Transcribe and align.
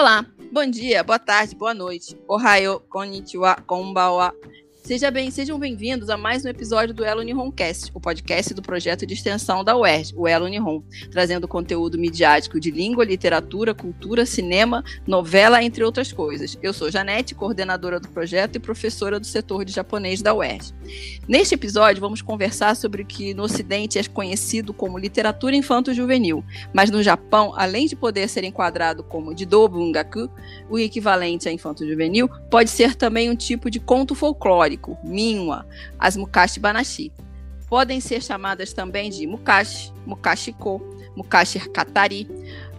Olá, 0.00 0.24
bom 0.50 0.64
dia, 0.64 1.04
boa 1.04 1.18
tarde, 1.18 1.54
boa 1.54 1.74
noite. 1.74 2.18
Ohayo, 2.26 2.80
konnichiwa, 2.88 3.54
konbawa. 3.66 4.32
Seja 4.90 5.08
bem, 5.08 5.30
sejam 5.30 5.56
bem-vindos 5.56 6.10
a 6.10 6.16
mais 6.16 6.44
um 6.44 6.48
episódio 6.48 6.92
do 6.92 7.04
Elo 7.04 7.22
Nihoncast, 7.22 7.92
o 7.94 8.00
podcast 8.00 8.52
do 8.52 8.60
projeto 8.60 9.06
de 9.06 9.14
extensão 9.14 9.62
da 9.62 9.76
UERJ, 9.76 10.14
o 10.16 10.26
Elo 10.26 10.48
Nihon, 10.48 10.82
trazendo 11.12 11.46
conteúdo 11.46 11.96
midiático 11.96 12.58
de 12.58 12.72
língua, 12.72 13.04
literatura, 13.04 13.72
cultura, 13.72 14.26
cinema, 14.26 14.82
novela, 15.06 15.62
entre 15.62 15.84
outras 15.84 16.12
coisas. 16.12 16.58
Eu 16.60 16.72
sou 16.72 16.90
Janete, 16.90 17.36
coordenadora 17.36 18.00
do 18.00 18.08
projeto 18.08 18.56
e 18.56 18.58
professora 18.58 19.20
do 19.20 19.26
setor 19.26 19.64
de 19.64 19.72
japonês 19.72 20.22
da 20.22 20.34
UERJ. 20.34 20.74
Neste 21.28 21.54
episódio, 21.54 22.00
vamos 22.00 22.20
conversar 22.20 22.74
sobre 22.74 23.02
o 23.02 23.06
que 23.06 23.32
no 23.32 23.44
Ocidente 23.44 23.96
é 23.96 24.02
conhecido 24.02 24.74
como 24.74 24.98
literatura 24.98 25.54
infanto-juvenil, 25.54 26.44
mas 26.74 26.90
no 26.90 27.00
Japão, 27.00 27.52
além 27.54 27.86
de 27.86 27.94
poder 27.94 28.28
ser 28.28 28.42
enquadrado 28.42 29.04
como 29.04 29.36
Didobungaku, 29.36 30.28
o 30.68 30.80
equivalente 30.80 31.48
a 31.48 31.52
infanto-juvenil, 31.52 32.28
pode 32.50 32.70
ser 32.70 32.96
também 32.96 33.30
um 33.30 33.36
tipo 33.36 33.70
de 33.70 33.78
conto 33.78 34.16
folclórico 34.16 34.79
histórico, 34.80 34.98
Minwa, 35.04 35.66
as 35.98 36.16
Mukashi 36.16 36.58
Banashi. 36.58 37.12
Podem 37.68 38.00
ser 38.00 38.22
chamadas 38.22 38.72
também 38.72 39.10
de 39.10 39.26
Mukashi, 39.26 39.92
Mukashiko, 40.04 40.82
Mukashi 41.14 41.60
Katari. 41.68 42.28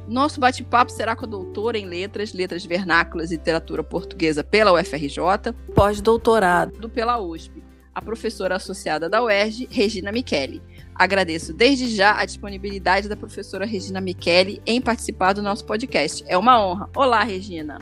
Nosso 0.07 0.41
bate-papo 0.41 0.91
será 0.91 1.15
com 1.15 1.25
a 1.25 1.29
doutora 1.29 1.77
em 1.77 1.85
letras, 1.85 2.33
letras 2.33 2.65
vernáculas 2.65 3.31
e 3.31 3.35
literatura 3.35 3.83
portuguesa 3.83 4.43
pela 4.43 4.73
UFRJ, 4.73 5.53
pós-doutorado 5.73 6.89
pela 6.89 7.21
USP, 7.21 7.63
a 7.95 8.01
professora 8.01 8.55
associada 8.55 9.07
da 9.07 9.23
UERJ, 9.23 9.69
Regina 9.71 10.11
Michele. 10.11 10.61
Agradeço 10.93 11.53
desde 11.53 11.87
já 11.95 12.19
a 12.19 12.25
disponibilidade 12.25 13.07
da 13.07 13.15
professora 13.15 13.65
Regina 13.65 14.01
Michele 14.01 14.61
em 14.65 14.81
participar 14.81 15.31
do 15.31 15.41
nosso 15.41 15.63
podcast. 15.63 16.25
É 16.27 16.37
uma 16.37 16.61
honra. 16.61 16.89
Olá, 16.93 17.23
Regina. 17.23 17.79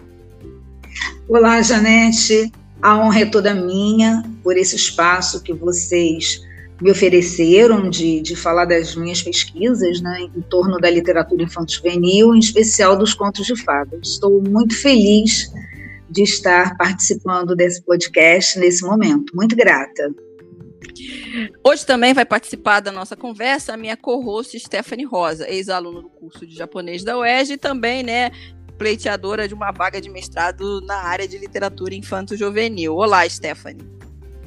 Olá, 1.28 1.61
Janete. 1.64 2.52
A 2.81 2.97
honra 2.97 3.22
é 3.22 3.25
toda 3.25 3.53
minha 3.53 4.23
por 4.44 4.58
esse 4.58 4.75
espaço 4.75 5.44
que 5.44 5.53
vocês 5.53 6.41
me 6.81 6.89
ofereceram 6.89 7.89
de, 7.89 8.21
de 8.21 8.36
falar 8.36 8.66
das 8.66 8.95
minhas 8.95 9.21
pesquisas 9.21 10.02
né, 10.02 10.30
em 10.36 10.41
torno 10.41 10.77
da 10.77 10.89
literatura 10.89 11.44
infanto-juvenil, 11.44 12.33
em 12.33 12.39
especial 12.39 12.97
dos 12.97 13.13
contos 13.13 13.45
de 13.45 13.55
fadas. 13.61 14.08
Estou 14.08 14.41
muito 14.41 14.75
feliz 14.80 15.52
de 16.09 16.23
estar 16.23 16.77
participando 16.77 17.55
desse 17.55 17.81
podcast 17.83 18.58
nesse 18.58 18.83
momento. 18.86 19.36
Muito 19.36 19.55
grata. 19.55 20.09
Hoje 21.64 21.86
também 21.86 22.14
vai 22.14 22.25
participar 22.25 22.80
da 22.80 22.91
nossa 22.91 23.16
conversa 23.16 23.73
a 23.73 23.77
minha 23.77 23.97
co-host 23.97 24.58
Stephanie 24.59 25.05
Rosa, 25.05 25.47
ex-aluna 25.49 26.02
do 26.02 26.09
curso 26.09 26.47
de 26.47 26.55
japonês 26.55 27.03
da 27.03 27.17
UERJ 27.17 27.53
e 27.53 27.58
também, 27.58 28.03
né, 28.03 28.31
pleiteadora 28.80 29.45
de 29.45 29.53
uma 29.53 29.72
vaga 29.72 29.99
de 29.99 30.09
mestrado 30.09 30.80
na 30.85 31.03
área 31.03 31.27
de 31.27 31.38
literatura 31.38 31.94
infanto-juvenil. 31.94 32.95
Olá, 32.95 33.27
Stephanie. 33.27 33.86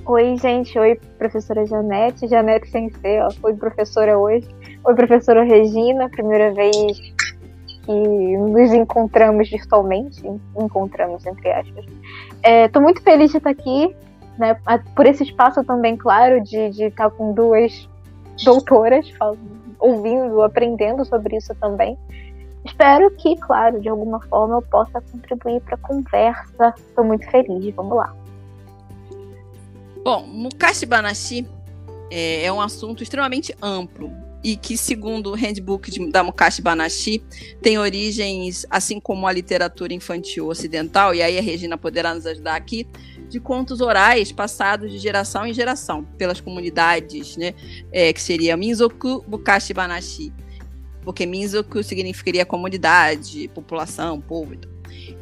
Oi, 0.06 0.36
gente. 0.39 0.77
Oi, 0.78 0.98
professora 1.19 1.66
Janete. 1.66 2.27
Janete 2.27 2.69
Sensei, 2.70 3.20
ó. 3.20 3.28
Oi, 3.42 3.55
professora 3.55 4.19
hoje. 4.19 4.48
Oi, 4.84 4.94
professora 4.94 5.44
Regina. 5.44 6.08
Primeira 6.08 6.50
vez 6.52 6.74
que 7.84 7.92
nos 7.92 8.72
encontramos 8.72 9.50
virtualmente. 9.50 10.22
Encontramos, 10.58 11.24
entre 11.27 11.52
aspas. 11.52 11.84
Estou 12.42 12.80
é, 12.80 12.84
muito 12.84 13.02
feliz 13.02 13.30
de 13.30 13.36
estar 13.36 13.50
aqui, 13.50 13.94
né? 14.39 14.56
Por 14.96 15.06
esse 15.06 15.24
espaço 15.24 15.62
também, 15.62 15.94
claro, 15.94 16.42
de, 16.42 16.70
de 16.70 16.84
estar 16.84 17.11
com 17.11 17.34
duas 17.34 17.86
doutoras 18.42 19.11
falando, 19.11 19.39
ouvindo, 19.78 20.42
aprendendo 20.42 21.05
sobre 21.05 21.36
isso 21.36 21.55
também. 21.56 21.98
Espero 22.64 23.10
que, 23.16 23.36
claro, 23.36 23.80
de 23.80 23.88
alguma 23.88 24.20
forma 24.28 24.55
eu 24.55 24.62
possa 24.62 25.00
contribuir 25.00 25.60
para 25.62 25.74
a 25.74 25.78
conversa. 25.78 26.74
Estou 26.78 27.05
muito 27.05 27.28
feliz. 27.30 27.74
Vamos 27.74 27.96
lá. 27.96 28.14
Bom, 30.05 30.27
Mukashi 30.27 30.86
Banashi 30.86 31.46
é, 32.11 32.45
é 32.45 32.52
um 32.52 32.61
assunto 32.61 33.02
extremamente 33.02 33.55
amplo 33.61 34.11
e 34.42 34.56
que, 34.56 34.77
segundo 34.77 35.30
o 35.30 35.34
handbook 35.34 35.90
de, 35.90 36.11
da 36.11 36.24
Mukashi 36.24 36.61
Banashi, 36.61 37.22
tem 37.61 37.78
origens, 37.78 38.67
assim 38.68 38.98
como 38.98 39.27
a 39.27 39.33
literatura 39.33 39.95
infantil 39.95 40.48
ocidental, 40.48 41.14
e 41.14 41.22
aí 41.22 41.39
a 41.39 41.42
Regina 41.42 41.78
poderá 41.78 42.12
nos 42.14 42.27
ajudar 42.27 42.56
aqui, 42.56 42.86
de 43.28 43.39
contos 43.39 43.80
orais 43.80 44.33
passados 44.33 44.90
de 44.90 44.98
geração 44.98 45.46
em 45.46 45.55
geração 45.55 46.05
pelas 46.18 46.40
comunidades, 46.40 47.36
né, 47.36 47.55
é, 47.92 48.12
que 48.12 48.20
seria 48.20 48.56
Minzoku 48.56 49.24
Mukashi 49.28 49.72
Banashi, 49.72 50.33
porque 51.02 51.27
Minzoku 51.27 51.83
significaria 51.83 52.46
comunidade, 52.46 53.48
população, 53.48 54.20
povo. 54.20 54.55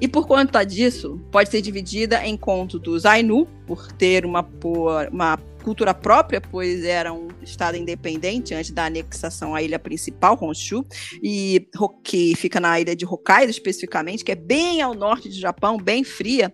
E 0.01 0.09
por 0.09 0.27
conta 0.27 0.65
disso, 0.65 1.21
pode 1.31 1.51
ser 1.51 1.61
dividida 1.61 2.25
em 2.25 2.37
conto 2.37 2.79
dos 2.79 3.05
Ainu, 3.05 3.47
por 3.67 3.93
ter 3.93 4.25
uma, 4.25 4.49
uma 5.11 5.37
cultura 5.63 5.93
própria, 5.93 6.41
pois 6.41 6.85
era 6.85 7.13
um 7.13 7.29
estado 7.43 7.77
independente 7.77 8.55
antes 8.55 8.71
da 8.71 8.87
anexação 8.87 9.55
à 9.55 9.63
ilha 9.63 9.79
principal, 9.79 10.39
Honshu, 10.41 10.85
e 11.23 11.69
que 12.03 12.35
fica 12.35 12.59
na 12.59 12.81
ilha 12.81 12.97
de 12.97 13.05
Hokkaido 13.05 13.51
especificamente, 13.51 14.25
que 14.25 14.33
é 14.33 14.37
bem 14.37 14.81
ao 14.81 14.95
norte 14.95 15.29
do 15.29 15.35
Japão, 15.35 15.77
bem 15.77 16.03
fria 16.03 16.53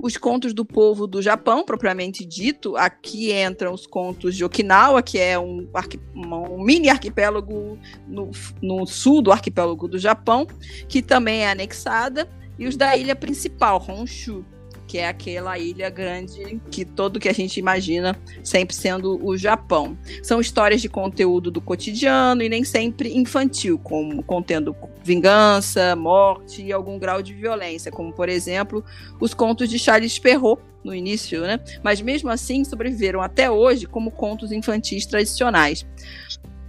os 0.00 0.16
contos 0.16 0.54
do 0.54 0.64
povo 0.64 1.08
do 1.08 1.20
Japão, 1.20 1.64
propriamente 1.64 2.24
dito. 2.24 2.76
Aqui 2.76 3.32
entram 3.32 3.74
os 3.74 3.84
contos 3.84 4.36
de 4.36 4.44
Okinawa, 4.44 5.02
que 5.02 5.18
é 5.18 5.36
um, 5.36 5.68
um 6.14 6.62
mini 6.62 6.88
arquipélago 6.88 7.76
no, 8.06 8.30
no, 8.62 8.86
sul 8.86 9.20
do 9.20 9.32
arquipélago 9.32 9.88
do 9.88 9.98
Japão, 9.98 10.46
que 10.88 11.02
também 11.02 11.40
é 11.40 11.50
anexada, 11.50 12.30
e 12.56 12.66
os 12.66 12.76
da 12.76 12.96
ilha 12.96 13.16
principal, 13.16 13.84
Honshu, 13.88 14.44
que 14.88 14.96
é 14.96 15.06
aquela 15.06 15.58
ilha 15.58 15.90
grande 15.90 16.58
que 16.70 16.82
todo 16.82 17.20
que 17.20 17.28
a 17.28 17.32
gente 17.32 17.60
imagina 17.60 18.18
sempre 18.42 18.74
sendo 18.74 19.22
o 19.22 19.36
Japão. 19.36 19.96
São 20.22 20.40
histórias 20.40 20.80
de 20.80 20.88
conteúdo 20.88 21.50
do 21.50 21.60
cotidiano 21.60 22.42
e 22.42 22.48
nem 22.48 22.64
sempre 22.64 23.14
infantil, 23.14 23.78
como 23.78 24.22
contendo 24.22 24.74
vingança, 25.04 25.94
morte 25.94 26.62
e 26.62 26.72
algum 26.72 26.98
grau 26.98 27.20
de 27.22 27.34
violência, 27.34 27.92
como 27.92 28.12
por 28.12 28.30
exemplo 28.30 28.82
os 29.20 29.34
contos 29.34 29.68
de 29.68 29.78
Charles 29.78 30.18
Perrault 30.18 30.62
no 30.82 30.94
início, 30.94 31.42
né? 31.42 31.60
Mas 31.82 32.00
mesmo 32.00 32.30
assim 32.30 32.64
sobreviveram 32.64 33.20
até 33.20 33.50
hoje 33.50 33.86
como 33.86 34.10
contos 34.10 34.52
infantis 34.52 35.04
tradicionais. 35.04 35.86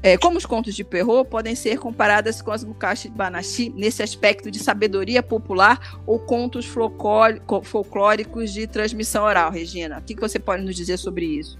É, 0.02 0.18
como 0.18 0.38
os 0.38 0.46
contos 0.46 0.76
de 0.76 0.84
Perrault 0.84 1.30
podem 1.30 1.56
ser 1.56 1.78
comparadas 1.78 2.42
com 2.42 2.52
as 2.52 2.64
Mukashi 2.64 3.10
Banashi 3.10 3.74
nesse 3.76 4.02
aspecto 4.02 4.50
de 4.50 4.58
sabedoria 4.58 5.22
popular 5.22 6.00
ou 6.06 6.20
contos 6.20 6.66
folclóricos 6.66 8.54
de 8.54 8.66
transmissão 8.66 9.26
oral, 9.26 9.52
Regina? 9.52 10.00
O 10.00 10.02
que 10.02 10.16
você 10.16 10.40
pode 10.40 10.64
nos 10.64 10.76
dizer 10.76 10.98
sobre 10.98 11.26
isso? 11.26 11.60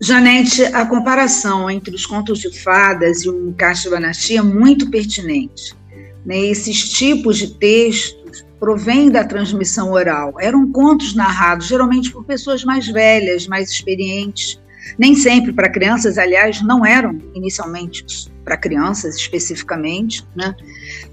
Janete, 0.00 0.64
a 0.64 0.86
comparação 0.86 1.70
entre 1.70 1.94
os 1.94 2.06
contos 2.06 2.38
de 2.38 2.58
fadas 2.58 3.24
e 3.24 3.28
o 3.28 3.38
Mukashi 3.38 3.90
Banashi 3.90 4.38
é 4.38 4.42
muito 4.42 4.90
pertinente. 4.90 5.76
Né? 6.24 6.38
Esses 6.46 6.88
tipos 6.88 7.36
de 7.36 7.54
textos 7.54 8.46
provêm 8.58 9.10
da 9.10 9.24
transmissão 9.24 9.92
oral. 9.92 10.34
Eram 10.38 10.70
contos 10.70 11.14
narrados 11.14 11.66
geralmente 11.66 12.10
por 12.10 12.24
pessoas 12.24 12.62
mais 12.64 12.86
velhas, 12.86 13.46
mais 13.46 13.70
experientes, 13.70 14.59
nem 14.98 15.14
sempre 15.14 15.52
para 15.52 15.68
crianças, 15.68 16.18
aliás, 16.18 16.62
não 16.62 16.84
eram 16.84 17.18
inicialmente 17.34 18.30
para 18.44 18.56
crianças 18.56 19.16
especificamente, 19.16 20.26
né? 20.34 20.54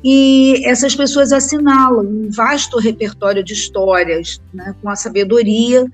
E 0.03 0.65
essas 0.65 0.95
pessoas 0.95 1.31
assinalam 1.31 2.05
um 2.05 2.29
vasto 2.31 2.79
repertório 2.79 3.43
de 3.43 3.53
histórias, 3.53 4.41
né, 4.53 4.73
com 4.81 4.89
a 4.89 4.95
sabedoria, 4.95 5.85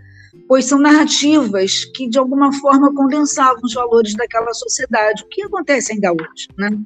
pois 0.48 0.66
são 0.66 0.80
narrativas 0.80 1.86
que 1.86 2.08
de 2.08 2.18
alguma 2.18 2.54
forma 2.54 2.94
condensavam 2.94 3.62
os 3.64 3.74
valores 3.74 4.16
daquela 4.16 4.54
sociedade, 4.54 5.24
o 5.24 5.28
que 5.28 5.44
acontece 5.44 5.94
ainda 5.94 6.12
hoje, 6.12 6.48
né? 6.58 6.78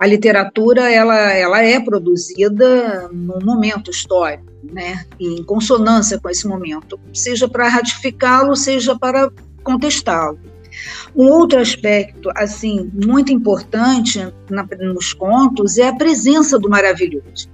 A 0.00 0.06
literatura 0.06 0.90
ela, 0.90 1.32
ela 1.32 1.60
é 1.60 1.80
produzida 1.80 3.08
num 3.12 3.44
momento 3.44 3.90
histórico, 3.90 4.44
né? 4.62 5.04
Em 5.18 5.42
consonância 5.42 6.20
com 6.20 6.28
esse 6.28 6.46
momento, 6.46 7.00
seja 7.12 7.48
para 7.48 7.68
ratificá-lo, 7.68 8.54
seja 8.54 8.96
para 8.96 9.30
contestá-lo. 9.68 10.38
Um 11.14 11.28
outro 11.28 11.60
aspecto, 11.60 12.30
assim, 12.34 12.90
muito 12.94 13.30
importante 13.30 14.18
na, 14.48 14.66
nos 14.80 15.12
contos 15.12 15.76
é 15.76 15.88
a 15.88 15.94
presença 15.94 16.58
do 16.58 16.70
maravilhoso. 16.70 17.48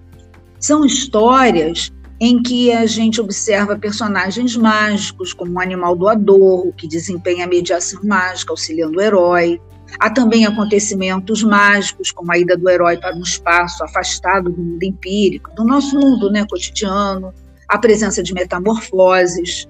São 0.61 0.85
histórias 0.85 1.93
em 2.21 2.41
que 2.41 2.73
a 2.73 2.87
gente 2.87 3.21
observa 3.21 3.77
personagens 3.77 4.57
mágicos, 4.57 5.33
como 5.33 5.55
o 5.55 5.61
animal 5.61 5.97
doador, 5.97 6.73
que 6.75 6.87
desempenha 6.87 7.45
a 7.45 7.49
mediação 7.49 8.01
mágica, 8.05 8.53
auxiliando 8.53 8.99
o 8.99 9.03
herói. 9.03 9.61
Há 9.99 10.11
também 10.11 10.47
acontecimentos 10.47 11.43
mágicos, 11.43 12.13
como 12.13 12.31
a 12.33 12.39
ida 12.39 12.57
do 12.57 12.69
herói 12.71 12.97
para 12.97 13.17
um 13.17 13.23
espaço 13.23 13.83
afastado 13.83 14.51
do 14.51 14.63
mundo 14.63 14.83
empírico, 14.83 15.53
do 15.55 15.65
nosso 15.65 15.99
mundo 15.99 16.31
né, 16.31 16.47
cotidiano, 16.49 17.33
a 17.69 17.79
presença 17.79 18.23
de 18.23 18.33
metamorfoses, 18.33 19.67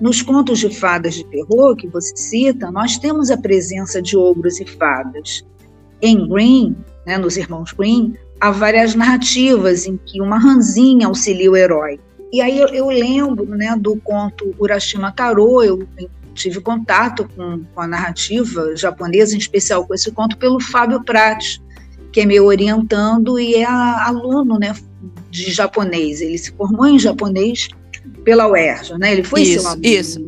nos 0.00 0.20
contos 0.22 0.58
de 0.58 0.70
fadas 0.70 1.14
de 1.14 1.24
terror 1.24 1.74
que 1.74 1.88
você 1.88 2.14
cita, 2.16 2.70
nós 2.70 2.98
temos 2.98 3.30
a 3.30 3.36
presença 3.36 4.00
de 4.02 4.16
ogros 4.16 4.60
e 4.60 4.66
fadas. 4.66 5.44
Em 6.02 6.28
Green, 6.28 6.76
né, 7.06 7.16
nos 7.16 7.36
Irmãos 7.36 7.72
Green, 7.72 8.14
há 8.40 8.50
várias 8.50 8.94
narrativas 8.94 9.86
em 9.86 9.96
que 9.96 10.20
uma 10.20 10.38
ranzinha 10.38 11.06
auxilia 11.06 11.50
o 11.50 11.56
herói. 11.56 11.98
E 12.32 12.40
aí 12.40 12.58
eu, 12.58 12.68
eu 12.68 12.88
lembro 12.88 13.46
né, 13.46 13.74
do 13.78 13.96
conto 13.96 14.54
Urashima 14.58 15.12
Taro, 15.12 15.62
eu 15.62 15.86
tive 16.34 16.60
contato 16.60 17.28
com, 17.34 17.62
com, 17.74 17.80
a 17.80 17.86
narrativa 17.86 18.76
japonesa, 18.76 19.34
em 19.34 19.38
especial 19.38 19.86
com 19.86 19.94
esse 19.94 20.12
conto, 20.12 20.36
pelo 20.36 20.60
Fábio 20.60 21.02
Prates, 21.02 21.62
que 22.12 22.20
é 22.20 22.26
meu 22.26 22.44
orientando 22.44 23.38
e 23.38 23.54
é 23.54 23.64
aluno 23.64 24.58
né, 24.58 24.74
de 25.30 25.50
japonês. 25.50 26.20
Ele 26.20 26.36
se 26.36 26.52
formou 26.52 26.86
em 26.86 26.98
japonês 26.98 27.68
pela 28.24 28.48
UERJ, 28.48 28.98
né? 28.98 29.12
Ele 29.12 29.24
foi 29.24 29.42
isso, 29.42 29.60
seu 29.60 29.70
aluno. 29.70 29.86
Isso, 29.86 30.26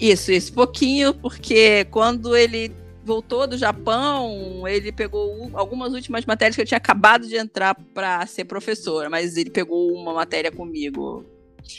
isso, 0.00 0.32
isso. 0.32 0.52
Pouquinho, 0.52 1.14
porque 1.14 1.86
quando 1.90 2.36
ele 2.36 2.72
voltou 3.04 3.46
do 3.46 3.56
Japão, 3.56 4.66
ele 4.66 4.90
pegou 4.90 5.50
algumas 5.52 5.92
últimas 5.92 6.24
matérias 6.24 6.56
que 6.56 6.62
eu 6.62 6.66
tinha 6.66 6.78
acabado 6.78 7.26
de 7.26 7.36
entrar 7.36 7.74
para 7.92 8.26
ser 8.26 8.44
professora, 8.46 9.10
mas 9.10 9.36
ele 9.36 9.50
pegou 9.50 9.92
uma 9.92 10.14
matéria 10.14 10.50
comigo. 10.50 11.24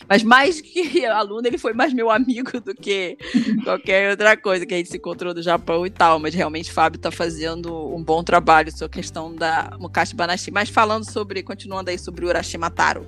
Mas 0.09 0.23
mais 0.23 0.61
que 0.61 1.05
aluno, 1.05 1.47
ele 1.47 1.57
foi 1.57 1.73
mais 1.73 1.93
meu 1.93 2.09
amigo 2.09 2.59
do 2.59 2.73
que 2.73 3.17
qualquer 3.63 4.11
outra 4.11 4.35
coisa 4.35 4.65
que 4.65 4.73
a 4.73 4.77
gente 4.77 4.89
se 4.89 4.97
encontrou 4.97 5.33
do 5.33 5.41
Japão 5.41 5.85
e 5.85 5.89
tal. 5.89 6.19
Mas 6.19 6.33
realmente, 6.33 6.71
Fábio 6.71 6.97
está 6.97 7.11
fazendo 7.11 7.71
um 7.93 8.03
bom 8.03 8.23
trabalho 8.23 8.71
sobre 8.71 8.85
a 8.85 8.89
questão 8.89 9.33
da 9.35 9.77
Mukashi 9.79 10.15
Banashi. 10.15 10.51
Mas 10.51 10.69
falando 10.69 11.09
sobre, 11.09 11.43
continuando 11.43 11.91
aí 11.91 11.99
sobre 11.99 12.25
o 12.25 12.29
Urashima 12.29 12.71
Taro. 12.71 13.05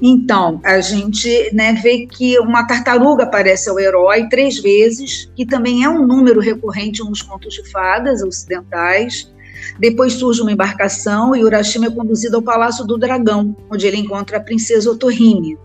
Então, 0.00 0.60
a 0.64 0.80
gente 0.80 1.50
né, 1.52 1.72
vê 1.74 2.06
que 2.06 2.38
uma 2.38 2.66
tartaruga 2.66 3.24
aparece 3.24 3.68
ao 3.68 3.78
herói 3.80 4.28
três 4.28 4.58
vezes, 4.58 5.30
que 5.34 5.46
também 5.46 5.84
é 5.84 5.88
um 5.88 6.06
número 6.06 6.40
recorrente 6.40 7.02
nos 7.02 7.22
contos 7.22 7.54
de 7.54 7.70
fadas 7.70 8.22
ocidentais. 8.22 9.32
Depois 9.78 10.14
surge 10.14 10.42
uma 10.42 10.52
embarcação 10.52 11.34
e 11.34 11.42
Urashima 11.42 11.86
é 11.86 11.90
conduzido 11.90 12.36
ao 12.36 12.42
Palácio 12.42 12.84
do 12.84 12.98
Dragão, 12.98 13.56
onde 13.70 13.86
ele 13.86 13.96
encontra 13.96 14.36
a 14.36 14.40
princesa 14.40 14.90
Otohime. 14.90 15.58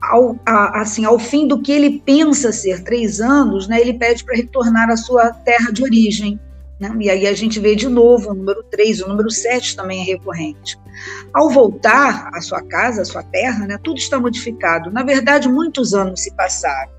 Ao, 0.00 0.36
a, 0.44 0.80
assim, 0.80 1.04
ao 1.04 1.18
fim 1.18 1.46
do 1.46 1.62
que 1.62 1.70
ele 1.70 2.02
pensa 2.04 2.50
ser 2.50 2.82
três 2.82 3.20
anos, 3.20 3.68
né, 3.68 3.80
ele 3.80 3.94
pede 3.94 4.24
para 4.24 4.36
retornar 4.36 4.90
à 4.90 4.96
sua 4.96 5.30
terra 5.30 5.70
de 5.70 5.82
origem. 5.82 6.40
Né? 6.82 6.92
E 6.98 7.08
aí 7.08 7.26
a 7.28 7.32
gente 7.32 7.60
vê 7.60 7.76
de 7.76 7.88
novo 7.88 8.32
o 8.32 8.34
número 8.34 8.64
3, 8.64 9.02
o 9.02 9.08
número 9.08 9.30
7 9.30 9.76
também 9.76 10.00
é 10.00 10.04
recorrente. 10.04 10.76
Ao 11.32 11.48
voltar 11.48 12.28
à 12.34 12.40
sua 12.40 12.60
casa, 12.60 13.02
à 13.02 13.04
sua 13.04 13.22
terra, 13.22 13.68
né, 13.68 13.78
tudo 13.80 13.98
está 13.98 14.18
modificado. 14.18 14.90
Na 14.90 15.04
verdade, 15.04 15.48
muitos 15.48 15.94
anos 15.94 16.22
se 16.22 16.34
passaram. 16.34 16.90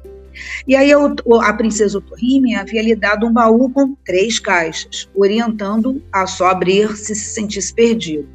E 0.65 0.74
aí 0.74 0.89
a 0.94 1.53
princesa 1.53 1.97
Otohime 1.97 2.56
havia 2.56 2.81
lhe 2.81 2.95
dado 2.95 3.27
um 3.27 3.33
baú 3.33 3.69
com 3.69 3.94
três 4.06 4.39
caixas, 4.39 5.09
orientando 5.13 6.01
a 6.12 6.25
só 6.25 6.47
abrir 6.47 6.95
se 6.95 7.13
se 7.13 7.33
sentisse 7.33 7.74
perdido. 7.74 8.27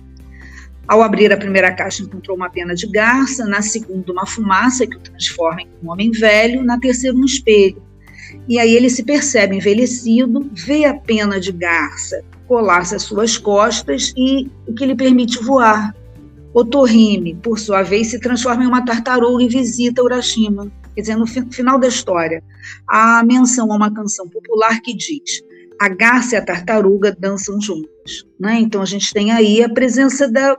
Ao 0.87 1.03
abrir 1.03 1.33
a 1.33 1.37
primeira 1.37 1.73
caixa, 1.73 2.03
encontrou 2.03 2.37
uma 2.37 2.51
pena 2.51 2.75
de 2.75 2.87
garça, 2.87 3.47
na 3.47 3.63
segunda, 3.63 4.13
uma 4.13 4.27
fumaça 4.27 4.87
que 4.87 4.97
o 4.97 5.01
transforma 5.01 5.63
em 5.63 5.69
um 5.83 5.91
homem 5.91 6.11
velho, 6.11 6.63
na 6.63 6.79
terceira, 6.79 7.17
um 7.17 7.25
espelho. 7.25 7.83
E 8.49 8.59
aí 8.59 8.75
ele 8.75 8.91
se 8.91 9.03
percebe 9.03 9.57
envelhecido, 9.57 10.51
vê 10.53 10.85
a 10.85 10.95
pena 10.95 11.39
de 11.41 11.53
garça 11.53 12.23
colar-se 12.49 12.95
às 12.95 13.03
suas 13.03 13.37
costas 13.37 14.13
e 14.17 14.51
o 14.67 14.75
que 14.75 14.87
lhe 14.87 14.97
permite 14.97 15.39
voar. 15.45 15.95
Otorrime, 16.55 17.35
por 17.37 17.59
sua 17.59 17.83
vez, 17.83 18.09
se 18.09 18.19
transforma 18.19 18.65
em 18.65 18.67
uma 18.67 18.85
tartaruga 18.85 19.45
e 19.45 19.49
visita 19.49 20.03
Urashima. 20.03 20.73
Quer 20.95 21.03
dizer, 21.03 21.17
no 21.17 21.27
final 21.27 21.79
da 21.79 21.87
história, 21.87 22.43
há 22.89 23.23
menção 23.23 23.71
a 23.71 23.77
uma 23.77 23.93
canção 23.93 24.27
popular 24.29 24.81
que 24.81 24.97
diz: 24.97 25.43
a 25.79 25.89
garça 25.89 26.35
e 26.35 26.39
a 26.39 26.45
tartaruga 26.45 27.15
dançam 27.17 27.61
juntas. 27.61 28.27
Né? 28.41 28.59
Então 28.61 28.83
a 28.83 28.87
gente 28.87 29.13
tem 29.13 29.31
aí 29.31 29.63
a 29.63 29.69
presença 29.69 30.27
da, 30.27 30.59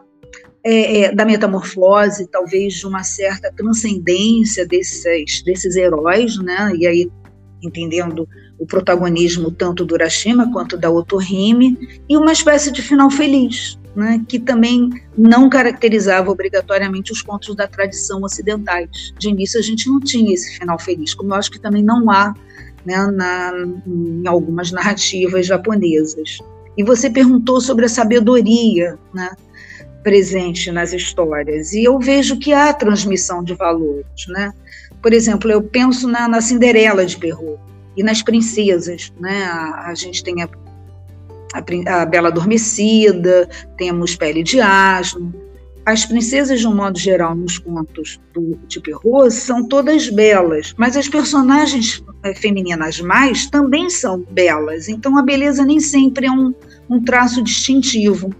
é, 0.63 1.01
é, 1.01 1.15
da 1.15 1.25
metamorfose, 1.25 2.27
talvez 2.27 2.75
de 2.75 2.85
uma 2.85 3.03
certa 3.03 3.51
transcendência 3.51 4.65
desses, 4.65 5.43
desses 5.43 5.75
heróis, 5.75 6.37
né? 6.37 6.71
e 6.77 6.87
aí 6.87 7.11
entendendo 7.61 8.27
o 8.57 8.65
protagonismo 8.65 9.51
tanto 9.51 9.85
do 9.85 9.93
Urashima 9.93 10.51
quanto 10.51 10.77
da 10.77 10.89
Otohime, 10.89 11.77
e 12.07 12.17
uma 12.17 12.31
espécie 12.31 12.71
de 12.71 12.81
final 12.81 13.09
feliz, 13.09 13.79
né, 13.95 14.23
que 14.27 14.39
também 14.39 14.89
não 15.17 15.49
caracterizava 15.49 16.29
obrigatoriamente 16.29 17.11
os 17.11 17.21
contos 17.21 17.55
da 17.55 17.67
tradição 17.67 18.21
ocidentais. 18.23 19.13
De 19.17 19.29
início 19.29 19.59
a 19.59 19.63
gente 19.63 19.87
não 19.89 19.99
tinha 19.99 20.33
esse 20.33 20.57
final 20.57 20.79
feliz, 20.79 21.13
como 21.13 21.33
eu 21.33 21.37
acho 21.37 21.51
que 21.51 21.59
também 21.59 21.83
não 21.83 22.09
há 22.09 22.33
né, 22.85 23.07
na, 23.07 23.51
em 23.87 24.27
algumas 24.27 24.71
narrativas 24.71 25.45
japonesas. 25.45 26.39
E 26.77 26.83
você 26.83 27.09
perguntou 27.09 27.59
sobre 27.59 27.85
a 27.85 27.89
sabedoria 27.89 28.97
né, 29.13 29.29
presente 30.03 30.71
nas 30.71 30.93
histórias, 30.93 31.73
e 31.73 31.83
eu 31.83 31.99
vejo 31.99 32.39
que 32.39 32.53
há 32.53 32.73
transmissão 32.73 33.43
de 33.43 33.53
valores. 33.53 34.05
Né? 34.29 34.53
Por 35.01 35.13
exemplo, 35.13 35.49
eu 35.49 35.61
penso 35.61 36.07
na, 36.07 36.27
na 36.27 36.41
Cinderela 36.41 37.05
de 37.05 37.17
Perrault 37.17 37.59
e 37.95 38.03
nas 38.03 38.21
princesas, 38.21 39.11
né? 39.19 39.43
A, 39.43 39.87
a 39.87 39.95
gente 39.95 40.23
tem 40.23 40.41
a, 40.43 40.49
a, 41.53 42.01
a, 42.01 42.05
Bela 42.05 42.29
Adormecida, 42.29 43.49
temos 43.77 44.15
Pele 44.15 44.43
de 44.43 44.59
Asno. 44.59 45.33
As 45.85 46.05
princesas, 46.05 46.59
de 46.59 46.67
um 46.67 46.75
modo 46.75 46.99
geral, 46.99 47.33
nos 47.33 47.57
contos 47.57 48.19
do, 48.33 48.59
de 48.67 48.79
Perrault, 48.79 49.33
são 49.33 49.67
todas 49.67 50.09
belas, 50.09 50.73
mas 50.77 50.95
as 50.95 51.07
personagens 51.07 52.03
é, 52.23 52.35
femininas 52.35 52.99
mais 52.99 53.49
também 53.49 53.89
são 53.89 54.23
belas. 54.29 54.87
Então, 54.87 55.17
a 55.17 55.23
beleza 55.23 55.65
nem 55.65 55.79
sempre 55.79 56.27
é 56.27 56.31
um, 56.31 56.53
um 56.89 57.03
traço 57.03 57.41
distintivo. 57.41 58.33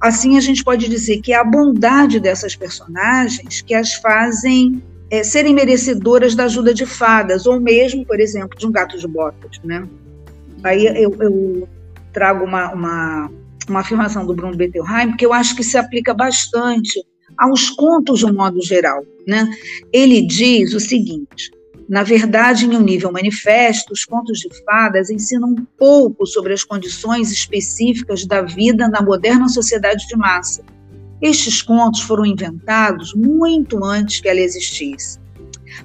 Assim, 0.00 0.36
a 0.36 0.40
gente 0.40 0.62
pode 0.62 0.88
dizer 0.88 1.20
que 1.20 1.32
é 1.32 1.36
a 1.36 1.44
bondade 1.44 2.20
dessas 2.20 2.54
personagens 2.54 3.62
que 3.62 3.74
as 3.74 3.94
fazem 3.94 4.80
é, 5.10 5.22
serem 5.22 5.54
merecedoras 5.54 6.34
da 6.34 6.44
ajuda 6.44 6.74
de 6.74 6.84
fadas, 6.84 7.46
ou 7.46 7.60
mesmo, 7.60 8.04
por 8.04 8.20
exemplo, 8.20 8.58
de 8.58 8.66
um 8.66 8.72
gato 8.72 8.98
de 8.98 9.06
botas. 9.06 9.58
Né? 9.64 9.86
Aí 10.62 10.86
eu, 10.86 11.14
eu 11.20 11.68
trago 12.12 12.44
uma, 12.44 12.72
uma, 12.72 13.30
uma, 13.68 13.80
afirmação 13.80 14.26
do 14.26 14.34
Bruno 14.34 14.56
Bettelheim, 14.56 15.16
que 15.16 15.24
eu 15.24 15.32
acho 15.32 15.56
que 15.56 15.64
se 15.64 15.78
aplica 15.78 16.12
bastante 16.12 17.02
aos 17.36 17.70
contos 17.70 18.20
de 18.20 18.26
um 18.26 18.34
modo 18.34 18.62
geral. 18.62 19.02
Né? 19.26 19.48
Ele 19.92 20.26
diz 20.26 20.74
o 20.74 20.80
seguinte: 20.80 21.50
na 21.88 22.02
verdade, 22.02 22.66
em 22.66 22.76
um 22.76 22.82
nível 22.82 23.10
manifesto, 23.10 23.94
os 23.94 24.04
contos 24.04 24.40
de 24.40 24.48
fadas 24.64 25.08
ensinam 25.08 25.48
um 25.48 25.66
pouco 25.78 26.26
sobre 26.26 26.52
as 26.52 26.64
condições 26.64 27.32
específicas 27.32 28.26
da 28.26 28.42
vida 28.42 28.88
na 28.88 29.00
moderna 29.00 29.48
sociedade 29.48 30.06
de 30.06 30.16
massa 30.16 30.62
estes 31.20 31.62
contos 31.62 32.00
foram 32.02 32.24
inventados 32.24 33.14
muito 33.14 33.84
antes 33.84 34.20
que 34.20 34.28
ela 34.28 34.40
existisse, 34.40 35.18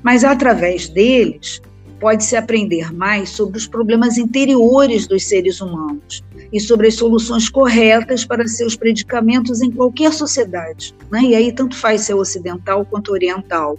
mas 0.01 0.23
através 0.23 0.87
deles 0.87 1.61
pode-se 1.99 2.35
aprender 2.35 2.93
mais 2.93 3.29
sobre 3.29 3.57
os 3.57 3.65
problemas 3.65 4.17
interiores 4.17 5.07
dos 5.07 5.23
seres 5.23 5.61
humanos 5.61 6.21
e 6.51 6.59
sobre 6.59 6.87
as 6.87 6.95
soluções 6.95 7.49
corretas 7.49 8.25
para 8.25 8.45
seus 8.45 8.75
predicamentos 8.75 9.61
em 9.61 9.71
qualquer 9.71 10.11
sociedade. 10.11 10.93
Né? 11.09 11.21
E 11.21 11.35
aí 11.35 11.51
tanto 11.51 11.75
faz 11.77 12.01
ser 12.01 12.13
ocidental 12.13 12.85
quanto 12.85 13.13
oriental. 13.13 13.77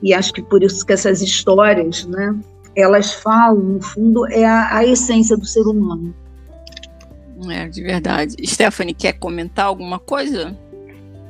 E 0.00 0.14
acho 0.14 0.32
que 0.32 0.40
por 0.40 0.62
isso 0.62 0.86
que 0.86 0.92
essas 0.92 1.20
histórias, 1.20 2.06
né, 2.06 2.34
elas 2.74 3.12
falam, 3.12 3.60
no 3.60 3.82
fundo, 3.82 4.26
é 4.28 4.44
a, 4.44 4.76
a 4.78 4.86
essência 4.86 5.36
do 5.36 5.44
ser 5.44 5.62
humano. 5.62 6.14
É, 7.50 7.68
de 7.68 7.82
verdade. 7.82 8.36
Stephanie, 8.46 8.94
quer 8.94 9.14
comentar 9.14 9.66
alguma 9.66 9.98
coisa? 9.98 10.56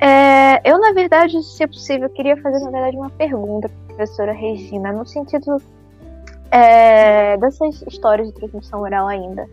É, 0.00 0.60
eu, 0.64 0.78
na 0.78 0.92
verdade, 0.92 1.42
se 1.42 1.62
é 1.62 1.66
possível, 1.66 2.08
queria 2.08 2.36
fazer, 2.40 2.64
na 2.64 2.70
verdade, 2.70 2.96
uma 2.96 3.10
pergunta 3.10 3.68
para 3.68 3.96
professora 3.96 4.32
Regina, 4.32 4.92
no 4.92 5.06
sentido 5.06 5.60
é, 6.50 7.36
dessas 7.36 7.82
histórias 7.82 8.28
de 8.28 8.34
transmissão 8.34 8.80
oral 8.80 9.06
ainda. 9.06 9.46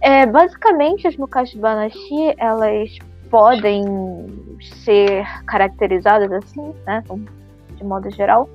É, 0.00 0.24
basicamente, 0.26 1.06
as 1.06 1.16
Mukashi 1.16 1.58
Banashi, 1.58 2.34
elas 2.38 2.98
podem 3.30 3.84
ser 4.62 5.26
caracterizadas 5.46 6.30
assim, 6.32 6.74
né, 6.86 7.02
de 7.76 7.84
modo 7.84 8.10
geral, 8.10 8.48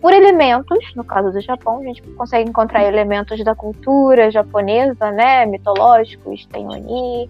por 0.00 0.14
elementos, 0.14 0.94
no 0.94 1.04
caso 1.04 1.30
do 1.30 1.40
Japão, 1.40 1.80
a 1.80 1.84
gente 1.84 2.00
consegue 2.12 2.48
encontrar 2.48 2.84
elementos 2.84 3.42
da 3.44 3.54
cultura 3.54 4.30
japonesa, 4.30 5.10
né, 5.10 5.44
mitológicos, 5.44 6.46
tem 6.46 6.66
Oni, 6.66 7.28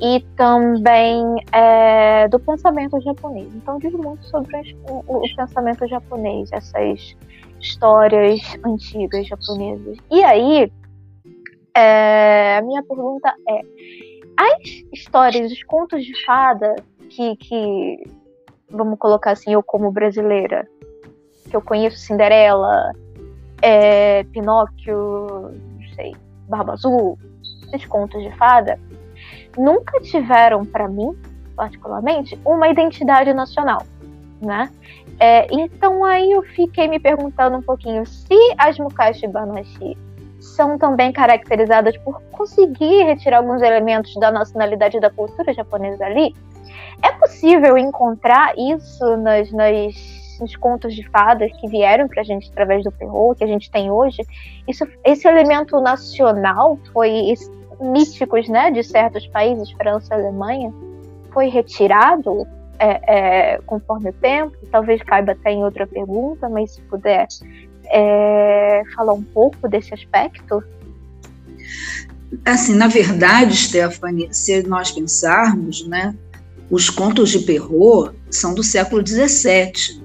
e 0.00 0.20
também 0.36 1.22
é, 1.52 2.26
do 2.28 2.38
pensamento 2.40 3.00
japonês. 3.02 3.54
Então 3.54 3.78
diz 3.78 3.92
muito 3.92 4.24
sobre 4.26 4.76
o, 4.88 5.04
o, 5.06 5.36
pensamento 5.36 5.86
japonês, 5.86 6.50
essas 6.52 7.16
histórias 7.60 8.40
antigas 8.64 9.26
japonesas. 9.26 9.98
E 10.10 10.24
aí, 10.24 10.72
é, 11.76 12.56
a 12.56 12.62
minha 12.62 12.82
pergunta 12.82 13.34
é: 13.46 13.60
as 14.38 14.68
histórias, 14.92 15.52
os 15.52 15.62
contos 15.64 16.02
de 16.02 16.24
fada 16.24 16.76
que, 17.10 17.36
que 17.36 18.02
vamos 18.70 18.98
colocar 18.98 19.32
assim, 19.32 19.52
eu 19.52 19.62
como 19.62 19.92
brasileira, 19.92 20.66
que 21.50 21.54
eu 21.54 21.60
conheço 21.60 21.98
Cinderela, 21.98 22.92
é, 23.60 24.24
Pinóquio, 24.24 24.96
não 24.96 25.94
sei, 25.94 26.16
Barba 26.48 26.72
Azul, 26.72 27.18
esses 27.66 27.84
contos 27.86 28.22
de 28.22 28.34
fada 28.38 28.78
nunca 29.56 30.00
tiveram, 30.00 30.64
para 30.64 30.88
mim, 30.88 31.16
particularmente, 31.56 32.38
uma 32.44 32.68
identidade 32.68 33.32
nacional, 33.32 33.82
né? 34.40 34.70
É, 35.18 35.46
então 35.50 36.04
aí 36.04 36.30
eu 36.32 36.42
fiquei 36.42 36.88
me 36.88 36.98
perguntando 36.98 37.56
um 37.58 37.62
pouquinho 37.62 38.06
se 38.06 38.36
as 38.56 38.78
Mukashi 38.78 39.26
Banashi 39.26 39.96
são 40.38 40.78
também 40.78 41.12
caracterizadas 41.12 41.96
por 41.98 42.22
conseguir 42.32 43.04
retirar 43.04 43.38
alguns 43.38 43.60
elementos 43.60 44.14
da 44.14 44.30
nacionalidade 44.30 44.98
da 44.98 45.10
cultura 45.10 45.52
japonesa 45.52 46.06
ali. 46.06 46.34
É 47.02 47.12
possível 47.12 47.76
encontrar 47.76 48.54
isso 48.56 49.16
nas, 49.18 49.52
nas 49.52 50.20
nos 50.40 50.56
contos 50.56 50.94
de 50.94 51.06
fadas 51.10 51.52
que 51.60 51.68
vieram 51.68 52.08
para 52.08 52.22
a 52.22 52.24
gente 52.24 52.50
através 52.50 52.82
do 52.82 52.90
terror 52.90 53.34
que 53.36 53.44
a 53.44 53.46
gente 53.46 53.70
tem 53.70 53.90
hoje? 53.90 54.22
Isso, 54.66 54.86
esse 55.04 55.28
elemento 55.28 55.78
nacional 55.80 56.78
foi 56.92 57.10
místicos, 57.80 58.48
né, 58.48 58.70
de 58.70 58.82
certos 58.84 59.26
países, 59.28 59.70
França, 59.72 60.14
Alemanha, 60.14 60.72
foi 61.32 61.48
retirado 61.48 62.46
é, 62.78 63.54
é, 63.54 63.60
conforme 63.66 64.10
o 64.10 64.12
tempo. 64.12 64.56
Talvez 64.70 65.02
caiba 65.02 65.32
até 65.32 65.50
em 65.52 65.64
outra 65.64 65.86
pergunta, 65.86 66.48
mas 66.48 66.72
se 66.72 66.82
puder 66.82 67.26
é, 67.86 68.82
falar 68.94 69.12
um 69.12 69.22
pouco 69.22 69.68
desse 69.68 69.92
aspecto? 69.94 70.62
Assim, 72.44 72.74
na 72.74 72.86
verdade, 72.86 73.56
Stephanie, 73.56 74.32
se 74.32 74.62
nós 74.62 74.92
pensarmos, 74.92 75.86
né, 75.86 76.14
os 76.70 76.88
contos 76.88 77.30
de 77.30 77.40
Perrault 77.40 78.14
são 78.30 78.54
do 78.54 78.62
século 78.62 79.04
XVII. 79.04 80.00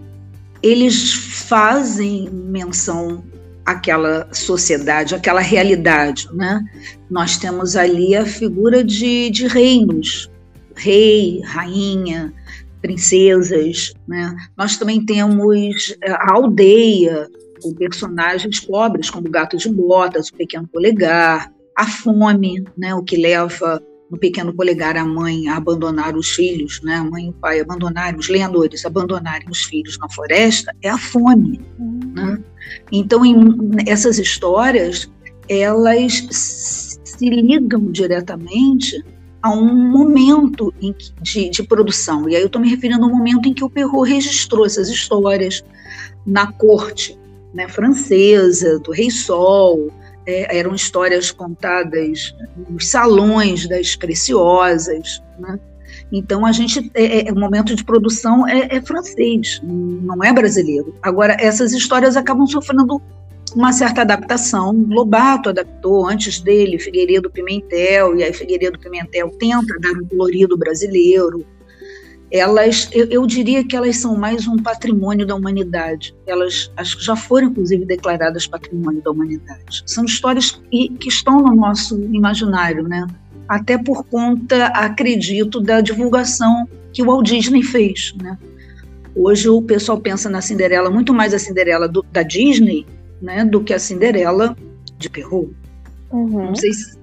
Eles 0.64 1.14
fazem 1.14 2.28
menção 2.30 3.24
àquela 3.66 4.28
sociedade, 4.32 5.16
àquela 5.16 5.42
realidade, 5.42 6.28
né? 6.34 6.64
Nós 7.10 7.38
temos 7.38 7.76
ali 7.76 8.16
a 8.16 8.26
figura 8.26 8.84
de, 8.84 9.30
de 9.30 9.48
reinos, 9.48 10.30
rei, 10.76 11.42
rainha, 11.44 12.34
princesas, 12.82 13.94
né? 14.08 14.36
Nós 14.56 14.78
também 14.78 15.04
temos 15.04 15.96
a 16.04 16.34
aldeia, 16.34 17.28
com 17.62 17.74
personagens 17.74 18.60
pobres, 18.60 19.10
como 19.10 19.28
o 19.28 19.32
gato 19.32 19.58
de 19.58 19.70
botas, 19.70 20.30
o 20.30 20.36
pequeno 20.36 20.68
polegar, 20.68 21.52
a 21.76 21.88
fome, 21.88 22.64
né, 22.78 22.94
o 22.94 23.04
que 23.04 23.18
leva 23.18 23.82
no 24.10 24.18
pequeno 24.18 24.54
polegar 24.54 24.96
a 24.96 25.04
mãe 25.04 25.48
a 25.48 25.58
abandonar 25.58 26.16
os 26.16 26.30
filhos, 26.30 26.80
né, 26.84 26.96
a 26.96 27.04
mãe 27.04 27.26
e 27.26 27.30
o 27.30 27.34
pai 27.34 27.60
abandonarem, 27.60 28.20
os 28.20 28.30
lenhadores 28.30 28.86
abandonarem 28.86 29.50
os 29.50 29.64
filhos 29.64 29.98
na 29.98 30.08
floresta, 30.10 30.72
é 30.82 30.90
a 30.90 30.98
fome. 30.98 31.60
Uhum. 31.80 32.14
Né? 32.14 32.44
Então, 32.92 33.26
em, 33.26 33.36
essas 33.88 34.20
histórias, 34.20 35.10
elas 35.48 36.28
se 37.04 37.30
ligam 37.30 37.92
diretamente 37.92 39.04
a 39.42 39.52
um 39.52 39.90
momento 39.92 40.74
que, 40.80 40.96
de, 41.22 41.50
de, 41.50 41.64
produção. 41.64 42.28
E 42.28 42.36
aí 42.36 42.42
eu 42.42 42.48
estou 42.48 42.62
me 42.62 42.70
referindo 42.70 43.04
ao 43.04 43.12
momento 43.12 43.48
em 43.48 43.54
que 43.54 43.64
o 43.64 43.70
Perrault 43.70 44.10
registrou 44.10 44.66
essas 44.66 44.90
histórias 44.90 45.64
na 46.26 46.52
corte 46.52 47.18
né, 47.54 47.68
francesa, 47.70 48.80
do 48.80 48.92
Rei 48.92 49.12
Sol, 49.12 49.92
é, 50.26 50.58
eram 50.58 50.74
histórias 50.74 51.32
contadas 51.32 52.36
nos 52.68 52.90
salões 52.90 53.68
das 53.68 53.96
preciosas, 53.96 55.22
né? 55.40 55.60
Então 56.12 56.46
a 56.46 56.52
gente, 56.52 56.92
é, 56.94 57.28
é, 57.28 57.32
o 57.32 57.40
momento 57.40 57.76
de 57.76 57.84
produção 57.84 58.48
é, 58.48 58.68
é, 58.76 58.82
francês, 58.82 59.62
não 59.64 60.24
é 60.24 60.32
brasileiro. 60.32 60.94
Agora 61.02 61.36
essas 61.40 61.74
histórias 61.74 62.16
acabam 62.16 62.46
sofrendo 62.46 63.02
uma 63.56 63.74
certa 63.74 64.02
adaptação. 64.02 64.72
Lobato 64.90 65.50
adaptou 65.50 66.08
antes 66.08 66.40
dele 66.40 66.80
Figueiredo 66.80 67.30
Pimentel 67.30 68.16
e 68.18 68.24
aí 68.24 68.34
Figueiredo 68.34 68.80
Pimentel 68.80 69.30
tenta 69.40 69.80
dar 69.80 69.94
um 69.94 70.08
colorido 70.08 70.58
brasileiro 70.58 71.46
elas, 72.32 72.90
eu, 72.92 73.08
eu, 73.10 73.26
diria 73.26 73.64
que 73.64 73.76
elas 73.76 73.98
são 73.98 74.18
mais 74.18 74.48
um 74.48 74.58
patrimônio 74.58 75.26
da 75.26 75.36
humanidade. 75.36 76.16
Elas 76.26 76.72
acho 76.76 76.98
que 76.98 77.04
já 77.04 77.16
foram, 77.16 77.48
inclusive, 77.48 77.86
declaradas 77.86 78.48
patrimônio 78.48 79.02
da 79.02 79.12
humanidade. 79.12 79.84
São 79.86 80.06
histórias 80.06 80.52
que, 80.52 80.90
que 80.90 81.08
estão 81.08 81.38
no 81.40 81.56
nosso 81.56 81.98
imaginário, 82.12 82.84
né? 82.88 83.08
Até 83.48 83.78
por 83.78 84.04
conta, 84.06 84.68
acredito, 84.68 85.60
da 85.60 85.82
divulgação 85.82 86.68
que 86.92 87.02
o 87.02 87.06
Walt 87.06 87.26
Disney 87.26 87.62
fez, 87.62 88.14
né? 88.22 88.38
Hoje 89.16 89.48
o 89.48 89.62
pessoal 89.62 90.00
pensa 90.00 90.30
na 90.30 90.42
Cinderela 90.42 90.90
muito 90.90 91.14
mais 91.14 91.34
a 91.34 91.40
Cinderela 91.40 91.88
do, 91.88 92.04
da 92.12 92.22
Disney, 92.22 92.86
né, 93.22 93.46
do 93.46 93.64
que 93.64 93.74
a 93.74 93.80
Cinderela 93.80 94.58
de 94.98 95.10
Perrault. 95.10 95.54
Uhum. 96.12 96.48
Não 96.48 96.56
sei 96.56 96.74
se... 96.74 96.98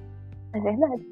É 0.53 0.59
verdade. 0.59 1.07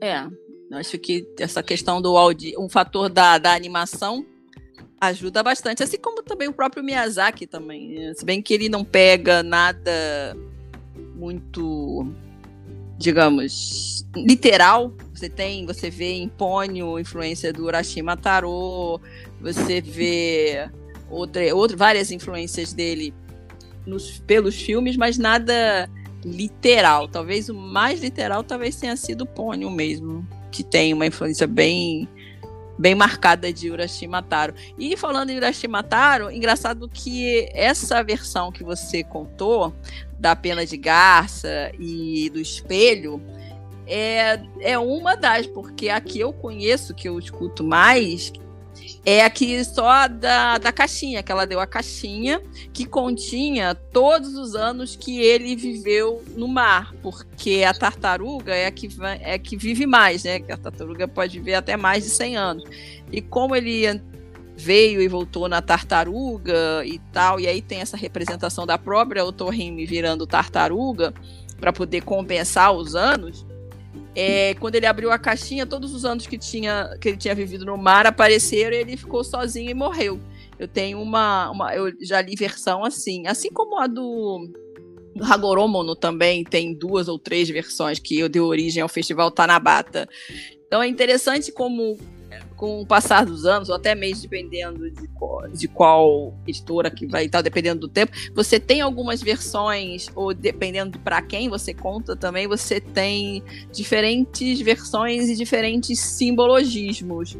É, 0.00 0.28
Acho 0.72 0.98
que 0.98 1.26
essa 1.38 1.62
questão 1.62 2.00
do 2.02 2.16
áudio, 2.16 2.60
um 2.60 2.68
fator 2.68 3.08
da, 3.08 3.38
da 3.38 3.54
animação 3.54 4.24
ajuda 5.00 5.42
bastante, 5.42 5.82
assim 5.82 5.96
como 5.96 6.22
também 6.22 6.48
o 6.48 6.52
próprio 6.52 6.84
Miyazaki 6.84 7.46
também. 7.46 7.94
Né? 7.94 8.14
Se 8.14 8.24
bem 8.24 8.42
que 8.42 8.52
ele 8.52 8.68
não 8.68 8.84
pega 8.84 9.42
nada 9.42 10.36
muito, 11.14 12.12
digamos, 12.98 14.04
literal. 14.16 14.92
Você 15.14 15.28
tem, 15.28 15.64
você 15.64 15.88
vê 15.88 16.14
em 16.14 16.28
Pônio 16.28 16.98
influência 16.98 17.52
do 17.52 17.64
Urashima 17.64 18.16
Taro, 18.16 19.00
você 19.40 19.80
vê 19.80 20.68
outra, 21.08 21.54
outra, 21.54 21.76
várias 21.76 22.10
influências 22.10 22.72
dele 22.72 23.14
nos, 23.86 24.18
pelos 24.26 24.60
filmes, 24.60 24.96
mas 24.96 25.16
nada 25.16 25.88
literal. 26.24 27.08
Talvez 27.08 27.48
o 27.48 27.54
mais 27.54 28.02
literal 28.02 28.42
talvez 28.42 28.76
tenha 28.76 28.96
sido 28.96 29.24
Pônio 29.24 29.70
mesmo 29.70 30.26
que 30.50 30.64
tem 30.64 30.92
uma 30.92 31.06
influência 31.06 31.46
bem 31.46 32.08
bem 32.78 32.94
marcada 32.94 33.52
de 33.52 33.70
Urashima 33.70 34.22
Taro. 34.22 34.54
E 34.78 34.96
falando 34.96 35.30
em 35.30 35.36
Urashima 35.36 35.82
Taro, 35.82 36.30
engraçado 36.30 36.88
que 36.88 37.48
essa 37.52 38.02
versão 38.02 38.52
que 38.52 38.62
você 38.62 39.02
contou 39.02 39.74
da 40.18 40.36
pena 40.36 40.64
de 40.64 40.76
garça 40.76 41.72
e 41.78 42.30
do 42.30 42.40
espelho 42.40 43.22
é, 43.86 44.40
é 44.60 44.78
uma 44.78 45.16
das, 45.16 45.46
porque 45.46 45.88
a 45.88 46.00
que 46.00 46.20
eu 46.20 46.32
conheço, 46.32 46.94
que 46.94 47.08
eu 47.08 47.18
escuto 47.18 47.64
mais, 47.64 48.30
é 49.04 49.24
aqui 49.24 49.64
só 49.64 50.08
da, 50.08 50.58
da 50.58 50.72
caixinha, 50.72 51.22
que 51.22 51.32
ela 51.32 51.46
deu 51.46 51.60
a 51.60 51.66
caixinha 51.66 52.40
que 52.72 52.84
continha 52.84 53.74
todos 53.74 54.34
os 54.34 54.54
anos 54.54 54.96
que 54.96 55.20
ele 55.20 55.56
viveu 55.56 56.22
no 56.36 56.48
mar, 56.48 56.94
porque 57.02 57.64
a 57.66 57.72
tartaruga 57.72 58.54
é 58.54 58.66
a 58.66 58.70
que, 58.70 58.88
é 59.20 59.38
que 59.38 59.56
vive 59.56 59.86
mais, 59.86 60.24
né? 60.24 60.40
Que 60.40 60.52
a 60.52 60.56
tartaruga 60.56 61.08
pode 61.08 61.38
viver 61.38 61.54
até 61.54 61.76
mais 61.76 62.04
de 62.04 62.10
100 62.10 62.36
anos. 62.36 62.64
E 63.10 63.20
como 63.20 63.56
ele 63.56 64.00
veio 64.56 65.00
e 65.00 65.06
voltou 65.06 65.48
na 65.48 65.62
tartaruga 65.62 66.84
e 66.84 66.98
tal, 67.12 67.38
e 67.38 67.46
aí 67.46 67.62
tem 67.62 67.80
essa 67.80 67.96
representação 67.96 68.66
da 68.66 68.76
própria 68.76 69.24
Otorrime 69.24 69.86
virando 69.86 70.26
tartaruga 70.26 71.14
para 71.60 71.72
poder 71.72 72.02
compensar 72.02 72.72
os 72.72 72.94
anos, 72.94 73.46
é, 74.14 74.54
quando 74.54 74.74
ele 74.74 74.86
abriu 74.86 75.10
a 75.10 75.18
caixinha, 75.18 75.66
todos 75.66 75.94
os 75.94 76.04
anos 76.04 76.26
que, 76.26 76.36
tinha, 76.36 76.96
que 77.00 77.08
ele 77.08 77.16
tinha 77.16 77.34
vivido 77.34 77.64
no 77.64 77.76
mar 77.76 78.06
apareceram 78.06 78.76
e 78.76 78.80
ele 78.80 78.96
ficou 78.96 79.22
sozinho 79.22 79.70
e 79.70 79.74
morreu. 79.74 80.20
Eu 80.58 80.66
tenho 80.66 81.00
uma, 81.00 81.50
uma 81.50 81.74
eu 81.74 81.92
já 82.00 82.20
li 82.20 82.34
versão 82.34 82.84
assim, 82.84 83.26
assim 83.26 83.50
como 83.50 83.78
a 83.78 83.86
do 83.86 84.50
Hagoromono 85.20 85.94
também 85.94 86.44
tem 86.44 86.74
duas 86.74 87.08
ou 87.08 87.18
três 87.18 87.48
versões 87.48 87.98
que 87.98 88.28
deu 88.28 88.44
origem 88.44 88.82
ao 88.82 88.88
festival 88.88 89.30
Tanabata. 89.30 90.08
Então 90.66 90.82
é 90.82 90.88
interessante 90.88 91.52
como 91.52 91.98
com 92.58 92.80
o 92.80 92.86
passar 92.86 93.24
dos 93.24 93.46
anos, 93.46 93.68
ou 93.68 93.76
até 93.76 93.94
mesmo 93.94 94.22
dependendo 94.22 94.90
de 94.90 95.06
qual, 95.08 95.48
de 95.48 95.68
qual 95.68 96.34
editora 96.44 96.90
que 96.90 97.06
vai 97.06 97.26
estar, 97.26 97.40
dependendo 97.40 97.82
do 97.82 97.88
tempo, 97.88 98.12
você 98.34 98.58
tem 98.58 98.80
algumas 98.80 99.22
versões, 99.22 100.08
ou 100.14 100.34
dependendo 100.34 100.98
para 100.98 101.22
quem 101.22 101.48
você 101.48 101.72
conta 101.72 102.16
também, 102.16 102.48
você 102.48 102.80
tem 102.80 103.44
diferentes 103.72 104.60
versões 104.60 105.28
e 105.28 105.36
diferentes 105.36 106.00
simbologismos. 106.00 107.38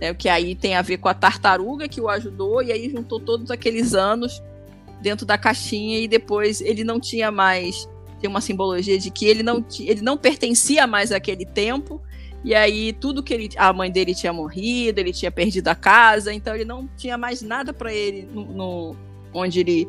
Né, 0.00 0.14
que 0.14 0.30
aí 0.30 0.54
tem 0.54 0.74
a 0.74 0.80
ver 0.80 0.96
com 0.96 1.08
a 1.08 1.14
tartaruga 1.14 1.86
que 1.86 2.00
o 2.00 2.08
ajudou, 2.08 2.62
e 2.62 2.72
aí 2.72 2.88
juntou 2.88 3.20
todos 3.20 3.50
aqueles 3.50 3.92
anos 3.92 4.42
dentro 5.02 5.26
da 5.26 5.36
caixinha, 5.36 6.00
e 6.00 6.08
depois 6.08 6.62
ele 6.62 6.82
não 6.82 6.98
tinha 6.98 7.30
mais. 7.30 7.86
Tem 8.18 8.28
uma 8.28 8.40
simbologia 8.40 8.98
de 8.98 9.10
que 9.10 9.26
ele 9.26 9.42
não, 9.42 9.62
ele 9.78 10.00
não 10.00 10.16
pertencia 10.16 10.86
mais 10.86 11.12
àquele 11.12 11.44
tempo, 11.44 12.00
e 12.44 12.54
aí 12.54 12.92
tudo 12.92 13.22
que 13.22 13.34
ele, 13.34 13.50
a 13.56 13.72
mãe 13.72 13.90
dele 13.90 14.14
tinha 14.14 14.32
morrido, 14.32 14.98
ele 14.98 15.12
tinha 15.12 15.30
perdido 15.30 15.68
a 15.68 15.74
casa, 15.74 16.32
então 16.32 16.54
ele 16.54 16.64
não 16.64 16.88
tinha 16.96 17.18
mais 17.18 17.42
nada 17.42 17.72
para 17.72 17.92
ele 17.92 18.28
no, 18.32 18.44
no, 18.44 18.96
onde 19.32 19.60
ele 19.60 19.88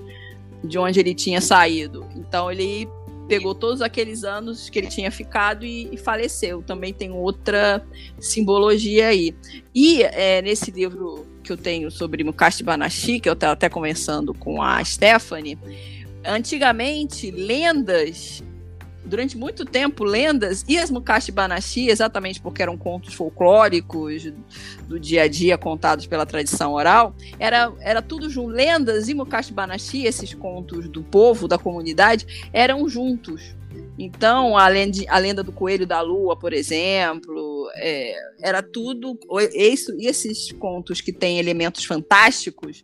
de 0.64 0.78
onde 0.78 1.00
ele 1.00 1.16
tinha 1.16 1.42
saído. 1.42 2.06
Então 2.16 2.52
ele 2.52 2.88
pegou 3.28 3.56
todos 3.56 3.82
aqueles 3.82 4.24
anos 4.24 4.70
que 4.70 4.78
ele 4.78 4.88
tinha 4.88 5.10
ficado 5.10 5.66
e, 5.66 5.90
e 5.92 5.98
faleceu. 5.98 6.62
Também 6.62 6.94
tem 6.94 7.12
outra 7.12 7.84
simbologia 8.20 9.08
aí. 9.08 9.34
E 9.74 10.04
é, 10.04 10.42
nesse 10.42 10.70
livro 10.70 11.26
que 11.44 11.52
eu 11.52 11.58
tenho 11.58 11.90
sobre 11.90 12.24
Mukashi 12.24 12.64
Banashi, 12.64 13.20
que 13.20 13.30
eu 13.30 13.34
estava 13.34 13.54
até 13.54 13.70
conversando 13.70 14.34
com 14.34 14.62
a 14.62 14.84
Stephanie, 14.84 15.58
antigamente 16.24 17.32
lendas 17.32 18.44
durante 19.04 19.38
muito 19.38 19.66
tempo, 19.66 20.04
lendas 20.04 20.64
e 20.68 20.78
as 20.78 20.92
Mukashi 20.92 21.32
Banashi, 21.32 21.90
exatamente 21.90 22.42
porque 22.42 22.62
eram 22.62 22.78
contos 22.78 23.14
folclóricos 23.14 24.32
do 24.88 25.00
dia 25.00 25.24
a 25.24 25.28
dia 25.28 25.58
contados 25.58 26.06
pela 26.06 26.26
tradição 26.26 26.74
oral, 26.74 27.16
era, 27.40 27.72
era 27.80 28.02
tudo 28.02 28.30
junto. 28.30 28.52
Lendas 28.52 29.08
e 29.10 29.14
Mukashi 29.14 29.54
Banashi, 29.54 30.06
esses 30.06 30.34
contos 30.34 30.88
do 30.88 31.04
povo, 31.04 31.48
da 31.48 31.58
comunidade, 31.58 32.50
eram 32.54 32.88
juntos. 32.88 33.56
Então, 33.98 34.58
a 34.58 34.68
lenda, 34.68 34.98
a 35.08 35.18
lenda 35.18 35.44
do 35.44 35.52
coelho 35.52 35.86
da 35.86 36.02
lua, 36.02 36.36
por 36.36 36.54
exemplo, 36.54 37.70
é, 37.76 38.16
era 38.42 38.62
tudo. 38.62 39.18
Isso, 39.54 39.96
esses 40.00 40.52
contos 40.54 41.02
que 41.02 41.14
têm 41.14 41.40
elementos 41.40 41.86
fantásticos, 41.86 42.84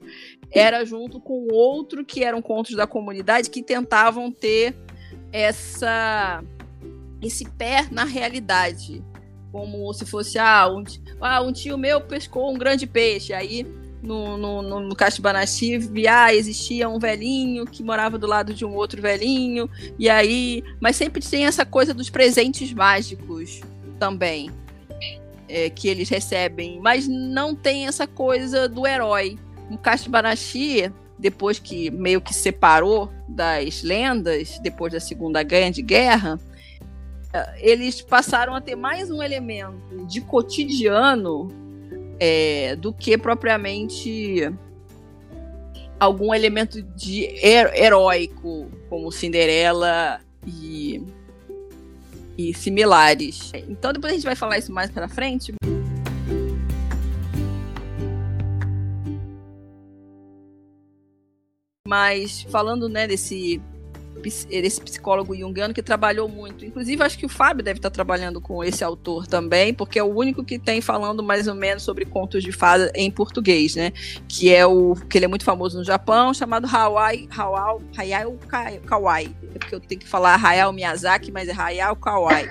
era 0.52 0.86
junto 0.86 1.20
com 1.20 1.48
outro 1.52 2.06
que 2.06 2.24
eram 2.24 2.42
contos 2.42 2.76
da 2.76 2.88
comunidade 2.88 3.50
que 3.50 3.62
tentavam 3.62 4.32
ter 4.32 4.76
essa 5.38 6.44
esse 7.22 7.50
pé 7.50 7.88
na 7.92 8.04
realidade, 8.04 9.04
como 9.52 9.92
se 9.94 10.06
fosse 10.06 10.38
ah 10.38 10.68
um, 10.70 10.84
ah, 11.20 11.42
um 11.42 11.52
tio 11.52 11.78
meu 11.78 12.02
pescou 12.02 12.54
um 12.54 12.58
grande 12.58 12.86
peixe, 12.86 13.34
aí 13.34 13.66
no, 14.02 14.38
no, 14.38 14.62
no, 14.62 14.80
no 14.82 14.96
ah, 16.10 16.34
existia 16.34 16.88
um 16.88 17.00
velhinho 17.00 17.66
que 17.66 17.84
morava 17.84 18.18
do 18.18 18.28
lado 18.28 18.54
de 18.54 18.64
um 18.64 18.74
outro 18.74 19.02
velhinho, 19.02 19.70
e 19.98 20.10
aí. 20.10 20.64
Mas 20.80 20.96
sempre 20.96 21.22
tem 21.22 21.46
essa 21.46 21.66
coisa 21.66 21.94
dos 21.94 22.10
presentes 22.10 22.72
mágicos 22.74 23.62
também. 24.00 24.50
É, 25.50 25.70
que 25.70 25.88
eles 25.88 26.10
recebem, 26.10 26.78
mas 26.82 27.08
não 27.08 27.56
tem 27.56 27.88
essa 27.88 28.06
coisa 28.06 28.68
do 28.68 28.86
herói. 28.86 29.40
O 29.72 29.78
Castibanachi 29.78 30.92
depois 31.18 31.60
que 31.60 31.90
meio 31.90 32.22
que 32.22 32.34
separou 32.34 33.12
das 33.28 33.82
lendas, 33.82 34.60
depois 34.60 34.94
da 34.94 35.00
Segunda 35.00 35.42
Grande 35.44 35.82
Guerra, 35.82 36.40
eh, 37.34 37.56
eles 37.60 38.02
passaram 38.02 38.56
a 38.56 38.62
ter 38.62 38.76
mais 38.76 39.10
um 39.10 39.22
elemento 39.22 40.06
de 40.06 40.22
cotidiano 40.22 41.50
é, 42.20 42.76
do 42.76 42.94
que 42.94 43.18
propriamente 43.18 44.52
algum 46.00 46.34
elemento 46.34 46.82
de 46.82 47.26
her 47.44 47.72
heróico, 47.76 48.70
como 48.90 49.12
Cinderela 49.12 50.20
e, 50.46 51.04
e 52.38 52.54
similares. 52.54 53.52
Então 53.68 53.92
depois 53.92 54.14
a 54.14 54.16
gente 54.16 54.26
vai 54.26 54.36
falar 54.36 54.58
isso 54.58 54.72
mais 54.72 54.92
para 54.92 55.08
frente. 55.08 55.54
Mas 61.88 62.46
falando, 62.50 62.90
né, 62.90 63.08
desse 63.08 63.62
esse 64.50 64.82
psicólogo 64.82 65.36
junguiano 65.36 65.74
que 65.74 65.82
trabalhou 65.82 66.28
muito. 66.28 66.66
Inclusive, 66.66 67.02
acho 67.04 67.18
que 67.18 67.26
o 67.26 67.30
Fábio 67.30 67.64
deve 67.64 67.80
estar 67.80 67.90
trabalhando 67.90 68.42
com 68.42 68.64
esse 68.64 68.84
autor 68.84 69.28
também, 69.28 69.74
porque 69.74 70.00
é 70.00 70.04
o 70.04 70.08
único 70.08 70.44
que 70.44 70.58
tem 70.58 70.82
falando 70.82 71.24
mais 71.24 71.48
ou 71.48 71.56
menos 71.56 71.84
sobre 71.84 72.04
contos 72.06 72.44
de 72.44 72.52
fada 72.52 72.92
em 72.96 73.10
português, 73.12 73.76
né? 73.76 73.92
Que 74.28 74.54
é 74.54 74.66
o 74.66 74.96
que 75.10 75.18
ele 75.18 75.26
é 75.26 75.28
muito 75.28 75.46
famoso 75.46 75.78
no 75.78 75.84
Japão, 75.84 76.34
chamado 76.34 76.68
Hawaii, 76.68 77.30
Hawaii, 77.36 77.82
Hayao 77.96 78.38
Kawai. 78.86 79.36
É 79.54 79.60
porque 79.60 79.76
eu 79.76 79.80
tenho 79.80 80.02
que 80.02 80.08
falar 80.08 80.44
Hayao 80.44 80.74
Miyazaki, 80.74 81.32
mas 81.32 81.48
é 81.48 81.54
Hayao 81.54 81.96
Kawai. 81.96 82.50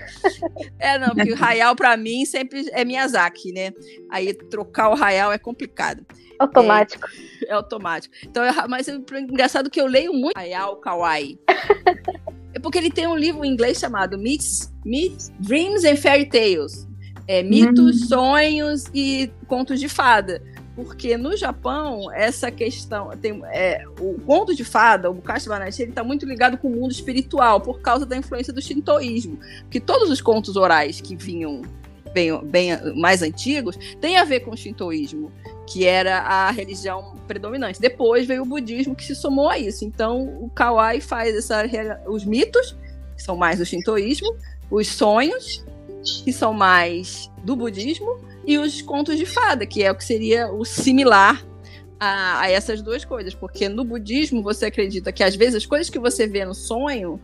é, 0.78 0.98
não, 0.98 1.14
porque 1.14 1.32
o 1.32 1.44
Hayao 1.44 1.74
para 1.74 1.96
mim 1.96 2.24
sempre 2.24 2.68
é 2.70 2.84
Miyazaki, 2.84 3.52
né? 3.52 3.72
Aí 4.10 4.32
trocar 4.32 4.90
o 4.90 5.02
Hayao 5.02 5.32
é 5.32 5.38
complicado. 5.38 6.06
Automático. 6.38 7.08
É, 7.42 7.50
é 7.50 7.52
automático. 7.52 8.14
Então, 8.22 8.42
mas 8.68 8.88
é 8.88 8.94
engraçado 9.20 9.70
que 9.70 9.80
eu 9.80 9.86
leio 9.86 10.12
muito 10.12 10.36
Hayao 10.36 10.76
Kawai. 10.76 11.38
é 12.54 12.58
porque 12.58 12.78
ele 12.78 12.90
tem 12.90 13.06
um 13.06 13.16
livro 13.16 13.44
em 13.44 13.52
inglês 13.52 13.78
chamado 13.78 14.18
Myths, 14.18 14.72
Myths 14.84 15.32
Dreams 15.40 15.84
and 15.84 15.96
Fairy 15.96 16.26
Tales. 16.26 16.86
É, 17.28 17.42
mitos, 17.42 18.02
hum. 18.02 18.06
sonhos 18.06 18.84
e 18.94 19.30
contos 19.48 19.80
de 19.80 19.88
fada. 19.88 20.42
Porque 20.76 21.16
no 21.16 21.34
Japão, 21.34 22.12
essa 22.12 22.50
questão. 22.50 23.08
Tem, 23.16 23.40
é, 23.46 23.82
o 23.98 24.20
conto 24.20 24.54
de 24.54 24.62
fada, 24.62 25.10
o 25.10 25.14
Bukashi 25.14 25.48
Banashi, 25.48 25.82
ele 25.82 25.90
está 25.90 26.04
muito 26.04 26.26
ligado 26.26 26.58
com 26.58 26.68
o 26.68 26.70
mundo 26.70 26.92
espiritual, 26.92 27.62
por 27.62 27.80
causa 27.80 28.04
da 28.04 28.14
influência 28.14 28.52
do 28.52 28.60
shintoísmo. 28.60 29.38
Porque 29.62 29.80
todos 29.80 30.10
os 30.10 30.20
contos 30.20 30.54
orais 30.54 31.00
que 31.00 31.16
vinham 31.16 31.62
bem, 32.16 32.40
bem 32.42 32.94
mais 32.94 33.20
antigos 33.20 33.76
têm 34.00 34.16
a 34.16 34.24
ver 34.24 34.40
com 34.40 34.52
o 34.52 34.56
shintoísmo 34.56 35.30
que 35.66 35.84
era 35.84 36.20
a 36.20 36.50
religião 36.50 37.14
predominante. 37.26 37.80
Depois 37.80 38.26
veio 38.26 38.42
o 38.42 38.46
budismo 38.46 38.94
que 38.94 39.04
se 39.04 39.14
somou 39.14 39.50
a 39.50 39.58
isso. 39.58 39.84
Então, 39.84 40.22
o 40.40 40.48
Kawai 40.48 41.00
faz 41.00 41.34
essa, 41.34 41.64
os 42.06 42.24
mitos, 42.24 42.76
que 43.16 43.22
são 43.22 43.36
mais 43.36 43.58
do 43.58 43.66
shintoísmo, 43.66 44.34
os 44.70 44.86
sonhos, 44.86 45.64
que 46.24 46.32
são 46.32 46.54
mais 46.54 47.28
do 47.42 47.56
budismo, 47.56 48.20
e 48.46 48.56
os 48.58 48.80
contos 48.80 49.18
de 49.18 49.26
fada, 49.26 49.66
que 49.66 49.82
é 49.82 49.90
o 49.90 49.94
que 49.96 50.04
seria 50.04 50.48
o 50.52 50.64
similar 50.64 51.44
a, 51.98 52.42
a 52.42 52.50
essas 52.50 52.80
duas 52.80 53.04
coisas. 53.04 53.34
Porque 53.34 53.68
no 53.68 53.84
budismo 53.84 54.44
você 54.44 54.66
acredita 54.66 55.10
que 55.10 55.24
às 55.24 55.34
vezes 55.34 55.56
as 55.56 55.66
coisas 55.66 55.90
que 55.90 55.98
você 55.98 56.28
vê 56.28 56.44
no 56.44 56.54
sonho 56.54 57.20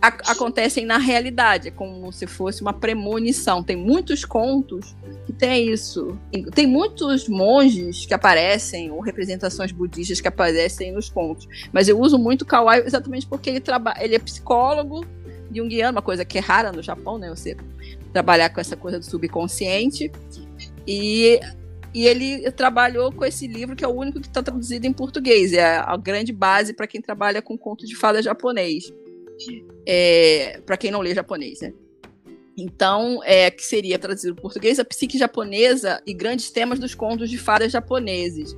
acontecem 0.00 0.84
na 0.84 0.98
realidade, 0.98 1.68
é 1.68 1.70
como 1.70 2.12
se 2.12 2.26
fosse 2.26 2.62
uma 2.62 2.72
premonição. 2.72 3.62
Tem 3.62 3.76
muitos 3.76 4.24
contos 4.24 4.94
que 5.26 5.32
tem 5.32 5.70
isso. 5.70 6.18
Tem 6.54 6.66
muitos 6.66 7.28
monges 7.28 8.06
que 8.06 8.14
aparecem, 8.14 8.90
ou 8.90 9.00
representações 9.00 9.72
budistas 9.72 10.20
que 10.20 10.28
aparecem 10.28 10.92
nos 10.92 11.08
contos. 11.08 11.48
Mas 11.72 11.88
eu 11.88 11.98
uso 11.98 12.18
muito 12.18 12.44
Kawai 12.44 12.82
exatamente 12.84 13.26
porque 13.26 13.50
ele, 13.50 13.60
trabalha, 13.60 14.02
ele 14.04 14.14
é 14.14 14.18
psicólogo 14.18 15.04
junguiano, 15.52 15.96
uma 15.96 16.02
coisa 16.02 16.24
que 16.24 16.38
é 16.38 16.40
rara 16.40 16.72
no 16.72 16.82
Japão, 16.82 17.18
né? 17.18 17.30
Você 17.30 17.56
trabalhar 18.12 18.50
com 18.50 18.60
essa 18.60 18.76
coisa 18.76 18.98
do 18.98 19.04
subconsciente. 19.04 20.12
E, 20.86 21.40
e 21.92 22.06
ele 22.06 22.50
trabalhou 22.52 23.10
com 23.10 23.24
esse 23.24 23.46
livro 23.46 23.74
que 23.74 23.84
é 23.84 23.88
o 23.88 23.92
único 23.92 24.20
que 24.20 24.28
está 24.28 24.42
traduzido 24.42 24.86
em 24.86 24.92
português. 24.92 25.52
É 25.52 25.78
a 25.78 25.96
grande 25.96 26.32
base 26.32 26.74
para 26.74 26.86
quem 26.86 27.00
trabalha 27.00 27.40
com 27.40 27.56
conto 27.56 27.86
de 27.86 27.96
fada 27.96 28.22
japonês 28.22 28.92
é, 29.86 30.60
para 30.64 30.76
quem 30.76 30.90
não 30.90 31.00
lê 31.00 31.14
japonês, 31.14 31.60
né? 31.60 31.72
Então, 32.56 33.20
é, 33.24 33.50
que 33.50 33.64
seria 33.64 33.98
traduzido 33.98 34.34
para 34.34 34.42
português 34.42 34.78
a 34.78 34.84
psique 34.84 35.18
japonesa 35.18 36.00
e 36.06 36.14
grandes 36.14 36.50
temas 36.50 36.78
dos 36.78 36.94
contos 36.94 37.28
de 37.28 37.36
fadas 37.36 37.70
japoneses. 37.70 38.56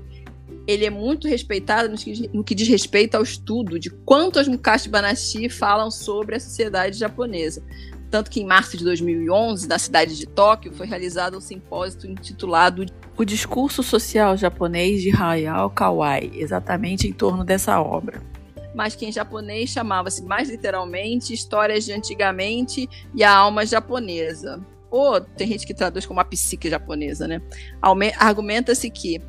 Ele 0.69 0.85
é 0.85 0.91
muito 0.91 1.27
respeitado 1.27 1.93
no 2.33 2.45
que, 2.45 2.55
diz 2.55 2.69
respeito 2.69 3.17
ao 3.17 3.23
estudo 3.23 3.79
de 3.79 3.91
quanto 3.91 4.39
as 4.39 4.47
Mukashi 4.47 4.89
Banashi 4.89 5.49
falam 5.49 5.91
sobre 5.91 6.37
a 6.37 6.41
sociedade 6.41 6.97
japonesa. 6.97 7.63
Tanto 8.11 8.31
que 8.31 8.41
em 8.41 8.47
março 8.47 8.77
de 8.77 8.85
2011, 8.85 9.67
na 9.67 9.79
cidade 9.79 10.17
de 10.17 10.27
Tóquio, 10.27 10.73
foi 10.73 10.87
realizado 10.87 11.37
um 11.37 11.41
simpósio 11.41 12.09
intitulado 12.09 12.87
O 13.17 13.25
Discurso 13.25 13.83
Social 13.83 14.37
Japonês 14.37 15.03
de 15.03 15.11
Hayao 15.11 15.71
Kawai, 15.71 16.31
exatamente 16.35 17.09
em 17.09 17.13
torno 17.13 17.45
dessa 17.45 17.81
obra 17.81 18.23
mas 18.79 18.95
que 18.95 19.05
em 19.05 19.11
japonês 19.11 19.71
chamava-se 19.71 20.23
mais 20.23 20.49
literalmente 20.49 21.35
Histórias 21.35 21.85
de 21.85 21.93
Antigamente 21.93 22.89
e 23.13 23.25
a 23.25 23.37
Alma 23.37 23.67
Japonesa. 23.67 24.65
Ou 24.89 25.21
tem 25.21 25.49
gente 25.49 25.67
que 25.67 25.75
traduz 25.75 26.07
como 26.07 26.21
a 26.21 26.25
psique 26.25 26.71
japonesa, 26.71 27.27
né? 27.27 27.43
Argumenta-se 28.17 28.89
que, 28.89 29.21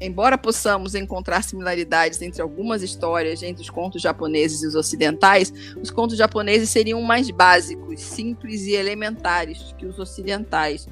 embora 0.00 0.38
possamos 0.38 0.94
encontrar 0.94 1.42
similaridades 1.42 2.22
entre 2.22 2.40
algumas 2.40 2.82
histórias 2.82 3.42
entre 3.42 3.62
os 3.62 3.68
contos 3.68 4.00
japoneses 4.00 4.62
e 4.62 4.66
os 4.66 4.74
ocidentais, 4.74 5.52
os 5.78 5.90
contos 5.90 6.16
japoneses 6.16 6.70
seriam 6.70 7.02
mais 7.02 7.30
básicos, 7.30 8.00
simples 8.00 8.62
e 8.62 8.72
elementares 8.72 9.74
que 9.76 9.84
os 9.84 9.98
ocidentais 9.98 10.88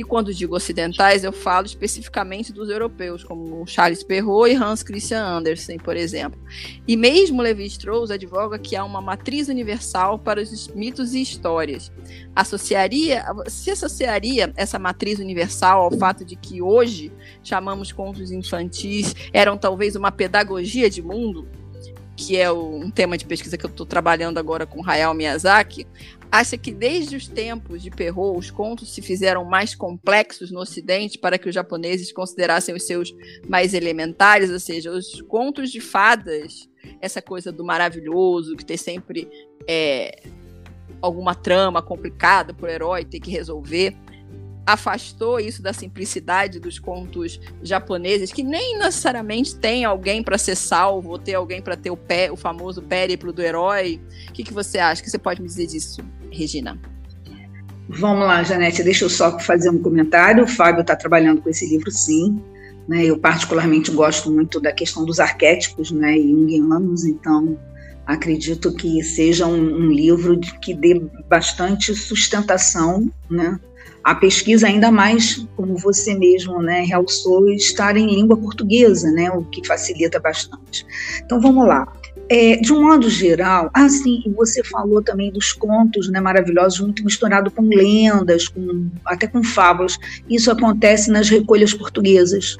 e 0.00 0.02
quando 0.02 0.32
digo 0.32 0.56
ocidentais, 0.56 1.24
eu 1.24 1.32
falo 1.32 1.66
especificamente 1.66 2.54
dos 2.54 2.70
europeus, 2.70 3.22
como 3.22 3.66
Charles 3.66 4.02
Perrault 4.02 4.50
e 4.50 4.56
Hans 4.56 4.82
Christian 4.82 5.22
Andersen, 5.22 5.76
por 5.76 5.94
exemplo. 5.94 6.40
E 6.88 6.96
mesmo 6.96 7.42
Levi-Strauss 7.42 8.10
advoga 8.10 8.58
que 8.58 8.74
há 8.74 8.82
uma 8.82 9.02
matriz 9.02 9.48
universal 9.48 10.18
para 10.18 10.40
os 10.40 10.68
mitos 10.68 11.12
e 11.12 11.20
histórias. 11.20 11.92
Associaria, 12.34 13.22
se 13.46 13.70
associaria 13.70 14.50
essa 14.56 14.78
matriz 14.78 15.18
universal 15.18 15.82
ao 15.82 15.90
fato 15.90 16.24
de 16.24 16.34
que 16.34 16.62
hoje 16.62 17.12
chamamos 17.44 17.92
contos 17.92 18.30
infantis 18.30 19.14
eram 19.34 19.58
talvez 19.58 19.96
uma 19.96 20.10
pedagogia 20.10 20.88
de 20.88 21.02
mundo, 21.02 21.46
que 22.20 22.36
é 22.36 22.52
um 22.52 22.90
tema 22.90 23.16
de 23.16 23.24
pesquisa 23.24 23.56
que 23.56 23.64
eu 23.64 23.70
estou 23.70 23.86
trabalhando 23.86 24.36
agora 24.36 24.66
com 24.66 24.86
Hayao 24.86 25.14
Miyazaki, 25.14 25.86
acha 26.30 26.58
que 26.58 26.70
desde 26.70 27.16
os 27.16 27.26
tempos 27.26 27.82
de 27.82 27.90
Perrault 27.90 28.38
os 28.38 28.50
contos 28.50 28.92
se 28.92 29.00
fizeram 29.00 29.42
mais 29.42 29.74
complexos 29.74 30.50
no 30.50 30.60
Ocidente 30.60 31.18
para 31.18 31.38
que 31.38 31.48
os 31.48 31.54
japoneses 31.54 32.12
considerassem 32.12 32.74
os 32.74 32.86
seus 32.86 33.14
mais 33.48 33.72
elementares, 33.72 34.50
ou 34.50 34.60
seja, 34.60 34.92
os 34.92 35.22
contos 35.22 35.70
de 35.70 35.80
fadas, 35.80 36.68
essa 37.00 37.22
coisa 37.22 37.50
do 37.50 37.64
maravilhoso, 37.64 38.54
que 38.54 38.66
tem 38.66 38.76
sempre 38.76 39.26
é, 39.66 40.22
alguma 41.00 41.34
trama 41.34 41.80
complicada 41.80 42.52
para 42.52 42.66
o 42.66 42.70
herói 42.70 43.02
ter 43.02 43.20
que 43.20 43.30
resolver, 43.30 43.96
afastou 44.72 45.40
isso 45.40 45.62
da 45.62 45.72
simplicidade 45.72 46.60
dos 46.60 46.78
contos 46.78 47.40
japoneses, 47.62 48.32
que 48.32 48.42
nem 48.42 48.78
necessariamente 48.78 49.56
tem 49.56 49.84
alguém 49.84 50.22
para 50.22 50.38
ser 50.38 50.56
salvo, 50.56 51.10
ou 51.10 51.18
ter 51.18 51.34
alguém 51.34 51.60
para 51.60 51.76
ter 51.76 51.90
o, 51.90 51.96
pé, 51.96 52.30
o 52.30 52.36
famoso 52.36 52.82
périplo 52.82 53.32
do 53.32 53.42
herói. 53.42 54.00
O 54.28 54.32
que, 54.32 54.44
que 54.44 54.52
você 54.52 54.78
acha? 54.78 55.00
O 55.00 55.04
que 55.04 55.10
você 55.10 55.18
pode 55.18 55.40
me 55.40 55.48
dizer 55.48 55.66
disso, 55.66 56.00
Regina? 56.30 56.78
Vamos 57.88 58.24
lá, 58.24 58.42
Janete, 58.44 58.84
deixa 58.84 59.04
eu 59.04 59.10
só 59.10 59.36
fazer 59.40 59.68
um 59.68 59.82
comentário. 59.82 60.44
O 60.44 60.46
Fábio 60.46 60.82
está 60.82 60.94
trabalhando 60.94 61.42
com 61.42 61.50
esse 61.50 61.68
livro, 61.68 61.90
sim. 61.90 62.40
Né? 62.86 63.04
Eu, 63.04 63.18
particularmente, 63.18 63.90
gosto 63.90 64.30
muito 64.30 64.60
da 64.60 64.72
questão 64.72 65.04
dos 65.04 65.18
arquétipos 65.18 65.90
né, 65.90 66.16
junguianos, 66.16 67.04
então 67.04 67.58
acredito 68.06 68.72
que 68.72 69.02
seja 69.02 69.46
um, 69.46 69.74
um 69.74 69.88
livro 69.88 70.38
que 70.60 70.74
dê 70.74 71.00
bastante 71.28 71.94
sustentação 71.94 73.08
né, 73.28 73.58
a 74.02 74.14
pesquisa 74.14 74.66
ainda 74.66 74.90
mais, 74.90 75.46
como 75.56 75.76
você 75.76 76.14
mesmo 76.14 76.60
né, 76.62 76.82
realçou, 76.82 77.48
estar 77.50 77.96
em 77.96 78.06
língua 78.06 78.36
portuguesa, 78.36 79.10
né, 79.10 79.30
o 79.30 79.44
que 79.44 79.66
facilita 79.66 80.18
bastante. 80.18 80.86
Então 81.24 81.40
vamos 81.40 81.66
lá. 81.66 81.86
É, 82.28 82.56
de 82.56 82.72
um 82.72 82.82
modo 82.82 83.10
geral, 83.10 83.70
assim, 83.74 84.22
ah, 84.26 84.30
você 84.36 84.62
falou 84.62 85.02
também 85.02 85.32
dos 85.32 85.52
contos 85.52 86.08
né, 86.08 86.20
maravilhosos, 86.20 86.80
muito 86.80 87.04
misturado 87.04 87.50
com 87.50 87.62
lendas, 87.62 88.48
com, 88.48 88.88
até 89.04 89.26
com 89.26 89.42
fábulas. 89.42 89.98
Isso 90.28 90.50
acontece 90.50 91.10
nas 91.10 91.28
recolhas 91.28 91.74
portuguesas. 91.74 92.56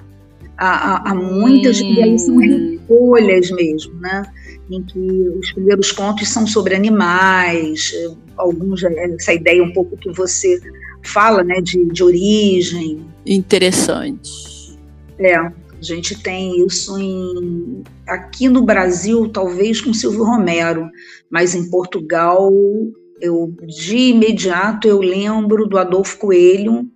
Há, 0.59 0.68
há, 0.68 1.11
há 1.11 1.14
muitas, 1.14 1.81
hum. 1.81 1.87
e 1.87 2.03
aí 2.03 2.18
são 2.18 2.35
hum. 2.35 2.38
recolhas 2.38 3.50
mesmo, 3.50 3.94
né? 3.94 4.24
em 4.70 4.83
que 4.85 4.98
os 5.37 5.53
primeiros 5.53 5.90
contos 5.90 6.29
são 6.29 6.46
sobre 6.46 6.74
animais, 6.74 7.92
alguns 8.37 8.85
essa 8.85 9.33
ideia 9.33 9.62
um 9.62 9.72
pouco 9.72 9.96
que 9.96 10.11
você 10.12 10.61
fala 11.02 11.42
né, 11.42 11.60
de, 11.60 11.84
de 11.86 12.02
origem. 12.02 13.06
Interessante. 13.26 14.78
É, 15.18 15.36
a 15.36 15.52
gente 15.80 16.20
tem 16.22 16.64
isso 16.64 16.98
em, 16.98 17.82
aqui 18.06 18.48
no 18.48 18.62
Brasil, 18.62 19.28
talvez 19.28 19.80
com 19.80 19.94
Silvio 19.94 20.24
Romero, 20.24 20.88
mas 21.30 21.54
em 21.54 21.70
Portugal, 21.70 22.50
eu 23.20 23.54
de 23.66 23.96
imediato 23.96 24.88
eu 24.88 25.00
lembro 25.00 25.66
do 25.66 25.78
Adolfo 25.78 26.18
Coelho, 26.18 26.90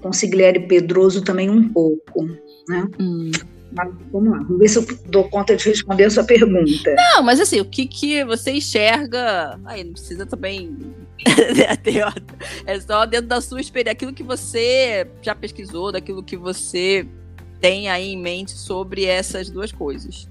com 0.00 0.12
Sigliere 0.12 0.66
Pedroso 0.66 1.22
também 1.22 1.48
um 1.48 1.68
pouco. 1.68 2.24
Né? 2.68 2.88
Hum. 2.98 3.30
Mas 3.74 3.92
vamos 4.12 4.30
lá, 4.30 4.38
vamos 4.38 4.58
ver 4.58 4.68
se 4.68 4.78
eu 4.78 4.86
dou 5.06 5.28
conta 5.28 5.56
de 5.56 5.68
responder 5.68 6.04
a 6.04 6.10
sua 6.10 6.24
pergunta. 6.24 6.94
Não, 6.94 7.22
mas 7.22 7.40
assim, 7.40 7.60
o 7.60 7.64
que, 7.64 7.86
que 7.86 8.24
você 8.24 8.52
enxerga. 8.52 9.58
Aí 9.64 9.84
não 9.84 9.92
precisa 9.92 10.26
também. 10.26 10.76
é 12.66 12.80
só 12.80 13.06
dentro 13.06 13.28
da 13.28 13.40
sua 13.40 13.60
experiência, 13.60 13.92
aquilo 13.92 14.12
que 14.12 14.22
você 14.22 15.06
já 15.22 15.34
pesquisou, 15.34 15.92
daquilo 15.92 16.22
que 16.22 16.36
você 16.36 17.06
tem 17.60 17.88
aí 17.88 18.12
em 18.12 18.20
mente 18.20 18.50
sobre 18.50 19.04
essas 19.04 19.48
duas 19.48 19.70
coisas. 19.70 20.28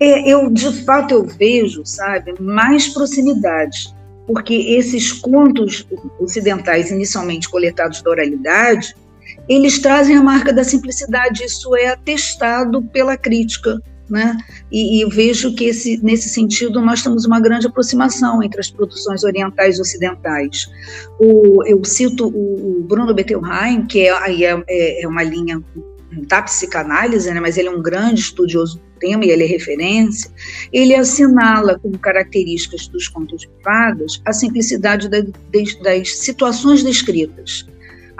É, 0.00 0.30
eu, 0.30 0.50
de 0.50 0.72
fato, 0.84 1.14
eu 1.14 1.24
vejo, 1.24 1.82
sabe, 1.84 2.34
mais 2.40 2.88
proximidade, 2.88 3.94
porque 4.26 4.54
esses 4.54 5.12
contos 5.12 5.86
ocidentais, 6.18 6.90
inicialmente 6.90 7.48
coletados 7.48 8.02
da 8.02 8.10
oralidade, 8.10 8.94
eles 9.48 9.78
trazem 9.78 10.16
a 10.16 10.22
marca 10.22 10.52
da 10.52 10.64
simplicidade, 10.64 11.44
isso 11.44 11.74
é 11.76 11.88
atestado 11.88 12.82
pela 12.82 13.16
crítica. 13.16 13.80
Né? 14.10 14.36
E, 14.70 15.00
e 15.00 15.08
vejo 15.08 15.54
que 15.54 15.64
esse, 15.64 15.98
nesse 16.02 16.28
sentido 16.28 16.82
nós 16.82 17.02
temos 17.02 17.24
uma 17.24 17.40
grande 17.40 17.66
aproximação 17.66 18.42
entre 18.42 18.60
as 18.60 18.70
produções 18.70 19.24
orientais 19.24 19.78
e 19.78 19.80
ocidentais. 19.80 20.70
O, 21.18 21.64
eu 21.64 21.82
cito 21.82 22.28
o, 22.28 22.80
o 22.80 22.82
Bruno 22.82 23.14
Bettelheim, 23.14 23.86
que 23.86 24.00
é, 24.00 24.10
é, 24.10 24.64
é, 24.68 25.02
é 25.04 25.08
uma 25.08 25.22
linha 25.22 25.62
da 26.28 26.42
psicanálise, 26.42 27.32
né, 27.32 27.40
mas 27.40 27.56
ele 27.56 27.68
é 27.68 27.70
um 27.70 27.80
grande 27.80 28.20
estudioso 28.20 28.76
do 28.76 28.98
tema 28.98 29.24
e 29.24 29.30
ele 29.30 29.44
é 29.44 29.46
referência, 29.46 30.30
ele 30.70 30.94
assinala 30.94 31.78
como 31.78 31.98
características 31.98 32.86
dos 32.88 33.08
contos 33.08 33.40
de 33.40 33.50
fadas 33.64 34.20
a 34.26 34.32
simplicidade 34.32 35.08
da, 35.08 35.22
das 35.82 36.18
situações 36.18 36.82
descritas 36.82 37.66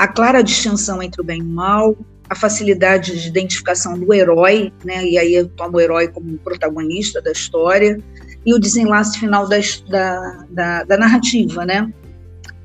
a 0.02 0.08
clara 0.08 0.42
distinção 0.42 1.00
entre 1.00 1.20
o 1.20 1.24
bem 1.24 1.38
e 1.38 1.42
o 1.42 1.46
mal, 1.46 1.96
a 2.28 2.34
facilidade 2.34 3.22
de 3.22 3.28
identificação 3.28 3.96
do 3.96 4.12
herói, 4.12 4.72
né, 4.84 5.04
e 5.04 5.16
aí 5.16 5.32
eu 5.32 5.48
tomo 5.48 5.76
o 5.76 5.80
herói 5.80 6.08
como 6.08 6.36
protagonista 6.38 7.22
da 7.22 7.30
história, 7.30 7.96
e 8.44 8.52
o 8.52 8.58
desenlace 8.58 9.20
final 9.20 9.48
da, 9.48 9.58
da, 9.88 10.46
da, 10.50 10.82
da 10.82 10.96
narrativa, 10.96 11.64
né? 11.64 11.88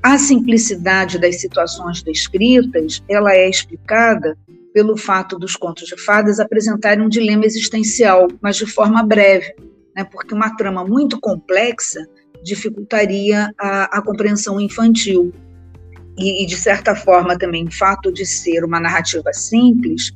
A 0.01 0.17
simplicidade 0.17 1.19
das 1.19 1.39
situações 1.39 2.01
descritas, 2.01 3.03
ela 3.07 3.31
é 3.31 3.47
explicada 3.47 4.35
pelo 4.73 4.97
fato 4.97 5.37
dos 5.37 5.55
contos 5.55 5.89
de 5.89 6.03
fadas 6.03 6.39
apresentarem 6.39 7.05
um 7.05 7.09
dilema 7.09 7.45
existencial, 7.45 8.27
mas 8.41 8.55
de 8.55 8.65
forma 8.65 9.03
breve, 9.03 9.53
né, 9.95 10.03
porque 10.03 10.33
uma 10.33 10.55
trama 10.55 10.83
muito 10.83 11.19
complexa 11.19 12.03
dificultaria 12.43 13.53
a, 13.59 13.99
a 13.99 14.01
compreensão 14.01 14.59
infantil 14.59 15.31
e, 16.17 16.43
e, 16.43 16.45
de 16.45 16.55
certa 16.55 16.95
forma 16.95 17.37
também 17.37 17.65
o 17.65 17.71
fato 17.71 18.11
de 18.11 18.25
ser 18.25 18.63
uma 18.63 18.79
narrativa 18.79 19.31
simples, 19.33 20.11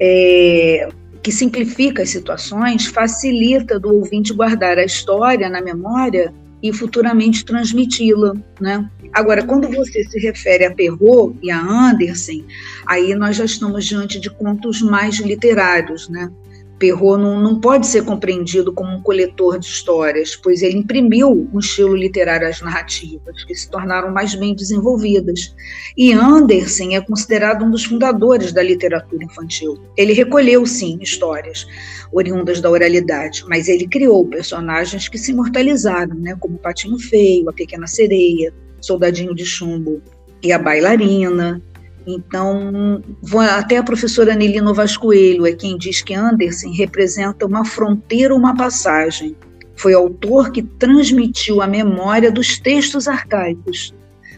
é, 0.00 0.88
que 1.22 1.32
simplifica 1.32 2.02
as 2.02 2.10
situações, 2.10 2.86
facilita 2.86 3.80
do 3.80 3.94
ouvinte 3.94 4.32
guardar 4.32 4.78
a 4.78 4.84
história 4.84 5.48
na 5.48 5.60
memória 5.60 6.32
e 6.62 6.72
futuramente 6.72 7.44
transmiti-la, 7.44 8.34
né? 8.60 8.88
Agora, 9.12 9.44
quando 9.44 9.68
você 9.68 10.04
se 10.04 10.18
refere 10.18 10.64
a 10.64 10.74
Perrault 10.74 11.38
e 11.42 11.50
a 11.50 11.58
Andersen, 11.60 12.44
aí 12.86 13.14
nós 13.14 13.36
já 13.36 13.44
estamos 13.44 13.84
diante 13.84 14.18
de 14.18 14.30
contos 14.30 14.82
mais 14.82 15.16
literários, 15.16 16.08
né? 16.08 16.30
Perrault 16.78 17.22
não, 17.22 17.40
não 17.40 17.60
pode 17.60 17.86
ser 17.86 18.04
compreendido 18.04 18.72
como 18.72 18.90
um 18.90 19.00
coletor 19.00 19.58
de 19.58 19.66
histórias, 19.66 20.36
pois 20.36 20.62
ele 20.62 20.76
imprimiu 20.76 21.48
um 21.52 21.58
estilo 21.58 21.96
literário 21.96 22.48
às 22.48 22.60
narrativas, 22.60 23.44
que 23.44 23.54
se 23.54 23.70
tornaram 23.70 24.12
mais 24.12 24.34
bem 24.34 24.54
desenvolvidas. 24.54 25.54
E 25.96 26.12
Andersen 26.12 26.96
é 26.96 27.00
considerado 27.00 27.64
um 27.64 27.70
dos 27.70 27.84
fundadores 27.84 28.52
da 28.52 28.62
literatura 28.62 29.24
infantil. 29.24 29.78
Ele 29.96 30.12
recolheu, 30.12 30.66
sim, 30.66 30.98
histórias 31.00 31.66
oriundas 32.12 32.60
da 32.60 32.70
oralidade, 32.70 33.44
mas 33.48 33.68
ele 33.68 33.86
criou 33.86 34.26
personagens 34.26 35.08
que 35.08 35.18
se 35.18 35.32
imortalizaram, 35.32 36.14
né, 36.14 36.36
como 36.38 36.56
o 36.56 36.58
Patinho 36.58 36.98
Feio, 36.98 37.48
a 37.48 37.52
Pequena 37.52 37.86
Sereia, 37.86 38.52
Soldadinho 38.80 39.34
de 39.34 39.44
Chumbo 39.44 40.00
e 40.42 40.52
a 40.52 40.58
Bailarina, 40.58 41.60
então, 42.06 43.02
até 43.50 43.78
a 43.78 43.82
professora 43.82 44.34
Nelly 44.34 44.60
Novas 44.60 44.96
Coelho 44.96 45.44
é 45.44 45.52
quem 45.52 45.76
diz 45.76 46.02
que 46.02 46.14
Anderson 46.14 46.70
representa 46.72 47.44
uma 47.44 47.64
fronteira, 47.64 48.34
uma 48.34 48.56
passagem. 48.56 49.34
Foi 49.74 49.92
autor 49.92 50.52
que 50.52 50.62
transmitiu 50.62 51.60
a 51.60 51.66
memória 51.66 52.30
dos 52.30 52.60
textos 52.60 53.08
arcaicos, 53.08 53.92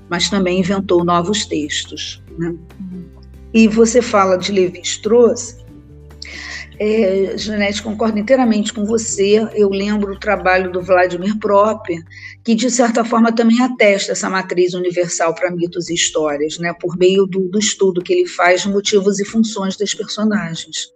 mas 0.09 0.31
também 0.31 0.61
inventou 0.61 1.05
novos 1.05 1.45
textos. 1.45 2.23
Né? 2.39 2.55
E 3.53 3.69
você 3.69 4.01
fala 4.01 4.39
de 4.39 4.51
Levi-Strauss, 4.51 5.59
é, 6.79 7.37
Janete, 7.37 7.83
concordo 7.83 8.19
inteiramente 8.19 8.73
com 8.73 8.85
você. 8.85 9.49
Eu 9.55 9.69
lembro 9.69 10.13
o 10.13 10.19
trabalho 10.19 10.71
do 10.71 10.81
Vladimir 10.81 11.37
Proper, 11.39 12.03
que 12.45 12.55
de 12.55 12.71
certa 12.71 13.05
forma 13.05 13.33
também 13.33 13.61
atesta 13.61 14.13
essa 14.13 14.31
matriz 14.31 14.75
universal 14.75 15.35
para 15.35 15.51
mitos 15.51 15.89
e 15.89 15.95
histórias, 15.95 16.59
né, 16.59 16.73
por 16.81 16.97
meio 16.97 17.27
do, 17.27 17.49
do 17.49 17.59
estudo 17.59 18.03
que 18.03 18.13
ele 18.13 18.27
faz 18.29 18.63
de 18.63 18.69
motivos 18.69 19.19
e 19.19 19.25
funções 19.25 19.77
das 19.77 19.93
personagens, 19.93 20.93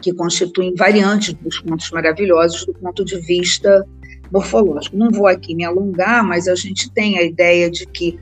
que 0.00 0.12
constituem 0.12 0.74
variantes 0.74 1.34
dos 1.34 1.58
contos 1.58 1.90
maravilhosos 1.90 2.64
do 2.64 2.72
ponto 2.72 3.04
de 3.04 3.18
vista 3.20 3.86
morfológico. 4.32 4.96
Não 4.96 5.10
vou 5.10 5.26
aqui 5.26 5.54
me 5.54 5.64
alongar, 5.64 6.24
mas 6.24 6.48
a 6.48 6.54
gente 6.54 6.90
tem 6.92 7.18
a 7.18 7.22
ideia 7.22 7.70
de 7.70 7.86
que, 7.86 8.18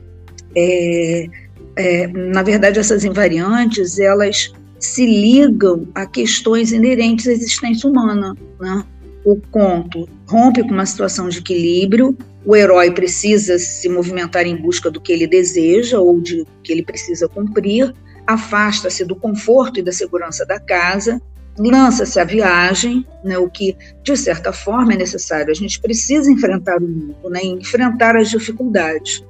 é, 0.55 1.27
é, 1.77 2.07
na 2.07 2.43
verdade, 2.43 2.77
essas 2.77 3.05
invariantes 3.05 3.99
elas 3.99 4.53
se 4.85 5.05
ligam 5.05 5.87
a 5.93 6.05
questões 6.05 6.71
inerentes 6.71 7.27
à 7.27 7.31
existência 7.31 7.89
humana. 7.89 8.35
Né? 8.59 8.83
O 9.25 9.37
conto 9.51 10.07
rompe 10.27 10.61
com 10.61 10.69
uma 10.69 10.85
situação 10.85 11.29
de 11.29 11.39
equilíbrio, 11.39 12.17
o 12.45 12.55
herói 12.55 12.91
precisa 12.91 13.57
se 13.57 13.89
movimentar 13.89 14.45
em 14.45 14.55
busca 14.55 14.91
do 14.91 15.01
que 15.01 15.11
ele 15.11 15.25
deseja 15.25 15.99
ou 15.99 16.21
de 16.21 16.45
que 16.63 16.71
ele 16.71 16.83
precisa 16.83 17.27
cumprir, 17.27 17.93
afasta-se 18.27 19.03
do 19.03 19.15
conforto 19.15 19.79
e 19.79 19.83
da 19.83 19.91
segurança 19.91 20.45
da 20.45 20.59
casa, 20.59 21.19
lança-se 21.57 22.19
à 22.19 22.23
viagem, 22.23 23.05
né, 23.23 23.37
o 23.37 23.49
que, 23.49 23.75
de 24.03 24.17
certa 24.17 24.51
forma, 24.51 24.93
é 24.93 24.97
necessário. 24.97 25.51
A 25.51 25.55
gente 25.55 25.79
precisa 25.79 26.31
enfrentar 26.31 26.77
o 26.77 26.87
mundo, 26.87 27.29
né, 27.29 27.43
enfrentar 27.43 28.15
as 28.15 28.29
dificuldades. 28.29 29.23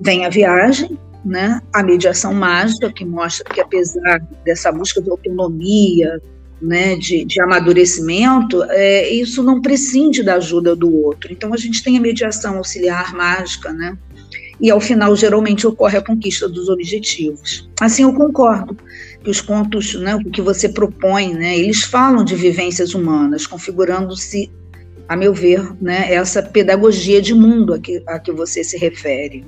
Vem 0.00 0.26
a 0.26 0.28
viagem, 0.28 0.98
né? 1.24 1.60
A 1.72 1.82
mediação 1.82 2.34
mágica, 2.34 2.92
que 2.92 3.04
mostra 3.04 3.44
que, 3.52 3.60
apesar 3.60 4.20
dessa 4.44 4.70
busca 4.70 5.00
de 5.00 5.10
autonomia, 5.10 6.20
né, 6.60 6.96
de, 6.96 7.24
de 7.24 7.40
amadurecimento, 7.40 8.62
é, 8.70 9.08
isso 9.10 9.42
não 9.42 9.60
prescinde 9.60 10.22
da 10.22 10.36
ajuda 10.36 10.74
do 10.74 10.94
outro. 11.04 11.32
Então, 11.32 11.52
a 11.52 11.56
gente 11.56 11.82
tem 11.82 11.96
a 11.96 12.00
mediação 12.00 12.56
auxiliar 12.56 13.14
mágica, 13.14 13.72
né? 13.72 13.98
e 14.60 14.70
ao 14.70 14.80
final 14.80 15.14
geralmente 15.16 15.66
ocorre 15.66 15.98
a 15.98 16.02
conquista 16.02 16.48
dos 16.48 16.68
objetivos. 16.68 17.68
Assim 17.80 18.02
eu 18.02 18.12
concordo 18.14 18.76
que 19.22 19.30
os 19.30 19.40
contos, 19.40 19.94
né, 19.94 20.14
o 20.14 20.30
que 20.30 20.42
você 20.42 20.68
propõe, 20.68 21.34
né, 21.34 21.58
eles 21.58 21.82
falam 21.82 22.24
de 22.24 22.34
vivências 22.34 22.94
humanas, 22.94 23.46
configurando-se, 23.46 24.50
a 25.08 25.16
meu 25.16 25.34
ver, 25.34 25.72
né, 25.82 26.12
essa 26.12 26.42
pedagogia 26.42 27.20
de 27.20 27.34
mundo 27.34 27.74
a 27.74 27.78
que, 27.78 28.02
a 28.06 28.18
que 28.18 28.32
você 28.32 28.62
se 28.62 28.76
refere. 28.78 29.44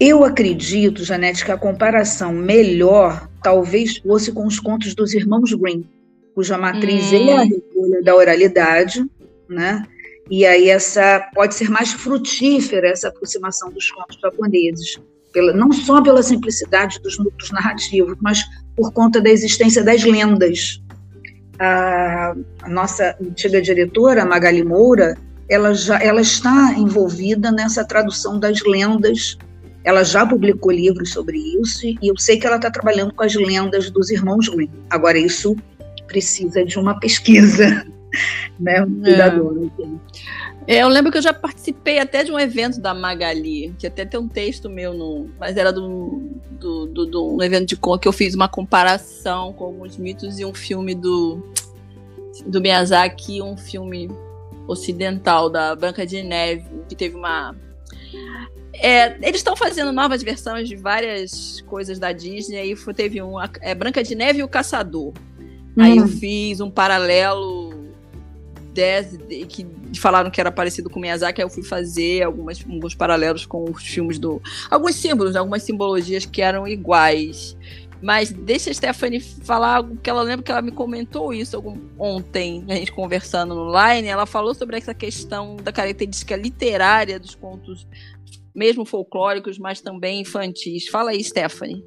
Eu 0.00 0.24
acredito, 0.24 1.04
Janete, 1.04 1.44
que 1.44 1.50
a 1.50 1.58
comparação 1.58 2.32
melhor 2.32 3.28
talvez 3.42 3.98
fosse 3.98 4.30
com 4.30 4.46
os 4.46 4.60
contos 4.60 4.94
dos 4.94 5.12
irmãos 5.12 5.52
Grimm, 5.52 5.82
cuja 6.34 6.56
matriz 6.56 7.12
hum. 7.12 7.16
é 7.16 7.36
a 7.36 7.42
recolha 7.42 8.02
da 8.02 8.14
oralidade, 8.14 9.04
né? 9.48 9.82
E 10.30 10.44
aí 10.44 10.68
essa 10.68 11.26
pode 11.34 11.54
ser 11.54 11.70
mais 11.70 11.92
frutífera 11.92 12.88
essa 12.88 13.08
aproximação 13.08 13.72
dos 13.72 13.90
contos 13.90 14.18
japoneses, 14.20 15.00
pela, 15.32 15.52
não 15.52 15.72
só 15.72 16.02
pela 16.02 16.22
simplicidade 16.22 17.00
dos 17.00 17.18
núcleos 17.18 17.50
narrativos, 17.50 18.16
mas 18.20 18.44
por 18.76 18.92
conta 18.92 19.20
da 19.20 19.30
existência 19.30 19.82
das 19.82 20.04
lendas. 20.04 20.82
A, 21.58 22.36
a 22.62 22.68
nossa 22.68 23.16
antiga 23.20 23.60
diretora, 23.60 24.24
Magali 24.24 24.62
Moura, 24.62 25.16
ela 25.48 25.74
já 25.74 25.98
ela 26.00 26.20
está 26.20 26.74
envolvida 26.76 27.50
nessa 27.50 27.84
tradução 27.84 28.38
das 28.38 28.62
lendas. 28.62 29.38
Ela 29.84 30.04
já 30.04 30.26
publicou 30.26 30.72
livros 30.72 31.12
sobre 31.12 31.38
isso 31.38 31.86
e 31.86 31.98
eu 32.02 32.16
sei 32.18 32.38
que 32.38 32.46
ela 32.46 32.56
está 32.56 32.70
trabalhando 32.70 33.14
com 33.14 33.22
as 33.22 33.34
lendas 33.34 33.90
dos 33.90 34.10
irmãos 34.10 34.48
Grimm. 34.48 34.70
Agora 34.90 35.18
isso 35.18 35.56
precisa 36.06 36.64
de 36.64 36.78
uma 36.78 36.98
pesquisa 36.98 37.84
né? 38.58 38.82
Um 38.82 39.02
cuidador. 39.02 39.70
É. 40.66 40.76
é. 40.76 40.82
eu 40.82 40.88
lembro 40.88 41.10
que 41.10 41.18
eu 41.18 41.22
já 41.22 41.32
participei 41.32 41.98
até 41.98 42.24
de 42.24 42.32
um 42.32 42.38
evento 42.38 42.80
da 42.80 42.94
Magali, 42.94 43.74
que 43.78 43.86
até 43.86 44.04
tem 44.04 44.18
um 44.18 44.28
texto 44.28 44.68
meu, 44.68 44.92
no, 44.94 45.30
mas 45.38 45.56
era 45.56 45.72
do, 45.72 46.22
do, 46.50 46.86
do, 46.86 47.06
do 47.06 47.34
um 47.34 47.42
evento 47.42 47.68
de 47.68 47.76
conto 47.76 48.00
que 48.00 48.08
eu 48.08 48.12
fiz 48.12 48.34
uma 48.34 48.48
comparação 48.48 49.52
com 49.52 49.64
alguns 49.64 49.96
mitos 49.96 50.38
e 50.38 50.44
um 50.44 50.54
filme 50.54 50.94
do, 50.94 51.42
do 52.46 52.60
Miyazaki, 52.60 53.42
um 53.42 53.56
filme 53.56 54.10
ocidental 54.66 55.48
da 55.48 55.74
Branca 55.74 56.06
de 56.06 56.22
Neve, 56.22 56.64
que 56.88 56.94
teve 56.94 57.16
uma 57.16 57.54
é, 58.80 59.16
eles 59.22 59.40
estão 59.40 59.56
fazendo 59.56 59.92
novas 59.92 60.22
versões 60.22 60.68
de 60.68 60.76
várias 60.76 61.60
coisas 61.62 61.98
da 61.98 62.12
Disney. 62.12 62.58
Aí 62.58 62.76
teve 62.94 63.20
um, 63.22 63.34
é 63.60 63.74
Branca 63.74 64.02
de 64.02 64.14
Neve 64.14 64.40
e 64.40 64.42
o 64.42 64.48
Caçador. 64.48 65.12
Hum. 65.76 65.82
Aí 65.82 65.96
eu 65.96 66.04
hum. 66.04 66.08
fiz 66.08 66.60
um 66.60 66.70
paralelo 66.70 67.74
10 68.72 69.18
que 69.48 69.66
falaram 69.98 70.30
que 70.30 70.40
era 70.40 70.52
parecido 70.52 70.88
com 70.88 71.00
Miyazaki, 71.00 71.40
aí 71.40 71.44
eu 71.44 71.50
fui 71.50 71.64
fazer 71.64 72.22
algumas, 72.22 72.64
alguns 72.68 72.94
paralelos 72.94 73.44
com 73.44 73.64
os 73.64 73.82
filmes 73.82 74.18
do. 74.18 74.40
Alguns 74.70 74.94
símbolos, 74.94 75.34
algumas 75.34 75.62
simbologias 75.62 76.24
que 76.24 76.40
eram 76.40 76.66
iguais. 76.66 77.56
Mas 78.00 78.30
deixa 78.30 78.70
a 78.70 78.74
Stephanie 78.74 79.18
falar 79.20 79.76
algo 79.76 79.96
que 79.96 80.08
ela 80.08 80.22
lembra 80.22 80.44
que 80.44 80.52
ela 80.52 80.62
me 80.62 80.70
comentou 80.70 81.34
isso 81.34 81.56
algum, 81.56 81.76
ontem, 81.98 82.64
a 82.68 82.74
gente 82.74 82.92
conversando 82.92 83.56
no 83.56 83.72
line. 83.72 84.06
Ela 84.06 84.24
falou 84.24 84.54
sobre 84.54 84.76
essa 84.76 84.94
questão 84.94 85.56
da 85.56 85.72
característica 85.72 86.36
literária 86.36 87.18
dos 87.18 87.34
contos, 87.34 87.88
mesmo 88.58 88.84
folclóricos, 88.84 89.58
mas 89.58 89.80
também 89.80 90.20
infantis. 90.20 90.88
Fala 90.88 91.10
aí, 91.10 91.22
Stephanie. 91.22 91.84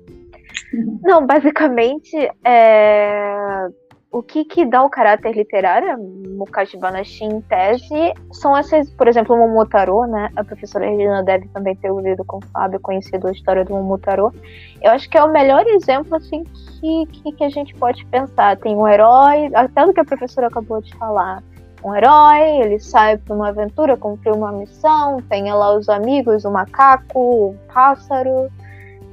Não, 1.03 1.25
basicamente, 1.25 2.15
é 2.43 3.67
o 4.11 4.21
que, 4.21 4.43
que 4.43 4.65
dá 4.65 4.83
o 4.83 4.89
caráter 4.89 5.33
literário 5.33 5.97
Mukashi 6.37 6.77
Banashi 6.77 7.23
em 7.23 7.39
tese 7.41 8.13
são 8.33 8.55
essas, 8.57 8.89
por 8.95 9.07
exemplo, 9.07 9.35
o 9.35 9.39
Momotaro, 9.39 10.05
né? 10.05 10.29
A 10.35 10.43
professora 10.43 10.85
Regina 10.85 11.23
deve 11.23 11.47
também 11.49 11.75
ter 11.77 11.89
ouvido 11.89 12.25
com 12.25 12.37
o 12.37 12.45
Fábio, 12.51 12.79
conhecido 12.81 13.27
a 13.27 13.31
história 13.31 13.63
do 13.63 13.73
Momotaro. 13.73 14.33
Eu 14.81 14.91
acho 14.91 15.09
que 15.09 15.17
é 15.17 15.23
o 15.23 15.31
melhor 15.31 15.65
exemplo, 15.67 16.15
assim, 16.15 16.43
que, 16.43 17.05
que, 17.05 17.31
que 17.31 17.43
a 17.43 17.49
gente 17.49 17.73
pode 17.75 18.05
pensar. 18.07 18.57
Tem 18.57 18.75
um 18.75 18.87
herói, 18.87 19.49
até 19.53 19.85
do 19.85 19.93
que 19.93 20.01
a 20.01 20.05
professora 20.05 20.47
acabou 20.47 20.81
de 20.81 20.93
falar. 20.95 21.41
Um 21.83 21.95
herói, 21.95 22.61
ele 22.61 22.79
sai 22.79 23.17
para 23.17 23.35
uma 23.35 23.49
aventura, 23.49 23.97
cumprir 23.97 24.33
uma 24.33 24.51
missão, 24.51 25.21
tem 25.29 25.51
lá 25.51 25.75
os 25.75 25.89
amigos, 25.89 26.45
o 26.45 26.51
macaco, 26.51 27.19
o 27.19 27.55
pássaro, 27.73 28.51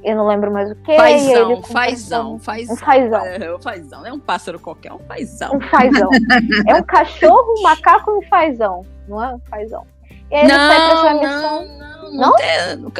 eu 0.03 0.15
não 0.15 0.27
lembro 0.27 0.51
mais 0.51 0.71
o 0.71 0.75
que. 0.75 0.95
Fazão, 0.95 1.51
ele 1.51 1.61
fazão, 1.63 2.39
fazão. 2.39 2.73
Um 2.73 2.77
fazão. 2.77 3.25
É, 3.25 3.55
um 3.55 3.61
fazão, 3.61 3.99
não 3.99 4.07
é 4.07 4.13
um 4.13 4.19
pássaro 4.19 4.59
qualquer, 4.59 4.91
é 4.91 4.93
um 4.93 4.99
fazão. 4.99 5.55
Um 5.55 5.61
fazão. 5.61 6.09
é 6.67 6.75
um 6.75 6.83
cachorro, 6.83 7.55
um 7.57 7.61
macaco 7.63 8.11
e 8.11 8.13
um 8.13 8.21
fazão, 8.29 8.85
não 9.07 9.23
é 9.23 9.35
um 9.35 9.39
fazão. 9.39 9.85
E 10.31 10.35
aí 10.35 10.47
não, 10.47 10.55
ele 10.55 10.73
sai 10.73 10.89
pra 10.89 10.97
sua 10.97 11.13
missão. 11.15 11.65
Não, 11.65 11.77
não, 11.79 11.88
não? 12.11 12.33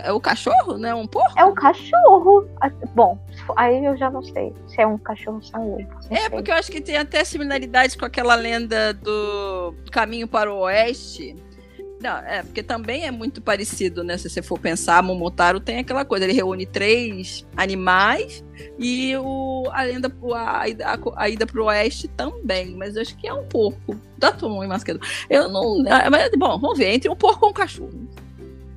é 0.04 0.12
o 0.12 0.20
cachorro, 0.20 0.78
né? 0.78 0.94
Um 0.94 1.08
porco? 1.08 1.38
É 1.38 1.46
um 1.46 1.54
cachorro. 1.54 2.48
Bom, 2.96 3.18
aí 3.56 3.86
eu 3.86 3.98
já 3.98 4.10
não 4.10 4.24
sei 4.24 4.54
se 4.68 4.82
é 4.82 4.88
um 4.88 4.98
cachorro 4.98 5.42
sangue. 5.42 5.88
É, 6.10 6.22
sei. 6.22 6.30
porque 6.30 6.52
eu 6.52 6.56
acho 6.56 6.72
que 6.72 6.82
tem 6.82 6.98
até 6.98 7.24
similaridade 7.24 7.98
com 7.98 8.06
aquela 8.06 8.36
lenda 8.36 8.94
do 8.94 9.74
Caminho 9.92 10.28
para 10.28 10.54
o 10.54 10.60
Oeste 10.60 11.36
não, 12.02 12.18
é, 12.18 12.42
porque 12.44 12.64
também 12.64 13.06
é 13.06 13.12
muito 13.12 13.42
parecido, 13.42 14.06
né? 14.06 14.18
Se 14.18 14.30
você 14.30 14.42
for 14.42 14.58
pensar, 14.58 15.04
Momotaro 15.04 15.60
tem 15.60 15.80
aquela 15.80 16.06
coisa, 16.06 16.24
ele 16.24 16.34
reúne 16.34 16.66
três 16.66 17.46
animais 17.58 18.42
e 18.78 19.16
o, 19.18 19.66
a 19.74 19.84
lenda, 19.84 20.10
a, 20.34 20.64
a, 20.64 20.98
a 21.18 21.30
ida 21.30 21.46
pro 21.46 21.66
oeste 21.66 22.08
também, 22.08 22.74
mas 22.74 22.96
eu 22.96 23.02
acho 23.02 23.18
que 23.18 23.28
é 23.28 23.34
um 23.34 23.44
porco. 23.46 24.00
Da 24.18 24.32
Tom 24.32 24.62
e 24.64 24.68
Masquedo. 24.68 25.00
Eu 25.30 25.50
não. 25.50 25.86
É, 25.88 26.10
mas, 26.10 26.30
bom, 26.38 26.60
vamos 26.60 26.78
ver, 26.78 26.94
entre 26.94 27.10
um 27.10 27.16
porco 27.16 27.46
e 27.46 27.50
um 27.50 27.54
cachorro. 27.54 28.08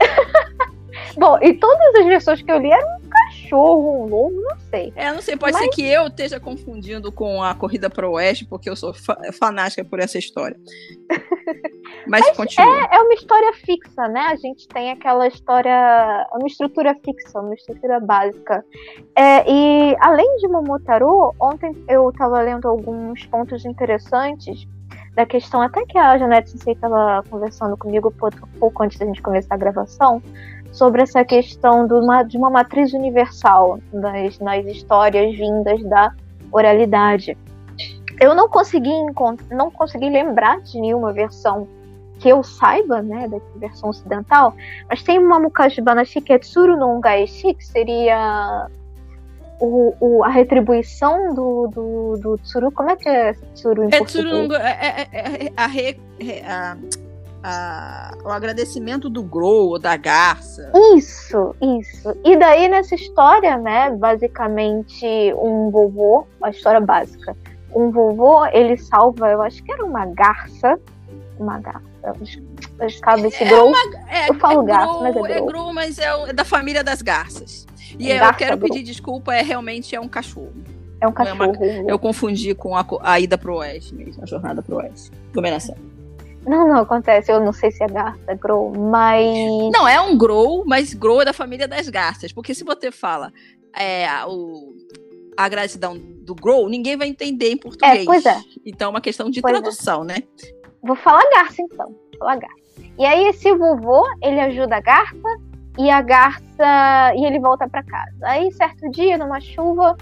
bom, 1.17 1.38
e 1.41 1.55
todas 1.55 1.95
as 1.97 2.07
versões 2.07 2.43
que 2.43 2.51
eu 2.51 2.59
li 2.59 2.71
eram 2.71 3.03
cachorro, 3.12 4.05
um 4.05 4.09
lobo, 4.09 4.41
não 4.41 4.59
sei. 4.71 4.93
É, 4.97 5.12
não 5.12 5.21
sei, 5.21 5.37
pode 5.37 5.53
Mas... 5.53 5.62
ser 5.62 5.69
que 5.71 5.83
eu 5.83 6.07
esteja 6.07 6.41
confundindo 6.41 7.12
com 7.12 7.43
a 7.43 7.55
Corrida 7.55 7.91
para 7.91 8.09
o 8.09 8.12
Oeste, 8.12 8.47
porque 8.47 8.69
eu 8.69 8.77
sou 8.77 8.93
fanática 9.38 9.85
por 9.85 10.01
essa 10.01 10.19
história. 10.19 10.57
Mas, 12.07 12.23
Mas 12.27 12.37
continua. 12.37 12.88
É, 12.91 12.97
é 12.97 13.01
uma 13.01 13.15
história 13.15 13.53
fixa, 13.55 14.09
né? 14.09 14.21
A 14.21 14.37
gente 14.37 14.67
tem 14.69 14.91
aquela 14.91 15.27
história, 15.27 16.27
uma 16.33 16.47
estrutura 16.47 16.97
fixa, 17.05 17.41
uma 17.41 17.55
estrutura 17.55 18.01
básica. 18.01 18.65
É, 19.17 19.45
e 19.49 19.97
além 20.01 20.37
de 20.38 20.49
Momotaro, 20.49 21.35
ontem 21.41 21.73
eu 21.88 22.09
estava 22.11 22.41
lendo 22.41 22.67
alguns 22.67 23.25
pontos 23.27 23.65
interessantes 23.65 24.67
da 25.14 25.27
questão, 25.27 25.61
até 25.61 25.85
que 25.85 25.98
a 25.98 26.16
Janete 26.16 26.51
Sensei 26.51 26.72
estava 26.72 27.22
conversando 27.29 27.77
comigo 27.77 28.12
pouco 28.59 28.83
antes 28.83 28.98
da 28.98 29.07
gente 29.07 29.20
começar 29.20 29.55
a 29.55 29.59
gravação, 29.59 30.22
sobre 30.72 31.03
essa 31.03 31.22
questão 31.25 31.87
de 31.87 31.92
uma, 31.92 32.22
de 32.22 32.38
uma 32.38 32.51
matriz 32.51 32.94
universal 32.94 33.79
nas, 33.92 34.66
histórias 34.66 35.37
vindas 35.37 35.83
da 35.85 36.14
oralidade. 36.51 37.37
Eu 38.18 38.35
não 38.35 38.48
consegui 38.48 38.90
não 39.51 39.70
consegui 39.70 40.09
lembrar 40.09 40.61
de 40.61 40.81
nenhuma 40.81 41.12
versão 41.12 41.68
que 42.18 42.29
eu 42.29 42.42
saiba, 42.42 43.03
né, 43.03 43.27
da 43.29 43.38
versão 43.57 43.90
ocidental, 43.90 44.55
mas 44.88 45.03
tem 45.03 45.18
uma 45.18 45.40
Mukashi 45.40 45.81
Banashi 45.81 46.20
que 46.20 46.33
é 46.33 46.38
Tsuru 46.38 46.77
no 46.77 46.96
Ungaeshi, 46.96 47.53
que 47.53 47.66
seria 47.66 48.70
o, 49.62 49.94
o, 50.01 50.25
a 50.25 50.29
retribuição 50.29 51.33
do, 51.35 51.68
do, 51.68 52.16
do 52.20 52.38
Tsuru. 52.38 52.72
Como 52.72 52.90
é 52.90 52.96
que 52.96 53.09
é 53.09 53.33
Tsuru 53.55 53.85
em 53.85 53.88
é 53.92 53.98
português? 53.98 54.29
Tsuru, 54.29 54.55
é, 54.55 54.70
é, 54.70 55.09
é, 55.12 55.46
é 55.46 55.53
a, 55.57 55.66
re, 55.66 55.96
a, 56.44 56.77
a, 57.44 58.14
o 58.25 58.29
agradecimento 58.29 59.09
do 59.09 59.22
Grow 59.22 59.68
ou 59.68 59.79
da 59.79 59.96
Garça. 59.96 60.72
Isso, 60.96 61.55
isso. 61.79 62.12
E 62.25 62.37
daí 62.37 62.68
nessa 62.68 62.96
história, 62.96 63.57
né, 63.57 63.90
basicamente 63.90 65.07
um 65.37 65.70
vovô, 65.70 66.27
a 66.42 66.51
história 66.51 66.81
básica, 66.81 67.37
um 67.72 67.92
vovô, 67.92 68.44
ele 68.46 68.77
salva, 68.77 69.31
eu 69.31 69.40
acho 69.42 69.62
que 69.62 69.72
era 69.72 69.85
uma 69.85 70.07
garça, 70.07 70.77
uma 71.38 71.61
garça, 71.61 71.83
cabe 73.01 73.29
esse 73.29 73.44
é 73.44 73.48
Grow. 73.48 73.68
Uma, 73.68 73.79
é, 74.09 74.29
eu 74.29 74.35
falo 74.35 74.62
é 74.62 74.66
garça, 74.66 74.98
mas 75.01 75.16
é 75.16 75.20
Grow. 75.20 75.27
É 75.27 75.40
Grow, 75.40 75.72
mas 75.72 75.98
é, 76.01 76.31
é 76.31 76.33
da 76.33 76.44
família 76.44 76.83
das 76.83 77.01
garças. 77.01 77.64
E 77.98 78.11
é 78.11 78.26
eu 78.26 78.35
quero 78.35 78.59
pedir 78.59 78.83
desculpa, 78.83 79.35
é 79.35 79.42
realmente 79.42 79.94
é 79.94 80.00
um 80.00 80.09
cachorro. 80.09 80.52
É 81.00 81.07
um 81.07 81.12
cachorro. 81.12 81.42
É 81.42 81.81
uma, 81.81 81.90
eu 81.90 81.98
confundi 81.98 82.55
com 82.55 82.76
a, 82.76 82.87
a 83.02 83.18
ida 83.18 83.37
pro 83.37 83.57
oeste 83.57 83.94
mesmo, 83.94 84.22
a 84.22 84.26
jornada 84.26 84.62
pro 84.62 84.76
oeste. 84.76 85.11
Dominação. 85.33 85.76
Não, 86.46 86.68
não 86.68 86.78
acontece. 86.78 87.31
Eu 87.31 87.40
não 87.40 87.52
sei 87.52 87.70
se 87.70 87.83
é 87.83 87.87
garça, 87.87 88.35
grow, 88.35 88.72
mas. 88.76 89.26
Não, 89.72 89.87
é 89.87 90.00
um 90.00 90.16
grow, 90.16 90.64
mas 90.66 90.92
grow 90.94 91.20
é 91.20 91.24
da 91.24 91.33
família 91.33 91.68
das 91.68 91.88
garças. 91.88 92.33
Porque 92.33 92.55
se 92.55 92.64
você 92.64 92.90
fala 92.90 93.33
é, 93.76 94.07
o, 94.26 94.74
a 95.37 95.48
gratidão 95.48 95.96
do 95.96 96.35
grow, 96.35 96.68
ninguém 96.68 96.96
vai 96.96 97.09
entender 97.09 97.50
em 97.50 97.57
português. 97.57 98.02
É, 98.02 98.05
pois 98.05 98.26
é. 98.26 98.40
Então 98.64 98.88
é 98.88 98.90
uma 98.90 99.00
questão 99.00 99.31
de 99.31 99.40
pois 99.40 99.55
é. 99.55 99.61
tradução, 99.61 100.02
é. 100.02 100.07
né? 100.07 100.16
Vou 100.83 100.96
falar 100.96 101.22
garça 101.31 101.62
então. 101.62 101.87
Vou 101.87 102.18
falar 102.18 102.37
garça. 102.37 102.62
E 102.98 103.05
aí 103.05 103.26
esse 103.28 103.52
vovô, 103.55 104.05
ele 104.22 104.40
ajuda 104.40 104.76
a 104.76 104.81
garça 104.81 105.28
e 105.78 105.90
a 105.90 106.00
garça 106.02 107.14
e 107.16 107.24
ele 107.24 107.38
volta 107.38 107.68
para 107.68 107.82
casa. 107.82 108.16
Aí 108.22 108.50
certo 108.52 108.90
dia, 108.90 109.16
numa 109.16 109.40
chuva, 109.40 109.96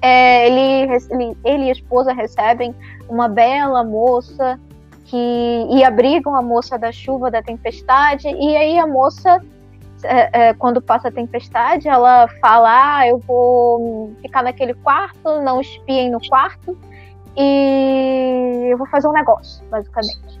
é, 0.00 0.46
ele, 0.46 0.92
ele, 1.10 1.36
ele 1.44 1.64
e 1.64 1.68
a 1.70 1.72
esposa 1.72 2.12
recebem 2.12 2.74
uma 3.08 3.28
bela 3.28 3.82
moça 3.82 4.58
que 5.04 5.66
e 5.70 5.82
abrigam 5.82 6.34
a 6.34 6.42
moça 6.42 6.78
da 6.78 6.92
chuva, 6.92 7.30
da 7.30 7.42
tempestade, 7.42 8.28
e 8.28 8.56
aí 8.56 8.78
a 8.78 8.86
moça 8.86 9.42
é, 10.02 10.48
é, 10.48 10.54
quando 10.54 10.80
passa 10.80 11.08
a 11.08 11.10
tempestade, 11.10 11.88
ela 11.88 12.28
fala: 12.40 12.98
ah, 12.98 13.08
eu 13.08 13.18
vou 13.18 14.14
ficar 14.20 14.42
naquele 14.42 14.74
quarto, 14.74 15.40
não 15.42 15.60
espiem 15.60 16.10
no 16.10 16.20
quarto, 16.28 16.78
e 17.36 18.68
eu 18.70 18.78
vou 18.78 18.86
fazer 18.88 19.08
um 19.08 19.12
negócio, 19.12 19.64
basicamente. 19.68 20.40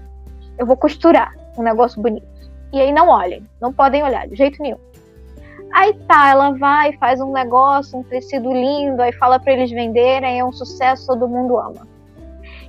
Eu 0.58 0.66
vou 0.66 0.76
costurar 0.76 1.34
um 1.56 1.62
negócio 1.62 2.00
bonito. 2.00 2.37
E 2.72 2.80
aí 2.80 2.92
não 2.92 3.08
olhem, 3.08 3.46
não 3.60 3.72
podem 3.72 4.02
olhar 4.02 4.26
de 4.28 4.36
jeito 4.36 4.62
nenhum. 4.62 4.78
Aí 5.72 5.92
tá, 6.06 6.30
ela 6.30 6.52
vai, 6.52 6.92
faz 6.94 7.20
um 7.20 7.32
negócio, 7.32 7.98
um 7.98 8.02
tecido 8.02 8.52
lindo, 8.52 9.02
aí 9.02 9.12
fala 9.12 9.38
para 9.38 9.52
eles 9.52 9.70
venderem, 9.70 10.40
é 10.40 10.44
um 10.44 10.52
sucesso, 10.52 11.06
todo 11.06 11.28
mundo 11.28 11.58
ama. 11.58 11.86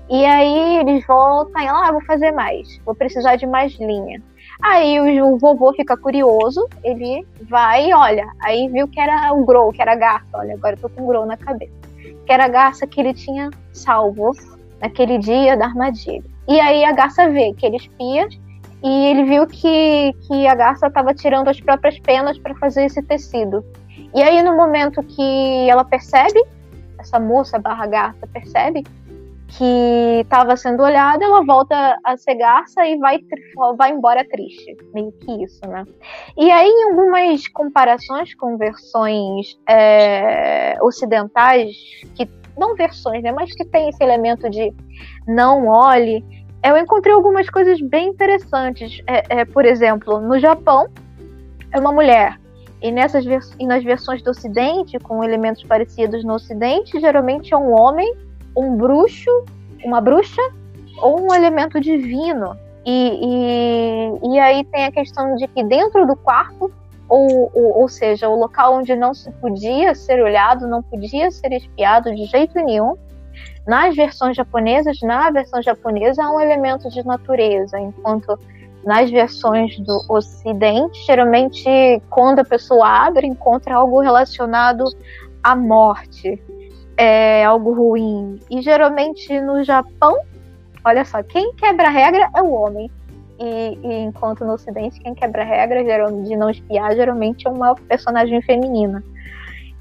E 0.09 0.25
aí 0.25 0.77
eles 0.79 1.05
voltam 1.05 1.61
e 1.61 1.65
ela, 1.65 1.87
ah, 1.87 1.91
vou 1.91 2.03
fazer 2.03 2.31
mais, 2.31 2.79
vou 2.83 2.95
precisar 2.95 3.35
de 3.35 3.45
mais 3.45 3.73
linha. 3.75 4.21
Aí 4.61 4.99
o, 5.21 5.33
o, 5.33 5.37
vovô 5.37 5.71
fica 5.73 5.95
curioso, 5.95 6.67
ele 6.83 7.25
vai 7.43 7.89
e 7.89 7.93
olha. 7.93 8.27
Aí 8.41 8.67
viu 8.67 8.87
que 8.87 8.99
era 8.99 9.31
o 9.33 9.45
Grow, 9.45 9.71
que 9.71 9.81
era 9.81 9.93
a 9.93 9.95
garça. 9.95 10.27
Olha, 10.33 10.55
agora 10.55 10.75
eu 10.75 10.81
tô 10.81 10.89
com 10.89 11.03
o 11.03 11.07
Grow 11.07 11.25
na 11.25 11.37
cabeça. 11.37 11.71
Que 12.25 12.33
era 12.33 12.45
a 12.45 12.49
garça 12.49 12.85
que 12.85 12.99
ele 12.99 13.13
tinha 13.13 13.49
salvo 13.71 14.31
naquele 14.81 15.17
dia 15.17 15.55
da 15.55 15.65
armadilha. 15.65 16.23
E 16.47 16.59
aí 16.59 16.83
a 16.83 16.91
garça 16.91 17.29
vê 17.29 17.53
que 17.53 17.65
ele 17.65 17.77
espia 17.77 18.27
e 18.83 19.05
ele 19.07 19.23
viu 19.25 19.45
que, 19.45 20.13
que 20.27 20.47
a 20.47 20.55
garça 20.55 20.87
estava 20.87 21.13
tirando 21.13 21.49
as 21.49 21.59
próprias 21.59 21.99
penas 21.99 22.37
para 22.37 22.55
fazer 22.55 22.85
esse 22.85 23.01
tecido. 23.01 23.63
E 24.13 24.21
aí 24.21 24.41
no 24.41 24.55
momento 24.55 25.03
que 25.03 25.69
ela 25.69 25.83
percebe, 25.83 26.41
essa 26.97 27.19
moça 27.19 27.59
barra 27.59 27.87
garça 27.87 28.27
percebe 28.27 28.83
que 29.49 30.21
estava 30.21 30.55
sendo 30.55 30.83
olhada, 30.83 31.23
ela 31.23 31.43
volta 31.43 31.97
a 32.03 32.15
ser 32.15 32.35
garça 32.35 32.85
e 32.85 32.97
vai, 32.97 33.19
vai 33.75 33.91
embora 33.91 34.23
triste. 34.23 34.77
Meio 34.93 35.11
que 35.11 35.43
isso, 35.43 35.59
né? 35.67 35.85
E 36.37 36.51
aí, 36.51 36.67
em 36.67 36.89
algumas 36.91 37.47
comparações 37.47 38.35
com 38.35 38.57
versões 38.57 39.59
é, 39.67 40.77
ocidentais, 40.81 41.75
que 42.15 42.29
não 42.57 42.75
versões, 42.75 43.23
né? 43.23 43.31
Mas 43.31 43.53
que 43.55 43.65
tem 43.65 43.89
esse 43.89 44.03
elemento 44.03 44.49
de 44.49 44.71
não 45.27 45.67
olhe, 45.67 46.23
eu 46.63 46.77
encontrei 46.77 47.13
algumas 47.13 47.49
coisas 47.49 47.79
bem 47.81 48.09
interessantes. 48.09 49.01
É, 49.07 49.41
é, 49.41 49.45
por 49.45 49.65
exemplo, 49.65 50.19
no 50.19 50.39
Japão, 50.39 50.87
é 51.71 51.79
uma 51.79 51.91
mulher. 51.91 52.39
E, 52.81 52.91
nessas 52.91 53.25
e 53.59 53.65
nas 53.65 53.83
versões 53.83 54.21
do 54.21 54.31
Ocidente, 54.31 54.97
com 54.99 55.23
elementos 55.23 55.63
parecidos 55.63 56.23
no 56.23 56.33
Ocidente, 56.33 56.99
geralmente 56.99 57.53
é 57.53 57.57
um 57.57 57.73
homem 57.73 58.13
um 58.55 58.75
bruxo, 58.75 59.29
uma 59.83 60.01
bruxa 60.01 60.41
ou 61.01 61.21
um 61.21 61.33
elemento 61.33 61.79
divino. 61.79 62.57
E, 62.85 63.19
e, 63.21 64.33
e 64.33 64.39
aí 64.39 64.63
tem 64.65 64.85
a 64.85 64.91
questão 64.91 65.35
de 65.35 65.47
que 65.47 65.63
dentro 65.63 66.05
do 66.05 66.15
quarto, 66.15 66.71
ou, 67.07 67.51
ou, 67.53 67.81
ou 67.81 67.89
seja, 67.89 68.29
o 68.29 68.35
local 68.35 68.75
onde 68.75 68.95
não 68.95 69.13
se 69.13 69.31
podia 69.33 69.95
ser 69.95 70.21
olhado, 70.21 70.67
não 70.67 70.81
podia 70.83 71.31
ser 71.31 71.51
espiado 71.53 72.13
de 72.13 72.25
jeito 72.25 72.53
nenhum, 72.55 72.95
nas 73.69 73.95
versões 73.95 74.35
japonesas, 74.35 74.99
na 75.01 75.29
versão 75.29 75.61
japonesa, 75.61 76.23
há 76.23 76.31
um 76.31 76.41
elemento 76.41 76.89
de 76.89 77.05
natureza, 77.05 77.79
enquanto 77.79 78.37
nas 78.83 79.09
versões 79.11 79.79
do 79.79 80.01
Ocidente, 80.09 81.05
geralmente, 81.05 81.69
quando 82.09 82.39
a 82.39 82.43
pessoa 82.43 82.87
abre, 82.87 83.27
encontra 83.27 83.75
algo 83.75 84.01
relacionado 84.01 84.83
à 85.43 85.55
morte 85.55 86.41
é 86.99 87.45
algo 87.45 87.73
ruim. 87.73 88.39
E 88.51 88.61
geralmente 88.61 89.39
no 89.39 89.63
Japão, 89.63 90.19
olha 90.83 91.05
só, 91.05 91.23
quem 91.23 91.53
quebra 91.55 91.87
a 91.87 91.89
regra 91.89 92.29
é 92.35 92.41
o 92.41 92.51
homem. 92.51 92.91
E, 93.39 93.79
e 93.81 93.93
enquanto 94.01 94.43
no 94.43 94.51
Ocidente, 94.51 94.99
quem 94.99 95.15
quebra 95.15 95.43
a 95.43 95.45
regra 95.45 95.81
de 95.81 96.35
não 96.35 96.49
espiar 96.49 96.93
geralmente 96.93 97.47
é 97.47 97.49
uma 97.49 97.73
personagem 97.73 98.41
feminina. 98.41 99.01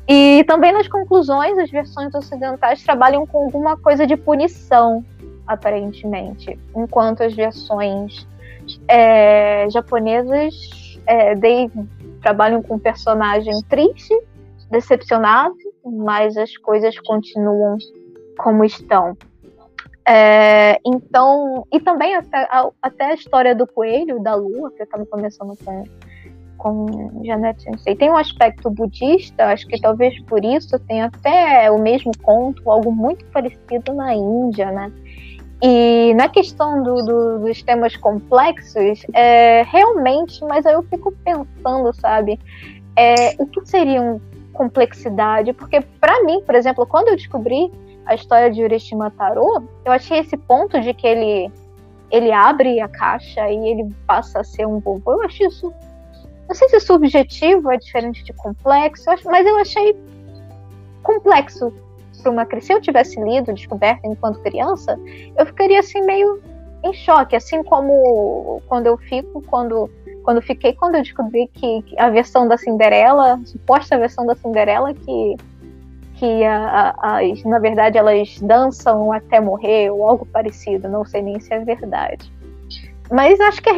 E 0.08 0.42
também 0.44 0.72
nas 0.72 0.88
conclusões, 0.88 1.58
as 1.58 1.70
versões 1.70 2.14
ocidentais 2.14 2.82
trabalham 2.82 3.26
com 3.26 3.44
alguma 3.44 3.76
coisa 3.76 4.06
de 4.06 4.16
punição, 4.16 5.04
aparentemente, 5.46 6.58
enquanto 6.74 7.22
as 7.22 7.34
versões 7.34 8.26
é, 8.88 9.68
japonesas 9.70 10.54
é, 11.06 11.34
de, 11.34 11.70
trabalham 12.22 12.62
com 12.62 12.76
um 12.76 12.78
personagem 12.78 13.54
triste, 13.68 14.14
decepcionado 14.70 15.54
mas 15.90 16.36
as 16.36 16.56
coisas 16.56 16.98
continuam 17.00 17.76
como 18.38 18.64
estão. 18.64 19.16
É, 20.06 20.78
então, 20.86 21.66
e 21.72 21.80
também 21.80 22.14
até 22.14 22.38
a, 22.50 22.70
até 22.80 23.06
a 23.06 23.14
história 23.14 23.54
do 23.54 23.66
coelho, 23.66 24.22
da 24.22 24.34
lua, 24.34 24.70
que 24.70 24.80
eu 24.80 24.84
estava 24.84 25.04
começando 25.04 25.54
com, 25.62 25.84
com 26.58 27.22
Janete 27.24 27.62
Sensei, 27.62 27.94
tem 27.96 28.10
um 28.10 28.16
aspecto 28.16 28.68
budista, 28.68 29.46
acho 29.46 29.66
que 29.66 29.80
talvez 29.80 30.20
por 30.24 30.44
isso 30.44 30.78
tenha 30.80 31.06
até 31.06 31.70
o 31.70 31.78
mesmo 31.78 32.12
conto, 32.22 32.70
algo 32.70 32.92
muito 32.92 33.24
parecido 33.26 33.94
na 33.94 34.14
Índia, 34.14 34.70
né? 34.70 34.92
E 35.62 36.14
na 36.14 36.28
questão 36.28 36.82
do, 36.82 36.94
do, 37.02 37.38
dos 37.40 37.62
temas 37.62 37.96
complexos, 37.96 39.04
é, 39.12 39.62
realmente, 39.62 40.44
mas 40.44 40.66
aí 40.66 40.74
eu 40.74 40.82
fico 40.82 41.12
pensando, 41.24 41.92
sabe, 41.94 42.38
é, 42.94 43.34
o 43.38 43.46
que 43.46 43.64
seriam 43.64 44.20
complexidade, 44.52 45.52
porque 45.52 45.80
para 46.00 46.24
mim, 46.24 46.42
por 46.44 46.54
exemplo, 46.54 46.86
quando 46.86 47.08
eu 47.08 47.16
descobri 47.16 47.72
a 48.06 48.14
história 48.14 48.50
de 48.50 48.62
Ureshima 48.62 49.10
Taro, 49.10 49.64
eu 49.84 49.92
achei 49.92 50.18
esse 50.18 50.36
ponto 50.36 50.80
de 50.80 50.92
que 50.92 51.06
ele 51.06 51.50
ele 52.10 52.32
abre 52.32 52.80
a 52.80 52.88
caixa 52.88 53.50
e 53.50 53.68
ele 53.68 53.94
passa 54.06 54.40
a 54.40 54.44
ser 54.44 54.66
um 54.66 54.78
vovô. 54.80 55.12
Eu 55.12 55.22
achei 55.22 55.46
isso 55.46 55.72
não 56.48 56.54
sei 56.54 56.68
se 56.70 56.80
subjetivo 56.80 57.70
é 57.70 57.76
diferente 57.76 58.24
de 58.24 58.32
complexo, 58.32 59.04
mas 59.26 59.46
eu 59.46 59.58
achei 59.58 59.94
complexo 61.02 61.72
para 62.22 62.32
uma 62.32 62.46
criança. 62.46 62.66
Se 62.66 62.72
eu 62.72 62.80
tivesse 62.80 63.20
lido, 63.20 63.52
descoberto 63.52 64.04
enquanto 64.04 64.40
criança, 64.40 64.98
eu 65.36 65.44
ficaria 65.44 65.80
assim 65.80 66.00
meio 66.02 66.40
em 66.82 66.92
choque, 66.94 67.36
assim 67.36 67.62
como 67.62 68.62
quando 68.66 68.86
eu 68.86 68.96
fico 68.96 69.42
quando 69.42 69.90
quando 70.22 70.42
fiquei, 70.42 70.74
quando 70.74 70.96
eu 70.96 71.02
descobri 71.02 71.48
que, 71.54 71.82
a 71.96 72.10
versão 72.10 72.46
da 72.46 72.58
Cinderela, 72.58 73.32
a 73.32 73.46
suposta 73.46 73.96
versão 73.96 74.26
da 74.26 74.34
Cinderela, 74.34 74.92
que, 74.92 75.36
que 76.16 76.44
a, 76.44 76.94
a, 76.98 77.20
as, 77.20 77.42
na 77.44 77.58
verdade 77.58 77.96
elas 77.96 78.38
dançam 78.42 79.10
até 79.10 79.40
morrer 79.40 79.90
ou 79.90 80.06
algo 80.06 80.26
parecido, 80.26 80.86
não 80.86 81.02
sei 81.02 81.22
nem 81.22 81.40
se 81.40 81.54
é 81.54 81.60
verdade. 81.60 82.30
Mas 83.10 83.40
acho 83.40 83.62
que 83.62 83.70
é, 83.70 83.74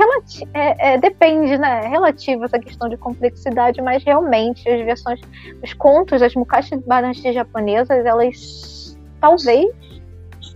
é, 0.55 0.95
é, 0.95 0.99
depende, 0.99 1.57
né? 1.57 1.85
É 1.85 1.88
relativo 1.88 2.45
essa 2.45 2.59
questão 2.59 2.88
de 2.88 2.97
complexidade, 2.97 3.81
mas 3.81 4.03
realmente 4.03 4.69
as 4.69 4.85
versões, 4.85 5.21
os 5.62 5.73
contos, 5.75 6.21
as 6.21 6.35
mukashi 6.35 6.77
banashi 6.77 7.33
japonesas, 7.33 8.05
elas 8.05 8.99
talvez 9.21 9.69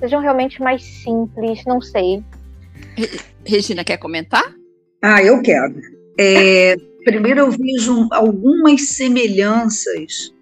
sejam 0.00 0.20
realmente 0.20 0.60
mais 0.60 0.82
simples, 0.82 1.62
não 1.66 1.80
sei. 1.80 2.22
Regina, 3.44 3.84
quer 3.84 3.96
comentar? 3.98 4.44
Ah, 5.02 5.22
eu 5.22 5.40
quero. 5.40 5.74
É, 6.18 6.74
primeiro, 7.04 7.40
eu 7.40 7.50
vejo 7.50 8.08
algumas 8.10 8.88
semelhanças. 8.88 10.32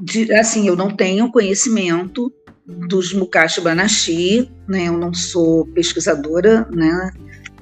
De, 0.00 0.32
assim, 0.34 0.66
eu 0.66 0.74
não 0.74 0.90
tenho 0.90 1.30
conhecimento 1.30 2.32
dos 2.66 3.12
Mukashi 3.12 3.60
Banashi, 3.60 4.50
né? 4.68 4.88
Eu 4.88 4.98
não 4.98 5.12
sou 5.12 5.66
pesquisadora, 5.66 6.66
né? 6.70 7.10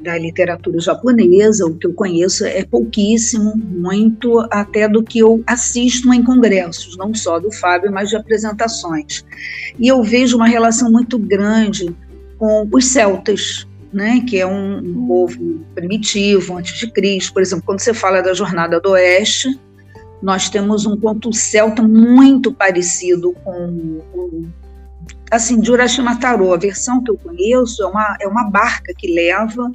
Da 0.02 0.18
literatura 0.18 0.80
japonesa, 0.80 1.64
o 1.64 1.76
que 1.76 1.86
eu 1.86 1.94
conheço 1.94 2.44
é 2.44 2.64
pouquíssimo, 2.64 3.54
muito 3.56 4.40
até 4.50 4.88
do 4.88 5.02
que 5.02 5.20
eu 5.20 5.44
assisto 5.46 6.12
em 6.12 6.24
congressos, 6.24 6.96
não 6.96 7.14
só 7.14 7.38
do 7.38 7.52
Fábio, 7.52 7.92
mas 7.92 8.08
de 8.08 8.16
apresentações. 8.16 9.24
E 9.78 9.86
eu 9.86 10.02
vejo 10.02 10.36
uma 10.36 10.48
relação 10.48 10.90
muito 10.90 11.18
grande 11.18 11.94
com 12.36 12.68
os 12.72 12.86
celtas, 12.86 13.66
né, 13.92 14.24
que 14.26 14.40
é 14.40 14.46
um, 14.46 15.06
povo 15.06 15.60
primitivo, 15.74 16.56
antes 16.56 16.80
de 16.80 16.90
Cristo. 16.90 17.32
Por 17.32 17.42
exemplo, 17.42 17.64
quando 17.64 17.78
você 17.78 17.94
fala 17.94 18.20
da 18.20 18.34
Jornada 18.34 18.80
do 18.80 18.90
Oeste, 18.90 19.56
nós 20.20 20.48
temos 20.48 20.84
um 20.84 20.96
conto 20.96 21.32
celta 21.32 21.82
muito 21.82 22.52
parecido 22.52 23.32
com 23.44 24.00
o 24.14 24.46
assim, 25.32 25.58
de 25.60 25.72
Urashima 25.72 26.18
Tarô. 26.20 26.52
A 26.52 26.58
versão 26.58 27.02
que 27.02 27.10
eu 27.10 27.16
conheço 27.16 27.82
é 27.82 27.86
uma, 27.86 28.16
é 28.20 28.28
uma 28.28 28.44
barca 28.50 28.92
que 28.96 29.12
leva, 29.12 29.72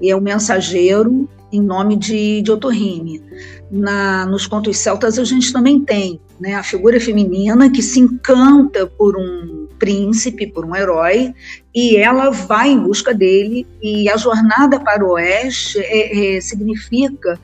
e 0.00 0.10
é 0.10 0.16
um 0.16 0.20
mensageiro 0.20 1.28
em 1.52 1.60
nome 1.60 1.96
de, 1.96 2.42
de 2.42 2.50
Otorrime. 2.50 3.22
Na, 3.70 4.26
nos 4.26 4.46
contos 4.46 4.78
celtas 4.78 5.18
a 5.18 5.24
gente 5.24 5.52
também 5.52 5.80
tem 5.80 6.20
né, 6.40 6.54
a 6.54 6.62
figura 6.62 7.00
feminina 7.00 7.70
que 7.70 7.82
se 7.82 8.00
encanta 8.00 8.86
por 8.86 9.16
um 9.16 9.66
príncipe, 9.78 10.46
por 10.46 10.64
um 10.64 10.74
herói, 10.74 11.34
e 11.74 11.96
ela 11.96 12.30
vai 12.30 12.70
em 12.70 12.78
busca 12.78 13.12
dele, 13.12 13.66
e 13.82 14.08
a 14.08 14.16
jornada 14.16 14.80
para 14.80 15.04
o 15.04 15.12
oeste 15.12 15.78
é, 15.80 16.36
é, 16.36 16.40
significa, 16.40 17.38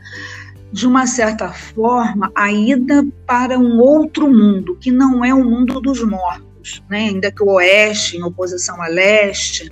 de 0.73 0.87
uma 0.87 1.07
certa 1.07 1.51
forma, 1.51 2.31
a 2.35 2.51
ida 2.51 3.07
para 3.27 3.59
um 3.59 3.79
outro 3.79 4.31
mundo, 4.31 4.77
que 4.81 4.91
não 4.91 5.25
é 5.25 5.35
o 5.35 5.45
mundo 5.45 5.81
dos 5.81 6.03
mortos 6.03 6.52
juntos, 6.63 6.83
né? 6.89 7.09
ainda 7.09 7.31
que 7.31 7.43
o 7.43 7.53
oeste 7.55 8.17
em 8.17 8.23
oposição 8.23 8.81
a 8.81 8.87
leste, 8.87 9.71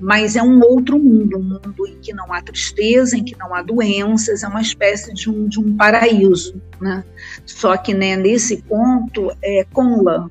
mas 0.00 0.36
é 0.36 0.42
um 0.42 0.60
outro 0.60 0.98
mundo, 0.98 1.38
um 1.38 1.42
mundo 1.42 1.86
em 1.86 1.98
que 2.00 2.12
não 2.12 2.32
há 2.32 2.42
tristeza, 2.42 3.16
em 3.16 3.24
que 3.24 3.38
não 3.38 3.54
há 3.54 3.62
doenças, 3.62 4.42
é 4.42 4.48
uma 4.48 4.60
espécie 4.60 5.14
de 5.14 5.30
um, 5.30 5.48
de 5.48 5.60
um 5.60 5.76
paraíso. 5.76 6.60
Né? 6.80 7.04
Só 7.46 7.76
que 7.76 7.94
né, 7.94 8.16
nesse 8.16 8.62
ponto, 8.62 9.32
é, 9.42 9.64
Conla, 9.72 10.30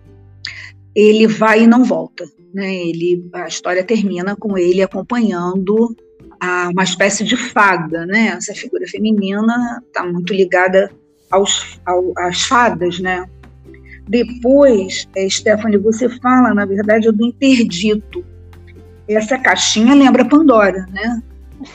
ele 0.93 1.27
vai 1.27 1.63
e 1.63 1.67
não 1.67 1.83
volta. 1.83 2.25
Né? 2.53 2.75
Ele, 2.75 3.29
a 3.33 3.47
história 3.47 3.83
termina 3.83 4.35
com 4.35 4.57
ele 4.57 4.81
acompanhando 4.81 5.95
a, 6.39 6.69
uma 6.69 6.83
espécie 6.83 7.23
de 7.23 7.37
fada, 7.37 8.05
né? 8.05 8.33
Essa 8.35 8.53
figura 8.53 8.85
feminina 8.87 9.81
está 9.87 10.03
muito 10.03 10.33
ligada 10.33 10.91
aos, 11.29 11.79
ao, 11.85 12.11
às 12.17 12.41
fadas, 12.41 12.99
né? 12.99 13.25
Depois, 14.11 15.07
é, 15.15 15.29
Stephanie, 15.29 15.77
você 15.77 16.09
fala, 16.19 16.53
na 16.53 16.65
verdade, 16.65 17.09
do 17.13 17.25
interdito. 17.25 18.25
Essa 19.07 19.37
caixinha 19.37 19.95
lembra 19.95 20.27
Pandora, 20.27 20.85
né? 20.91 21.23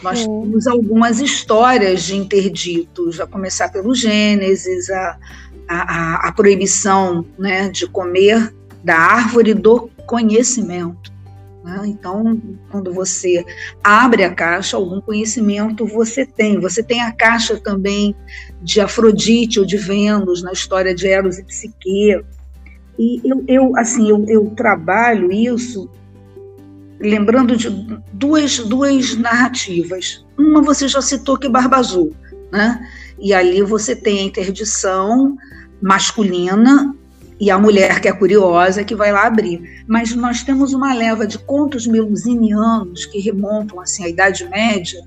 Nós 0.02 0.20
temos 0.20 0.66
algumas 0.66 1.18
histórias 1.18 2.02
de 2.02 2.14
interditos, 2.14 3.20
a 3.20 3.26
começar 3.26 3.70
pelo 3.70 3.94
Gênesis, 3.94 4.90
a, 4.90 5.16
a, 5.66 6.28
a 6.28 6.32
proibição 6.32 7.24
né, 7.38 7.70
de 7.70 7.86
comer 7.86 8.52
da 8.84 8.98
árvore 8.98 9.54
do 9.54 9.88
conhecimento. 10.04 11.10
Né? 11.66 11.80
Então, 11.86 12.40
quando 12.70 12.92
você 12.94 13.44
abre 13.82 14.22
a 14.22 14.32
caixa, 14.32 14.76
algum 14.76 15.00
conhecimento 15.00 15.84
você 15.84 16.24
tem. 16.24 16.60
Você 16.60 16.80
tem 16.80 17.02
a 17.02 17.10
caixa 17.10 17.58
também 17.58 18.14
de 18.62 18.80
Afrodite 18.80 19.58
ou 19.58 19.66
de 19.66 19.76
Vênus, 19.76 20.44
na 20.44 20.52
história 20.52 20.94
de 20.94 21.08
Eros 21.08 21.38
e 21.38 21.44
Psique. 21.44 22.22
E 22.96 23.20
eu, 23.24 23.44
eu 23.48 23.76
assim, 23.76 24.08
eu, 24.08 24.24
eu 24.28 24.46
trabalho 24.50 25.32
isso 25.32 25.90
lembrando 27.00 27.56
de 27.56 27.68
duas, 28.12 28.60
duas 28.60 29.16
narrativas. 29.16 30.24
Uma 30.38 30.62
você 30.62 30.86
já 30.86 31.02
citou 31.02 31.36
que 31.36 31.48
é 31.48 31.50
Barba 31.50 31.78
Azul, 31.78 32.14
né? 32.52 32.80
E 33.18 33.34
ali 33.34 33.60
você 33.60 33.96
tem 33.96 34.20
a 34.20 34.22
interdição 34.22 35.36
masculina 35.82 36.94
e 37.38 37.50
a 37.50 37.58
mulher 37.58 38.00
que 38.00 38.08
é 38.08 38.12
curiosa 38.12 38.84
que 38.84 38.94
vai 38.94 39.12
lá 39.12 39.26
abrir. 39.26 39.84
Mas 39.86 40.14
nós 40.14 40.42
temos 40.42 40.72
uma 40.72 40.94
leva 40.94 41.26
de 41.26 41.38
contos 41.38 41.86
melusinianos 41.86 43.06
que 43.06 43.18
remontam 43.18 43.80
assim 43.80 44.04
à 44.04 44.08
Idade 44.08 44.48
Média, 44.48 45.00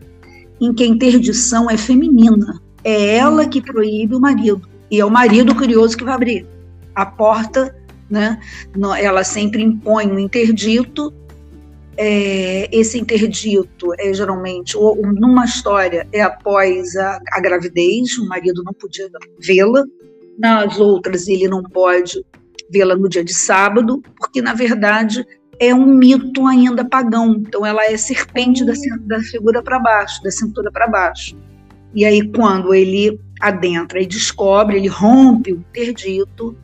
em 0.61 0.73
que 0.73 0.83
a 0.83 0.87
interdição 0.87 1.69
é 1.69 1.77
feminina. 1.77 2.61
É 2.83 3.17
ela 3.17 3.47
que 3.47 3.61
proíbe 3.61 4.15
o 4.15 4.19
marido 4.19 4.61
e 4.91 4.99
é 4.99 5.05
o 5.05 5.09
marido 5.09 5.55
curioso 5.55 5.97
que 5.97 6.03
vai 6.03 6.13
abrir 6.13 6.47
a 6.95 7.05
porta, 7.05 7.75
né? 8.09 8.39
Ela 8.99 9.23
sempre 9.23 9.61
impõe 9.63 10.07
um 10.07 10.19
interdito. 10.19 11.13
É, 11.95 12.69
esse 12.71 12.97
interdito 12.97 13.93
é 13.99 14.13
geralmente, 14.13 14.77
ou, 14.77 14.95
numa 15.01 15.43
história, 15.43 16.07
é 16.13 16.21
após 16.21 16.95
a, 16.95 17.19
a 17.33 17.41
gravidez, 17.41 18.17
o 18.17 18.25
marido 18.27 18.63
não 18.63 18.73
podia 18.73 19.09
vê-la, 19.39 19.83
nas 20.39 20.79
outras 20.79 21.27
ele 21.27 21.47
não 21.47 21.61
pode 21.61 22.23
vê-la 22.71 22.95
no 22.95 23.09
dia 23.09 23.23
de 23.23 23.33
sábado, 23.33 24.01
porque 24.17 24.41
na 24.41 24.53
verdade 24.53 25.25
é 25.59 25.75
um 25.75 25.85
mito 25.85 26.47
ainda 26.47 26.85
pagão. 26.85 27.35
Então 27.39 27.65
ela 27.65 27.83
é 27.83 27.97
serpente 27.97 28.63
da, 28.65 28.73
da 29.01 29.19
figura 29.21 29.61
para 29.61 29.79
baixo, 29.79 30.23
da 30.23 30.31
cintura 30.31 30.71
para 30.71 30.87
baixo. 30.87 31.37
E 31.93 32.05
aí 32.05 32.31
quando 32.31 32.73
ele 32.73 33.19
adentra 33.41 34.01
e 34.01 34.05
descobre, 34.05 34.77
ele 34.77 34.87
rompe 34.87 35.53
o 35.53 35.57
interdito, 35.57 36.55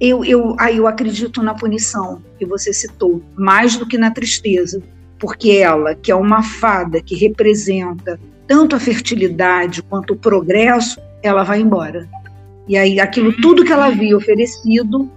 eu, 0.00 0.24
eu, 0.24 0.54
aí 0.58 0.76
eu 0.76 0.86
acredito 0.86 1.42
na 1.42 1.54
punição 1.54 2.22
que 2.38 2.44
você 2.44 2.72
citou, 2.72 3.22
mais 3.34 3.76
do 3.76 3.86
que 3.86 3.96
na 3.96 4.10
tristeza, 4.10 4.82
porque 5.18 5.52
ela, 5.52 5.94
que 5.94 6.10
é 6.10 6.14
uma 6.14 6.42
fada 6.42 7.00
que 7.00 7.14
representa 7.14 8.20
tanto 8.46 8.76
a 8.76 8.80
fertilidade 8.80 9.82
quanto 9.82 10.12
o 10.12 10.16
progresso, 10.16 11.00
ela 11.22 11.42
vai 11.42 11.60
embora. 11.60 12.08
E 12.68 12.76
aí 12.76 13.00
aquilo 13.00 13.32
tudo 13.40 13.64
que 13.64 13.72
ela 13.72 13.86
havia 13.86 14.16
oferecido, 14.16 15.10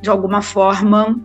de 0.00 0.10
alguma 0.10 0.42
forma, 0.42 1.20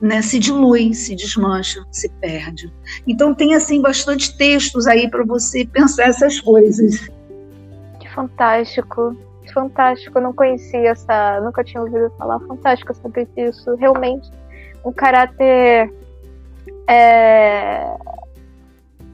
né, 0.00 0.20
se 0.20 0.38
dilui, 0.38 0.92
se 0.94 1.14
desmancha, 1.14 1.82
se 1.90 2.08
perde. 2.20 2.72
Então 3.06 3.34
tem 3.34 3.54
assim 3.54 3.80
bastante 3.80 4.36
textos 4.36 4.86
aí 4.86 5.08
para 5.10 5.24
você 5.24 5.64
pensar 5.66 6.04
essas 6.04 6.40
coisas. 6.40 7.08
Que 8.00 8.08
fantástico, 8.14 9.16
fantástico. 9.54 10.18
Eu 10.18 10.22
não 10.22 10.32
conhecia 10.32 10.90
essa, 10.90 11.40
nunca 11.40 11.64
tinha 11.64 11.82
ouvido 11.82 12.10
falar. 12.18 12.38
Fantástico 12.40 12.94
saber 12.94 13.26
disso. 13.34 13.74
Realmente 13.76 14.30
um 14.84 14.92
caráter 14.92 15.92
é, 16.88 17.96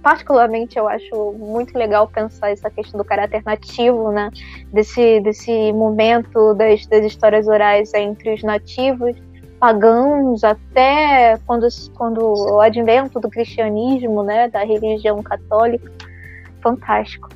particularmente 0.02 0.78
eu 0.78 0.88
acho 0.88 1.32
muito 1.38 1.76
legal 1.78 2.08
pensar 2.08 2.50
essa 2.50 2.68
questão 2.68 2.98
do 2.98 3.04
caráter 3.04 3.42
nativo, 3.44 4.10
né? 4.10 4.30
Desse, 4.72 5.20
desse 5.20 5.72
momento 5.72 6.54
das, 6.54 6.84
das 6.86 7.04
histórias 7.04 7.46
orais 7.46 7.94
entre 7.94 8.34
os 8.34 8.42
nativos, 8.42 9.16
pagãos, 9.60 10.42
até 10.42 11.38
quando, 11.46 11.68
quando 11.94 12.20
o 12.20 12.60
advento 12.60 13.20
do 13.20 13.30
cristianismo, 13.30 14.22
né? 14.24 14.48
Da 14.48 14.64
religião 14.64 15.22
católica. 15.22 15.90
Fantástico. 16.60 17.28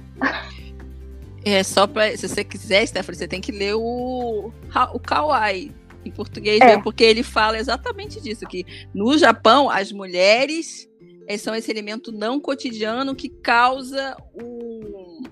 É 1.45 1.63
só 1.63 1.87
para 1.87 2.17
se 2.17 2.29
você 2.29 2.43
quiser, 2.43 2.85
Stephanie, 2.87 3.17
você 3.17 3.29
tem 3.29 3.41
que 3.41 3.53
ler 3.53 3.75
o 3.77 4.51
o 4.93 4.99
Kawaii 4.99 5.73
em 6.05 6.11
português, 6.11 6.61
é. 6.61 6.79
porque 6.79 7.05
ele 7.05 7.23
fala 7.23 7.59
exatamente 7.59 8.21
disso 8.21 8.47
que 8.47 8.67
no 8.95 9.17
Japão 9.17 9.71
as 9.71 9.93
mulheres 9.93 10.89
são 11.37 11.55
esse 11.55 11.71
elemento 11.71 12.13
não 12.13 12.39
cotidiano 12.39 13.15
que 13.15 13.29
causa 13.29 14.17
um, 14.35 15.23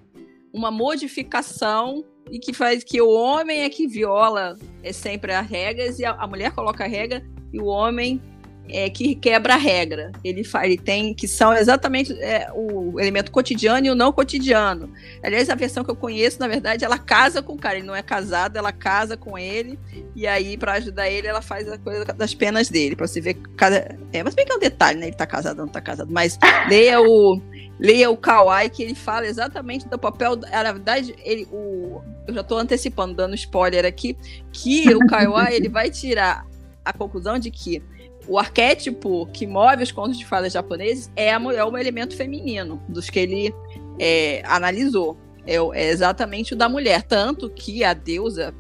uma 0.53 0.71
modificação 0.71 2.05
e 2.31 2.39
que 2.39 2.53
faz 2.53 2.83
que 2.83 3.01
o 3.01 3.11
homem 3.11 3.63
é 3.63 3.69
que 3.69 3.87
viola 3.87 4.59
é 4.83 4.93
sempre 4.93 5.33
as 5.33 5.47
regras 5.47 5.99
e 5.99 6.05
a, 6.05 6.13
a 6.13 6.27
mulher 6.27 6.53
coloca 6.53 6.85
a 6.85 6.89
regra 6.89 7.25
e 7.53 7.61
o 7.61 7.67
homem 7.67 8.21
é, 8.69 8.89
que 8.89 9.15
quebra 9.15 9.55
a 9.55 9.59
regra. 9.59 10.13
Ele, 10.23 10.43
ele 10.63 10.79
tem 10.79 11.15
que 11.15 11.29
são 11.29 11.53
exatamente 11.53 12.13
é, 12.21 12.49
o 12.55 12.99
elemento 12.99 13.31
cotidiano 13.31 13.87
e 13.87 13.91
o 13.91 13.95
não 13.95 14.13
cotidiano. 14.13 14.93
Aliás, 15.23 15.51
a 15.51 15.55
versão 15.55 15.85
que 15.85 15.91
eu 15.91 15.97
conheço, 15.97 16.41
na 16.41 16.49
verdade, 16.49 16.85
ela 16.85 16.99
casa 16.99 17.43
com 17.43 17.55
o 17.55 17.59
cara. 17.59 17.77
Ele 17.77 17.87
não 17.87 17.95
é 17.95 18.03
casado, 18.03 18.57
ela 18.57 18.73
casa 18.73 19.17
com 19.17 19.39
ele 19.39 19.79
e 20.15 20.27
aí 20.27 20.57
para 20.57 20.75
ajudar 20.75 21.09
ele, 21.09 21.27
ela 21.27 21.43
faz 21.43 21.69
a 21.71 21.79
coisa 21.79 22.05
das 22.05 22.35
penas 22.35 22.69
dele 22.69 22.97
para 22.97 23.07
você 23.07 23.21
ver 23.21 23.35
cada. 23.57 23.97
É, 24.13 24.23
mas 24.23 24.35
bem 24.35 24.45
que 24.45 24.53
é 24.53 24.57
um 24.57 24.61
detalhe, 24.61 24.99
né? 24.99 25.07
Ele 25.07 25.17
tá 25.17 25.27
casado 25.27 25.59
ou 25.61 25.67
não 25.67 25.73
tá 25.73 25.81
casado. 25.81 26.11
Mas 26.11 26.39
leia 26.69 27.01
o 27.01 27.41
leia 27.79 28.09
o 28.09 28.17
Kawaii 28.17 28.71
que 28.71 28.83
ele 28.83 28.95
fala 28.95 29.27
exatamente 29.27 29.89
do 29.89 29.99
papel. 29.99 30.37
Na 30.37 30.73
verdade, 30.73 31.15
ele, 31.23 31.47
o, 31.51 32.01
eu 32.27 32.35
já 32.35 32.41
estou 32.41 32.59
antecipando, 32.59 33.15
dando 33.15 33.35
spoiler 33.35 33.85
aqui, 33.85 34.17
que 34.53 34.95
o 34.95 35.07
Kawaii 35.07 35.57
ele 35.57 35.69
vai 35.69 35.91
tirar 35.91 36.47
a 36.85 36.93
conclusão 36.93 37.39
de 37.39 37.51
que 37.51 37.83
o 38.27 38.39
arquétipo 38.39 39.27
que 39.33 39.47
move 39.47 39.83
os 39.83 39.93
contos 39.93 40.19
de 40.19 40.25
fadas 40.25 40.53
japoneses 40.53 41.11
é, 41.15 41.33
a, 41.33 41.41
é 41.55 41.65
o 41.65 41.77
elemento 41.77 42.17
feminino, 42.17 42.83
dos 42.89 43.11
que 43.11 43.19
ele 43.19 43.55
é, 43.99 44.43
analisou. 44.47 45.17
É, 45.47 45.57
é, 45.57 45.91
exatamente 45.91 46.55
o 46.55 46.57
da 46.57 46.69
mulher. 46.69 47.03
Tanto 47.03 47.51
que 47.51 47.85
a 47.85 47.93
deusa 47.93 48.55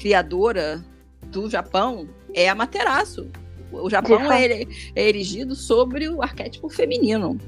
criadora 0.00 0.84
do 1.26 1.48
Japão 1.48 2.08
é 2.34 2.48
a 2.48 2.54
Materaço. 2.54 3.28
O 3.72 3.88
Japão 3.88 4.30
é, 4.32 4.66
é 4.96 5.08
erigido 5.08 5.54
sobre 5.54 6.08
o 6.08 6.22
arquétipo 6.22 6.68
feminino. 6.68 7.38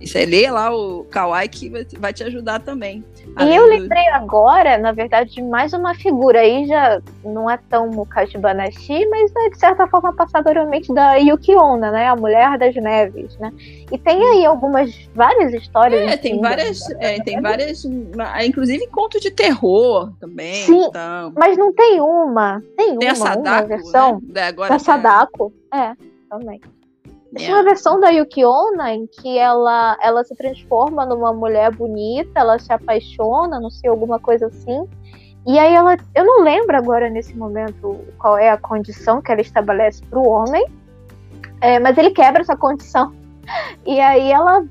E 0.00 0.08
você 0.08 0.24
lê 0.24 0.50
lá 0.50 0.74
o 0.74 1.04
Kawaii 1.04 1.48
que 1.48 1.70
vai 1.98 2.12
te 2.12 2.24
ajudar 2.24 2.60
também. 2.60 3.04
E 3.38 3.54
eu 3.54 3.66
lembrei 3.66 4.08
agora, 4.08 4.78
na 4.78 4.92
verdade, 4.92 5.34
de 5.34 5.42
mais 5.42 5.74
uma 5.74 5.94
figura 5.94 6.40
aí, 6.40 6.66
já 6.66 7.02
não 7.22 7.50
é 7.50 7.58
tão 7.68 7.90
Mukashi 7.90 8.38
Banashi, 8.38 9.06
mas 9.06 9.30
é 9.36 9.50
de 9.50 9.58
certa 9.58 9.86
forma 9.86 10.12
passadoramente 10.14 10.92
da 10.92 11.16
Yuki 11.16 11.54
Onna, 11.54 11.90
né? 11.90 12.08
A 12.08 12.16
Mulher 12.16 12.58
das 12.58 12.74
Neves, 12.74 13.36
né? 13.38 13.52
E 13.92 13.98
tem 13.98 14.22
aí 14.22 14.46
algumas, 14.46 14.90
várias 15.14 15.52
histórias. 15.52 16.10
É, 16.10 16.16
tem 16.16 16.40
várias, 16.40 16.90
é, 16.98 17.20
tem 17.22 17.40
várias, 17.40 17.84
inclusive 18.44 18.86
contos 18.88 19.20
de 19.20 19.30
terror 19.30 20.10
também. 20.18 20.64
Sim, 20.64 20.86
então. 20.86 21.32
mas 21.36 21.58
não 21.58 21.72
tem 21.74 22.00
uma, 22.00 22.62
tem, 22.76 22.98
tem 22.98 23.08
uma, 23.08 23.12
a 23.12 23.14
Sadako, 23.14 23.48
uma 23.48 23.62
versão 23.62 24.22
né? 24.26 24.42
Agora 24.44 24.70
da 24.70 24.78
Sadako, 24.78 25.52
é, 25.72 25.92
também. 26.30 26.60
Tem 27.34 27.52
uma 27.52 27.62
versão 27.62 28.00
da 28.00 28.08
Yuki 28.10 28.44
Onna 28.44 28.92
em 28.92 29.06
que 29.06 29.38
ela, 29.38 29.96
ela 30.02 30.24
se 30.24 30.34
transforma 30.34 31.06
numa 31.06 31.32
mulher 31.32 31.70
bonita, 31.70 32.40
ela 32.40 32.58
se 32.58 32.72
apaixona, 32.72 33.60
não 33.60 33.70
sei, 33.70 33.88
alguma 33.88 34.18
coisa 34.18 34.46
assim. 34.46 34.88
E 35.46 35.58
aí 35.58 35.74
ela. 35.74 35.96
Eu 36.14 36.24
não 36.24 36.42
lembro 36.42 36.76
agora 36.76 37.08
nesse 37.08 37.36
momento 37.36 38.04
qual 38.18 38.36
é 38.36 38.50
a 38.50 38.58
condição 38.58 39.22
que 39.22 39.30
ela 39.30 39.40
estabelece 39.40 40.04
para 40.06 40.18
o 40.18 40.28
homem. 40.28 40.66
É, 41.60 41.78
mas 41.78 41.96
ele 41.96 42.10
quebra 42.10 42.42
essa 42.42 42.56
condição. 42.56 43.14
E 43.84 43.98
aí 43.98 44.30
ela 44.30 44.64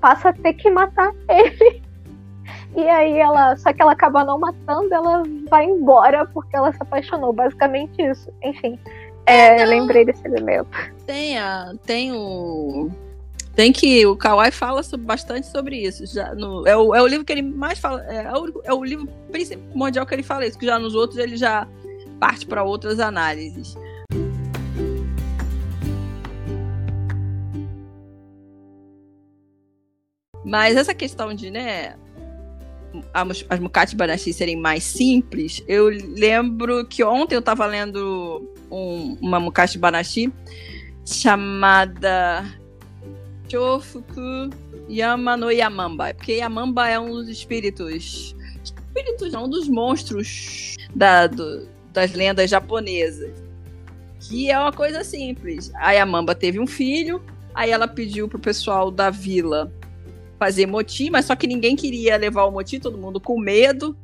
passa 0.00 0.30
a 0.30 0.32
ter 0.32 0.54
que 0.54 0.70
matar 0.70 1.12
ele. 1.28 1.82
E 2.76 2.88
aí 2.88 3.18
ela. 3.18 3.56
Só 3.56 3.72
que 3.72 3.82
ela 3.82 3.92
acaba 3.92 4.24
não 4.24 4.38
matando, 4.38 4.94
ela 4.94 5.22
vai 5.50 5.64
embora 5.64 6.24
porque 6.26 6.56
ela 6.56 6.72
se 6.72 6.78
apaixonou. 6.80 7.32
Basicamente 7.32 8.00
isso. 8.00 8.32
Enfim 8.42 8.78
É, 9.28 9.62
eu 9.62 9.66
lembrei 9.68 10.06
desse 10.06 10.26
elemento. 10.26 10.70
Tem, 11.04 11.38
a, 11.38 11.74
tem 11.84 12.12
o. 12.12 12.90
Tem 13.54 13.70
que. 13.70 14.06
O 14.06 14.16
Kawai 14.16 14.50
fala 14.50 14.82
sobre, 14.82 15.04
bastante 15.04 15.46
sobre 15.48 15.76
isso. 15.76 16.06
Já 16.06 16.34
no, 16.34 16.66
é, 16.66 16.74
o, 16.74 16.94
é 16.94 17.02
o 17.02 17.06
livro 17.06 17.26
que 17.26 17.32
ele 17.32 17.42
mais 17.42 17.78
fala. 17.78 18.02
É, 18.08 18.24
é, 18.24 18.32
o, 18.32 18.62
é 18.64 18.72
o 18.72 18.82
livro 18.82 19.06
primordial 19.30 20.06
que 20.06 20.14
ele 20.14 20.22
fala 20.22 20.46
isso, 20.46 20.58
que 20.58 20.64
já 20.64 20.78
nos 20.78 20.94
outros 20.94 21.18
ele 21.18 21.36
já 21.36 21.68
parte 22.18 22.46
para 22.46 22.62
outras 22.62 22.98
análises. 22.98 23.76
Mas 30.42 30.74
essa 30.74 30.94
questão 30.94 31.34
de, 31.34 31.50
né, 31.50 31.96
as 33.12 33.60
Mukati 33.60 33.94
Banashi 33.94 34.32
serem 34.32 34.56
mais 34.56 34.82
simples, 34.84 35.62
eu 35.68 35.88
lembro 35.88 36.86
que 36.86 37.04
ontem 37.04 37.34
eu 37.34 37.40
estava 37.40 37.66
lendo 37.66 38.48
um, 38.70 39.16
uma 39.20 39.38
Mukati 39.38 39.78
Banashi 39.78 40.32
chamada 41.04 42.44
Chofuku 43.48 44.50
Yama 44.88 45.36
no 45.36 45.50
Yamamba. 45.50 46.14
Porque 46.14 46.34
Yamamba 46.34 46.88
é 46.88 46.98
um 46.98 47.10
dos 47.10 47.28
espíritos. 47.28 48.34
Espíritos 48.62 49.32
não, 49.32 49.44
um 49.44 49.48
dos 49.48 49.68
monstros 49.68 50.76
da, 50.94 51.26
do, 51.26 51.68
das 51.92 52.12
lendas 52.12 52.50
japonesas. 52.50 53.32
Que 54.20 54.50
é 54.50 54.58
uma 54.58 54.72
coisa 54.72 55.04
simples. 55.04 55.70
A 55.76 55.92
Yamamba 55.92 56.34
teve 56.34 56.58
um 56.58 56.66
filho, 56.66 57.22
aí 57.54 57.70
ela 57.70 57.86
pediu 57.86 58.28
pro 58.28 58.38
pessoal 58.38 58.90
da 58.90 59.10
vila 59.10 59.72
fazer 60.38 60.66
moti, 60.66 61.10
mas 61.10 61.24
só 61.24 61.34
que 61.34 61.46
ninguém 61.46 61.76
queria 61.76 62.16
levar 62.16 62.44
o 62.44 62.50
moti, 62.50 62.78
todo 62.78 62.98
mundo 62.98 63.20
com 63.20 63.38
medo. 63.38 63.96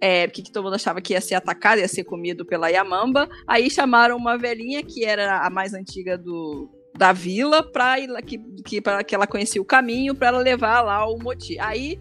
É, 0.00 0.26
porque 0.26 0.42
todo 0.50 0.64
mundo 0.64 0.76
achava 0.76 1.00
que 1.00 1.12
ia 1.12 1.20
ser 1.20 1.34
atacado, 1.34 1.78
ia 1.78 1.88
ser 1.88 2.04
comido 2.04 2.44
pela 2.44 2.68
Yamamba. 2.68 3.28
Aí 3.46 3.70
chamaram 3.70 4.16
uma 4.16 4.38
velhinha 4.38 4.82
que 4.82 5.04
era 5.04 5.46
a 5.46 5.50
mais 5.50 5.74
antiga 5.74 6.16
do, 6.16 6.70
da 6.96 7.12
vila 7.12 7.62
para 7.62 7.96
que, 8.22 8.38
que, 8.64 8.80
que 9.06 9.14
ela 9.14 9.26
conhecia 9.26 9.60
o 9.60 9.64
caminho 9.64 10.14
para 10.14 10.28
ela 10.28 10.38
levar 10.38 10.80
lá 10.80 11.06
o 11.06 11.18
moti. 11.18 11.58
Aí 11.58 12.00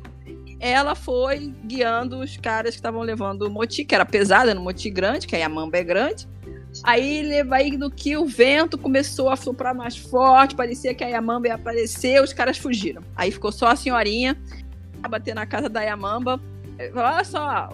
ela 0.60 0.95
foi 0.95 1.53
guiando 1.66 2.20
os 2.20 2.38
caras 2.38 2.72
que 2.72 2.80
estavam 2.80 3.01
levando 3.01 3.43
o 3.43 3.49
moti, 3.49 3.86
que 3.86 3.95
era 3.95 4.05
pesado, 4.05 4.49
era 4.49 4.60
um 4.60 4.64
moti 4.64 4.89
grande, 4.89 5.28
que 5.28 5.36
a 5.36 5.39
Yamamba 5.39 5.78
é 5.78 5.84
grande. 5.84 6.28
Aí, 6.84 7.24
aí 7.52 7.78
do 7.78 7.90
que 7.90 8.16
o 8.16 8.26
vento 8.26 8.78
começou 8.78 9.30
a 9.30 9.36
soprar 9.36 9.74
mais 9.74 9.98
forte, 9.98 10.56
parecia 10.56 10.94
que 10.94 11.04
a 11.04 11.08
Yamamba 11.08 11.48
ia 11.48 11.56
aparecer, 11.56 12.22
os 12.22 12.32
caras 12.32 12.58
fugiram. 12.58 13.02
Aí 13.16 13.32
ficou 13.32 13.52
só 13.52 13.68
a 13.68 13.76
senhorinha 13.76 14.38
a 15.02 15.08
bater 15.08 15.34
na 15.34 15.46
casa 15.46 15.68
da 15.68 15.82
Yamamba. 15.82 16.40
Olha 16.96 17.24
só, 17.24 17.70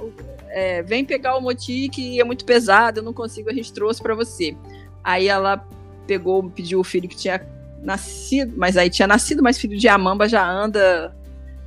é, 0.49 0.81
vem 0.81 1.05
pegar 1.05 1.35
o 1.37 1.41
moti 1.41 1.89
que 1.89 2.19
é 2.19 2.23
muito 2.23 2.45
pesado, 2.45 2.99
eu 2.99 3.03
não 3.03 3.13
consigo, 3.13 3.49
a 3.49 3.53
gente 3.53 3.71
trouxe 3.71 4.01
para 4.01 4.15
você. 4.15 4.55
Aí 5.03 5.27
ela 5.27 5.67
pegou, 6.07 6.49
pediu 6.49 6.79
o 6.79 6.83
filho 6.83 7.07
que 7.07 7.15
tinha 7.15 7.45
nascido, 7.81 8.53
mas 8.57 8.77
aí 8.77 8.89
tinha 8.89 9.07
nascido, 9.07 9.43
mas 9.43 9.59
filho 9.59 9.77
de 9.77 9.87
Yamamba 9.87 10.27
já 10.27 10.47
anda 10.49 11.15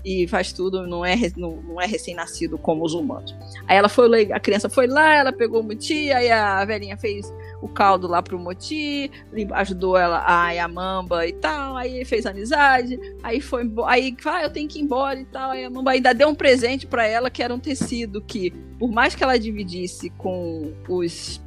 e 0.04 0.26
faz 0.28 0.52
tudo, 0.52 0.86
não 0.86 1.04
é, 1.04 1.16
não, 1.36 1.56
não 1.62 1.80
é 1.80 1.86
recém-nascido 1.86 2.56
como 2.56 2.84
os 2.84 2.94
humanos. 2.94 3.34
Aí 3.66 3.76
ela 3.76 3.88
foi, 3.88 4.32
a 4.32 4.40
criança 4.40 4.68
foi 4.68 4.86
lá, 4.86 5.14
ela 5.14 5.32
pegou 5.32 5.60
o 5.60 5.64
moti, 5.64 6.10
aí 6.12 6.30
a 6.30 6.64
velhinha 6.64 6.96
fez 6.96 7.32
o 7.60 7.68
caldo 7.68 8.06
lá 8.06 8.22
pro 8.22 8.38
moti, 8.38 9.10
ajudou 9.52 9.96
ela 9.96 10.22
a 10.26 10.50
Yamamba 10.52 11.26
e 11.26 11.32
tal, 11.32 11.76
aí 11.76 12.04
fez 12.04 12.24
amizade, 12.26 12.98
aí 13.22 13.40
foi 13.40 13.70
aí 13.86 14.16
ah, 14.24 14.44
eu 14.44 14.50
tenho 14.50 14.68
que 14.68 14.78
ir 14.78 14.82
embora 14.82 15.18
e 15.20 15.24
tal, 15.24 15.50
aí 15.50 15.60
a 15.60 15.62
Yamamba 15.62 15.90
ainda 15.90 16.14
deu 16.14 16.28
um 16.28 16.34
presente 16.34 16.86
para 16.86 17.06
ela 17.06 17.28
que 17.28 17.42
era 17.42 17.52
um 17.52 17.58
tecido 17.58 18.20
que, 18.22 18.50
por 18.78 18.90
mais 18.90 19.14
que 19.14 19.22
ela 19.22 19.38
dividisse 19.38 20.10
com 20.10 20.72
os 20.88 21.40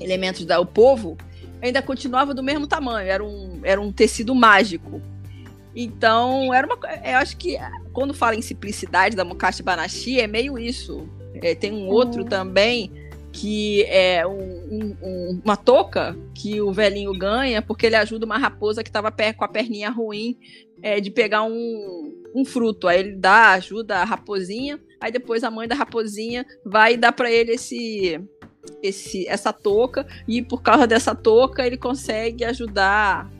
elementos 0.00 0.44
do 0.44 0.66
povo, 0.66 1.16
ainda 1.62 1.82
continuava 1.82 2.34
do 2.34 2.42
mesmo 2.42 2.66
tamanho, 2.66 3.08
era 3.08 3.24
um, 3.24 3.60
era 3.62 3.80
um 3.80 3.92
tecido 3.92 4.34
mágico. 4.34 5.00
Então, 5.74 6.52
era 6.52 6.66
uma. 6.66 6.76
Eu 7.04 7.18
acho 7.18 7.36
que 7.36 7.56
quando 7.92 8.14
fala 8.14 8.34
em 8.34 8.42
simplicidade 8.42 9.16
da 9.16 9.24
Mukashi 9.24 9.62
Banashi, 9.62 10.20
é 10.20 10.26
meio 10.26 10.58
isso. 10.58 11.08
É, 11.34 11.54
tem 11.54 11.72
um 11.72 11.88
outro 11.88 12.22
uhum. 12.22 12.28
também 12.28 12.92
que 13.32 13.84
é 13.84 14.26
um, 14.26 14.96
um, 15.02 15.40
uma 15.44 15.56
touca 15.56 16.16
que 16.34 16.60
o 16.60 16.72
velhinho 16.72 17.12
ganha 17.12 17.60
porque 17.62 17.86
ele 17.86 17.94
ajuda 17.94 18.26
uma 18.26 18.38
raposa 18.38 18.82
que 18.82 18.88
estava 18.88 19.12
com 19.12 19.44
a 19.44 19.48
perninha 19.48 19.90
ruim 19.90 20.36
é, 20.82 20.98
de 21.00 21.10
pegar 21.10 21.42
um, 21.42 22.12
um 22.34 22.44
fruto. 22.44 22.88
Aí 22.88 23.00
ele 23.00 23.12
dá, 23.12 23.52
ajuda 23.52 23.98
a 23.98 24.04
raposinha, 24.04 24.80
aí 25.00 25.12
depois 25.12 25.44
a 25.44 25.50
mãe 25.50 25.68
da 25.68 25.74
raposinha 25.74 26.44
vai 26.64 26.96
dar 26.96 27.12
para 27.12 27.30
ele 27.30 27.52
esse, 27.52 28.20
esse 28.82 29.28
essa 29.28 29.52
touca 29.52 30.06
e 30.26 30.42
por 30.42 30.62
causa 30.62 30.86
dessa 30.86 31.14
touca 31.14 31.66
ele 31.66 31.76
consegue 31.76 32.44
ajudar 32.44 33.30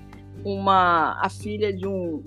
uma 0.44 1.18
a 1.20 1.28
filha 1.28 1.72
de 1.72 1.86
um 1.86 2.22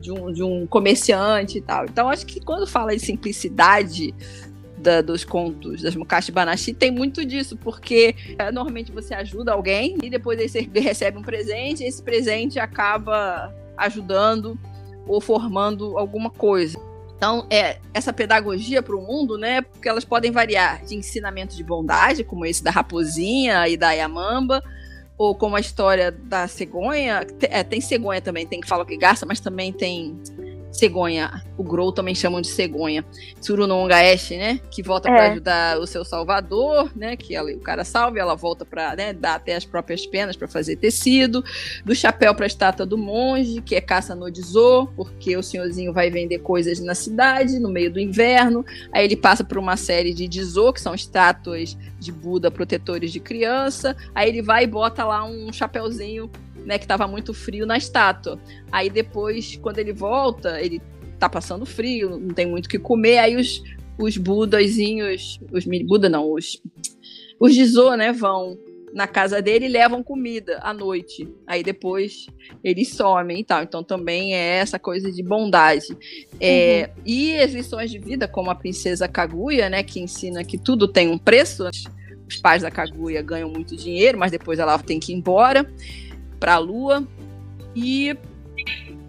de 0.00 0.10
um, 0.10 0.32
de 0.32 0.42
um 0.42 0.66
comerciante 0.66 1.58
e 1.58 1.60
tal. 1.60 1.84
Então 1.84 2.08
acho 2.08 2.26
que 2.26 2.40
quando 2.40 2.66
fala 2.66 2.94
de 2.94 3.00
simplicidade 3.00 4.12
da, 4.76 5.00
dos 5.00 5.24
contos 5.24 5.80
das 5.80 5.94
Mukashi 5.94 6.32
Banashi 6.32 6.74
tem 6.74 6.90
muito 6.90 7.24
disso, 7.24 7.56
porque 7.56 8.16
é, 8.36 8.50
normalmente 8.50 8.90
você 8.90 9.14
ajuda 9.14 9.52
alguém 9.52 9.96
e 10.02 10.10
depois 10.10 10.40
você 10.40 10.68
recebe 10.74 11.18
um 11.18 11.22
presente 11.22 11.84
e 11.84 11.86
esse 11.86 12.02
presente 12.02 12.58
acaba 12.58 13.54
ajudando 13.76 14.58
ou 15.06 15.20
formando 15.20 15.96
alguma 15.96 16.30
coisa. 16.30 16.78
Então, 17.16 17.46
é 17.50 17.78
essa 17.94 18.12
pedagogia 18.12 18.82
para 18.82 18.96
o 18.96 19.00
mundo, 19.00 19.38
né? 19.38 19.62
Porque 19.62 19.88
elas 19.88 20.04
podem 20.04 20.32
variar 20.32 20.84
de 20.84 20.96
ensinamento 20.96 21.54
de 21.54 21.62
bondade, 21.62 22.24
como 22.24 22.44
esse 22.44 22.64
da 22.64 22.72
raposinha 22.72 23.68
e 23.68 23.76
da 23.76 23.92
Yamamba, 23.92 24.60
ou 25.16 25.34
como 25.34 25.56
a 25.56 25.60
história 25.60 26.10
da 26.10 26.48
cegonha, 26.48 27.26
é, 27.42 27.62
tem 27.62 27.80
cegonha 27.80 28.20
também, 28.20 28.46
tem 28.46 28.60
que 28.60 28.68
falar 28.68 28.84
que 28.84 28.96
gasta, 28.96 29.26
mas 29.26 29.40
também 29.40 29.72
tem 29.72 30.20
cegonha. 30.72 31.42
O 31.56 31.62
Grow 31.62 31.92
também 31.92 32.14
chamam 32.14 32.40
de 32.40 32.48
cegonha. 32.48 33.04
Tsurunongaeshi, 33.40 34.36
né? 34.36 34.60
Que 34.70 34.82
volta 34.82 35.08
é. 35.08 35.14
para 35.14 35.32
ajudar 35.32 35.78
o 35.78 35.86
seu 35.86 36.04
salvador, 36.04 36.90
né? 36.96 37.16
Que 37.16 37.36
ela, 37.36 37.52
o 37.52 37.60
cara 37.60 37.84
salva 37.84 38.16
e 38.16 38.20
ela 38.20 38.34
volta 38.34 38.64
para 38.64 38.96
né, 38.96 39.12
dar 39.12 39.34
até 39.34 39.54
as 39.54 39.64
próprias 39.64 40.06
penas 40.06 40.34
para 40.34 40.48
fazer 40.48 40.76
tecido. 40.76 41.44
Do 41.84 41.94
chapéu 41.94 42.34
para 42.34 42.46
a 42.46 42.48
estátua 42.48 42.86
do 42.86 42.96
monge, 42.96 43.60
que 43.60 43.74
é 43.74 43.80
caça 43.80 44.14
no 44.14 44.30
Dizô, 44.30 44.88
porque 44.96 45.36
o 45.36 45.42
senhorzinho 45.42 45.92
vai 45.92 46.10
vender 46.10 46.38
coisas 46.38 46.80
na 46.80 46.94
cidade, 46.94 47.58
no 47.58 47.68
meio 47.68 47.92
do 47.92 48.00
inverno. 48.00 48.64
Aí 48.92 49.04
ele 49.04 49.16
passa 49.16 49.44
por 49.44 49.58
uma 49.58 49.76
série 49.76 50.14
de 50.14 50.26
Dizô, 50.26 50.72
que 50.72 50.80
são 50.80 50.94
estátuas 50.94 51.76
de 52.02 52.12
Buda 52.12 52.50
protetores 52.50 53.12
de 53.12 53.20
criança. 53.20 53.96
Aí 54.14 54.28
ele 54.28 54.42
vai 54.42 54.64
e 54.64 54.66
bota 54.66 55.04
lá 55.04 55.24
um 55.24 55.52
chapéuzinho 55.52 56.30
né, 56.64 56.78
que 56.78 56.84
estava 56.84 57.06
muito 57.06 57.32
frio 57.32 57.66
na 57.66 57.76
estátua. 57.76 58.38
Aí 58.70 58.90
depois, 58.90 59.56
quando 59.56 59.78
ele 59.78 59.92
volta, 59.92 60.60
ele 60.60 60.80
tá 61.18 61.28
passando 61.28 61.64
frio, 61.64 62.18
não 62.18 62.34
tem 62.34 62.46
muito 62.46 62.66
o 62.66 62.68
que 62.68 62.78
comer, 62.78 63.18
aí 63.18 63.36
os, 63.36 63.62
os 63.98 64.16
budazinhos, 64.16 65.40
os 65.52 65.64
Buda 65.64 66.08
não, 66.08 66.32
os, 66.32 66.60
os 67.38 67.54
Jizô, 67.54 67.94
né, 67.94 68.12
vão 68.12 68.58
na 68.92 69.06
casa 69.06 69.40
dele 69.40 69.66
e 69.66 69.68
levam 69.68 70.02
comida 70.02 70.58
à 70.62 70.72
noite. 70.74 71.28
Aí 71.46 71.62
depois 71.62 72.26
eles 72.62 72.90
somem 72.90 73.40
e 73.40 73.44
tal. 73.44 73.62
Então 73.62 73.82
também 73.82 74.34
é 74.34 74.58
essa 74.58 74.78
coisa 74.78 75.10
de 75.10 75.22
bondade. 75.22 75.96
É, 76.38 76.90
uhum. 76.96 77.02
E 77.06 77.38
as 77.38 77.52
lições 77.52 77.90
de 77.90 77.98
vida, 77.98 78.28
como 78.28 78.50
a 78.50 78.54
princesa 78.54 79.08
Kaguya, 79.08 79.68
né, 79.70 79.82
que 79.82 80.00
ensina 80.00 80.44
que 80.44 80.58
tudo 80.58 80.86
tem 80.86 81.08
um 81.08 81.18
preço. 81.18 81.64
Os 82.28 82.36
pais 82.36 82.62
da 82.62 82.70
Kaguya 82.70 83.22
ganham 83.22 83.48
muito 83.48 83.76
dinheiro, 83.76 84.18
mas 84.18 84.30
depois 84.30 84.58
ela 84.58 84.78
tem 84.78 85.00
que 85.00 85.12
ir 85.12 85.16
embora 85.16 85.70
para 86.38 86.54
a 86.54 86.58
Lua. 86.58 87.06
E 87.74 88.16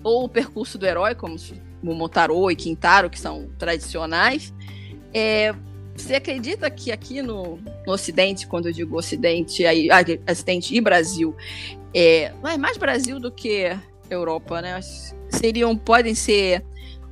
ou 0.04 0.26
o 0.26 0.30
percurso 0.30 0.78
do 0.78 0.86
herói, 0.86 1.16
como 1.16 1.36
Momotaro 1.82 2.50
e 2.50 2.56
Quintaro, 2.56 3.10
que 3.10 3.20
são 3.20 3.50
tradicionais. 3.58 4.54
É, 5.14 5.54
você 5.96 6.16
acredita 6.16 6.70
que 6.70 6.92
aqui 6.92 7.22
no, 7.22 7.60
no 7.86 7.94
Ocidente, 7.94 8.48
quando 8.48 8.68
eu 8.68 8.74
digo 8.74 8.98
Ocidente, 8.98 9.66
aí, 9.66 9.90
ah, 9.92 10.32
Ocidente 10.32 10.76
e 10.76 10.82
Brasil, 10.82 11.36
é, 11.94 12.32
é 12.44 12.58
mais 12.58 12.78
Brasil 12.78 13.20
do 13.20 13.32
que 13.32 13.78
Europa, 14.10 14.62
né? 14.62 14.80
Seriam, 15.30 15.78
podem 15.78 16.16
ser 16.16 16.64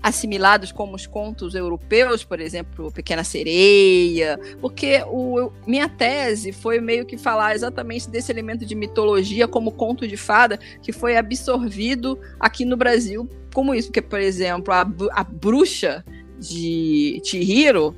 assimilados 0.01 0.71
como 0.71 0.95
os 0.95 1.05
contos 1.05 1.53
europeus, 1.53 2.23
por 2.23 2.39
exemplo, 2.39 2.91
Pequena 2.91 3.23
Sereia, 3.23 4.39
porque 4.59 5.03
o, 5.07 5.51
minha 5.67 5.87
tese 5.87 6.51
foi 6.51 6.81
meio 6.81 7.05
que 7.05 7.17
falar 7.17 7.53
exatamente 7.53 8.09
desse 8.09 8.31
elemento 8.31 8.65
de 8.65 8.73
mitologia 8.73 9.47
como 9.47 9.71
conto 9.71 10.07
de 10.07 10.17
fada 10.17 10.57
que 10.81 10.91
foi 10.91 11.17
absorvido 11.17 12.19
aqui 12.39 12.65
no 12.65 12.75
Brasil 12.75 13.29
como 13.53 13.75
isso, 13.75 13.89
porque, 13.89 14.01
por 14.01 14.19
exemplo, 14.19 14.73
a, 14.73 14.81
a 15.11 15.23
bruxa 15.23 16.03
de 16.39 17.21
Chihiro 17.23 17.95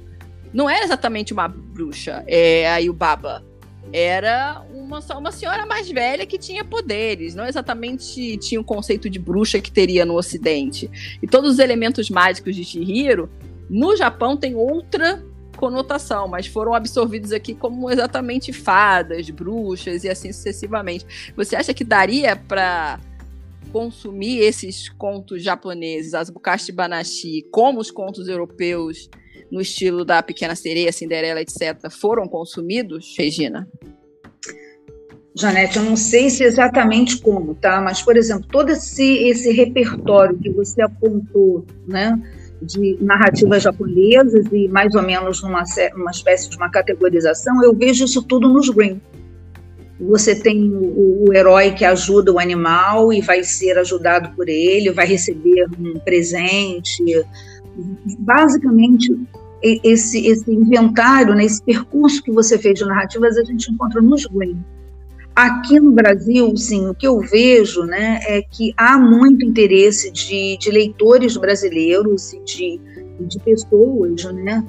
não 0.53 0.69
era 0.69 0.85
exatamente 0.85 1.33
uma 1.33 1.47
bruxa, 1.47 2.23
é 2.27 2.69
a 2.69 2.77
Yubaba 2.77 3.43
era 3.93 4.65
uma, 4.73 4.99
uma 5.15 5.31
senhora 5.31 5.67
mais 5.67 5.89
velha 5.89 6.25
que 6.25 6.39
tinha 6.39 6.65
poderes, 6.65 7.35
não 7.35 7.45
exatamente 7.45 8.37
tinha 8.37 8.59
o 8.59 8.63
conceito 8.63 9.07
de 9.07 9.19
bruxa 9.19 9.61
que 9.61 9.71
teria 9.71 10.03
no 10.03 10.15
Ocidente. 10.15 10.89
E 11.21 11.27
todos 11.27 11.53
os 11.53 11.59
elementos 11.59 12.09
mágicos 12.09 12.55
de 12.55 12.63
Chihiro, 12.63 13.29
no 13.69 13.95
Japão 13.95 14.35
tem 14.35 14.55
outra 14.55 15.23
conotação, 15.57 16.27
mas 16.27 16.47
foram 16.47 16.73
absorvidos 16.73 17.31
aqui 17.31 17.53
como 17.53 17.89
exatamente 17.89 18.51
fadas, 18.51 19.29
bruxas 19.29 20.03
e 20.03 20.09
assim 20.09 20.33
sucessivamente. 20.33 21.05
Você 21.35 21.55
acha 21.55 21.71
que 21.71 21.83
daria 21.83 22.35
para 22.35 22.99
consumir 23.71 24.39
esses 24.39 24.89
contos 24.89 25.43
japoneses, 25.43 26.15
as 26.15 26.31
Bukashi 26.31 26.71
Banashi, 26.71 27.47
como 27.51 27.79
os 27.79 27.91
contos 27.91 28.27
europeus, 28.27 29.09
no 29.53 29.61
estilo 29.61 30.03
da 30.03 30.23
Pequena 30.23 30.55
Sereia, 30.55 30.91
Cinderela, 30.91 31.39
etc., 31.39 31.91
foram 31.91 32.27
consumidos, 32.27 33.13
Regina? 33.15 33.69
Janete, 35.35 35.77
eu 35.77 35.83
não 35.83 35.95
sei 35.95 36.31
se 36.31 36.43
exatamente 36.43 37.19
como, 37.19 37.53
tá? 37.53 37.79
Mas, 37.79 38.01
por 38.01 38.17
exemplo, 38.17 38.47
todo 38.51 38.71
esse, 38.71 39.03
esse 39.27 39.51
repertório 39.51 40.39
que 40.39 40.49
você 40.49 40.81
apontou, 40.81 41.65
né? 41.87 42.19
de 42.61 42.97
narrativas 43.01 43.61
japonesas 43.61 44.45
e 44.51 44.69
mais 44.69 44.95
ou 44.95 45.01
menos 45.01 45.41
numa 45.43 45.63
uma 45.95 46.11
espécie 46.11 46.49
de 46.49 46.55
uma 46.55 46.69
categorização, 46.69 47.61
eu 47.61 47.75
vejo 47.75 48.05
isso 48.05 48.23
tudo 48.23 48.47
nos 48.47 48.69
Grimm. 48.69 48.99
Você 49.99 50.33
tem 50.33 50.69
o, 50.73 51.25
o, 51.27 51.33
herói 51.33 51.71
que 51.71 51.83
ajuda 51.83 52.31
o 52.31 52.39
animal 52.39 53.11
e 53.11 53.19
vai 53.19 53.43
ser 53.43 53.77
ajudado 53.77 54.33
por 54.33 54.47
ele, 54.47 54.91
vai 54.91 55.05
receber 55.05 55.67
um 55.77 55.99
presente. 55.99 57.03
Basicamente, 58.19 59.13
esse, 59.63 60.27
esse 60.27 60.51
inventário, 60.51 61.33
né, 61.33 61.45
esse 61.45 61.63
percurso 61.63 62.21
que 62.21 62.31
você 62.31 62.57
fez 62.57 62.79
de 62.79 62.85
narrativas, 62.85 63.37
a 63.37 63.43
gente 63.43 63.71
encontra 63.71 64.01
nos 64.01 64.25
Grimm. 64.25 64.59
Aqui 65.35 65.79
no 65.79 65.91
Brasil, 65.91 66.55
sim, 66.55 66.87
o 66.87 66.93
que 66.93 67.07
eu 67.07 67.19
vejo 67.19 67.83
né, 67.85 68.19
é 68.27 68.41
que 68.41 68.73
há 68.77 68.99
muito 68.99 69.43
interesse 69.43 70.11
de, 70.11 70.57
de 70.57 70.69
leitores 70.69 71.35
brasileiros 71.37 72.33
e 72.33 72.43
de, 72.43 72.81
de 73.21 73.39
pessoas 73.39 74.25
né, 74.25 74.63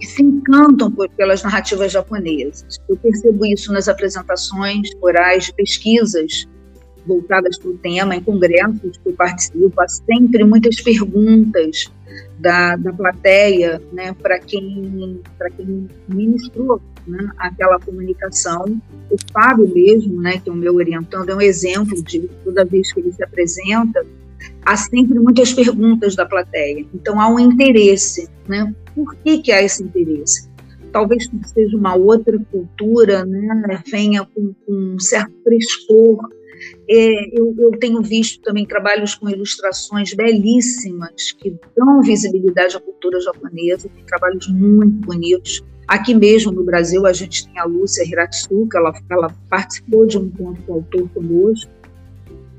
que 0.00 0.06
se 0.06 0.22
encantam 0.22 0.90
por, 0.90 1.08
pelas 1.10 1.42
narrativas 1.44 1.92
japonesas. 1.92 2.80
Eu 2.88 2.96
percebo 2.96 3.46
isso 3.46 3.72
nas 3.72 3.86
apresentações 3.86 4.88
orais 5.00 5.44
de 5.44 5.54
pesquisas 5.54 6.48
voltadas 7.06 7.56
para 7.58 7.70
o 7.70 7.78
tema, 7.78 8.16
em 8.16 8.20
congressos 8.20 8.98
que 8.98 9.08
eu 9.08 9.12
participo, 9.12 9.80
há 9.80 9.88
sempre 9.88 10.42
muitas 10.44 10.80
perguntas 10.80 11.90
da, 12.38 12.76
da 12.76 12.92
plateia 12.92 13.80
né, 13.92 14.14
para 14.14 14.38
quem, 14.38 15.20
quem 15.56 15.88
ministrou 16.08 16.80
né, 17.06 17.30
aquela 17.38 17.78
comunicação. 17.80 18.80
O 19.10 19.16
Fábio 19.32 19.72
mesmo, 19.74 20.20
né, 20.20 20.38
que 20.38 20.48
é 20.48 20.52
o 20.52 20.56
meu 20.56 20.74
orientando, 20.74 21.30
é 21.30 21.34
um 21.34 21.40
exemplo 21.40 22.02
de 22.02 22.20
toda 22.44 22.64
vez 22.64 22.92
que 22.92 23.00
ele 23.00 23.12
se 23.12 23.22
apresenta, 23.22 24.04
há 24.64 24.76
sempre 24.76 25.18
muitas 25.18 25.52
perguntas 25.52 26.14
da 26.14 26.26
plateia. 26.26 26.84
Então 26.94 27.20
há 27.20 27.28
um 27.28 27.38
interesse, 27.38 28.28
né? 28.46 28.72
Por 28.94 29.14
que, 29.16 29.38
que 29.38 29.52
há 29.52 29.62
esse 29.62 29.82
interesse? 29.82 30.48
Talvez 30.92 31.28
seja 31.46 31.76
uma 31.76 31.94
outra 31.94 32.38
cultura, 32.50 33.24
né, 33.24 33.82
venha 33.90 34.24
com, 34.24 34.54
com 34.66 34.72
um 34.72 34.98
certo 34.98 35.32
frescor. 35.42 36.28
É, 36.90 37.38
eu, 37.38 37.54
eu, 37.58 37.70
tenho 37.72 38.00
visto 38.00 38.40
também 38.40 38.64
trabalhos 38.64 39.14
com 39.14 39.28
ilustrações 39.28 40.14
belíssimas 40.14 41.32
que 41.32 41.54
dão 41.76 42.00
visibilidade 42.00 42.76
à 42.76 42.80
cultura 42.80 43.20
japonesa, 43.20 43.90
tem 43.94 44.04
trabalhos 44.04 44.48
muito 44.48 45.06
bonitos 45.06 45.62
Aqui 45.88 46.14
mesmo 46.14 46.52
no 46.52 46.62
Brasil, 46.62 47.06
a 47.06 47.14
gente 47.14 47.48
tem 47.48 47.58
a 47.58 47.64
Lúcia 47.64 48.06
Hiratsuka, 48.06 48.76
ela, 48.76 48.92
ela 49.10 49.34
participou 49.48 50.06
de 50.06 50.18
um 50.18 50.24
encontro 50.24 50.62
com 50.64 50.72
o 50.72 50.74
autor 50.76 51.08
conosco. 51.14 51.70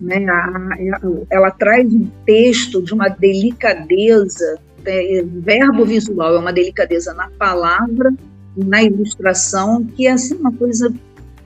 Né? 0.01 0.23
Ela, 0.23 0.97
ela 1.29 1.51
traz 1.51 1.93
um 1.93 2.09
texto 2.25 2.81
de 2.81 2.91
uma 2.91 3.07
delicadeza, 3.07 4.57
é, 4.83 5.23
verbo 5.23 5.85
visual 5.85 6.37
é 6.37 6.39
uma 6.39 6.51
delicadeza 6.51 7.13
na 7.13 7.29
palavra, 7.29 8.11
na 8.57 8.81
ilustração, 8.81 9.85
que 9.85 10.07
é 10.07 10.11
assim, 10.11 10.33
uma 10.33 10.51
coisa 10.51 10.91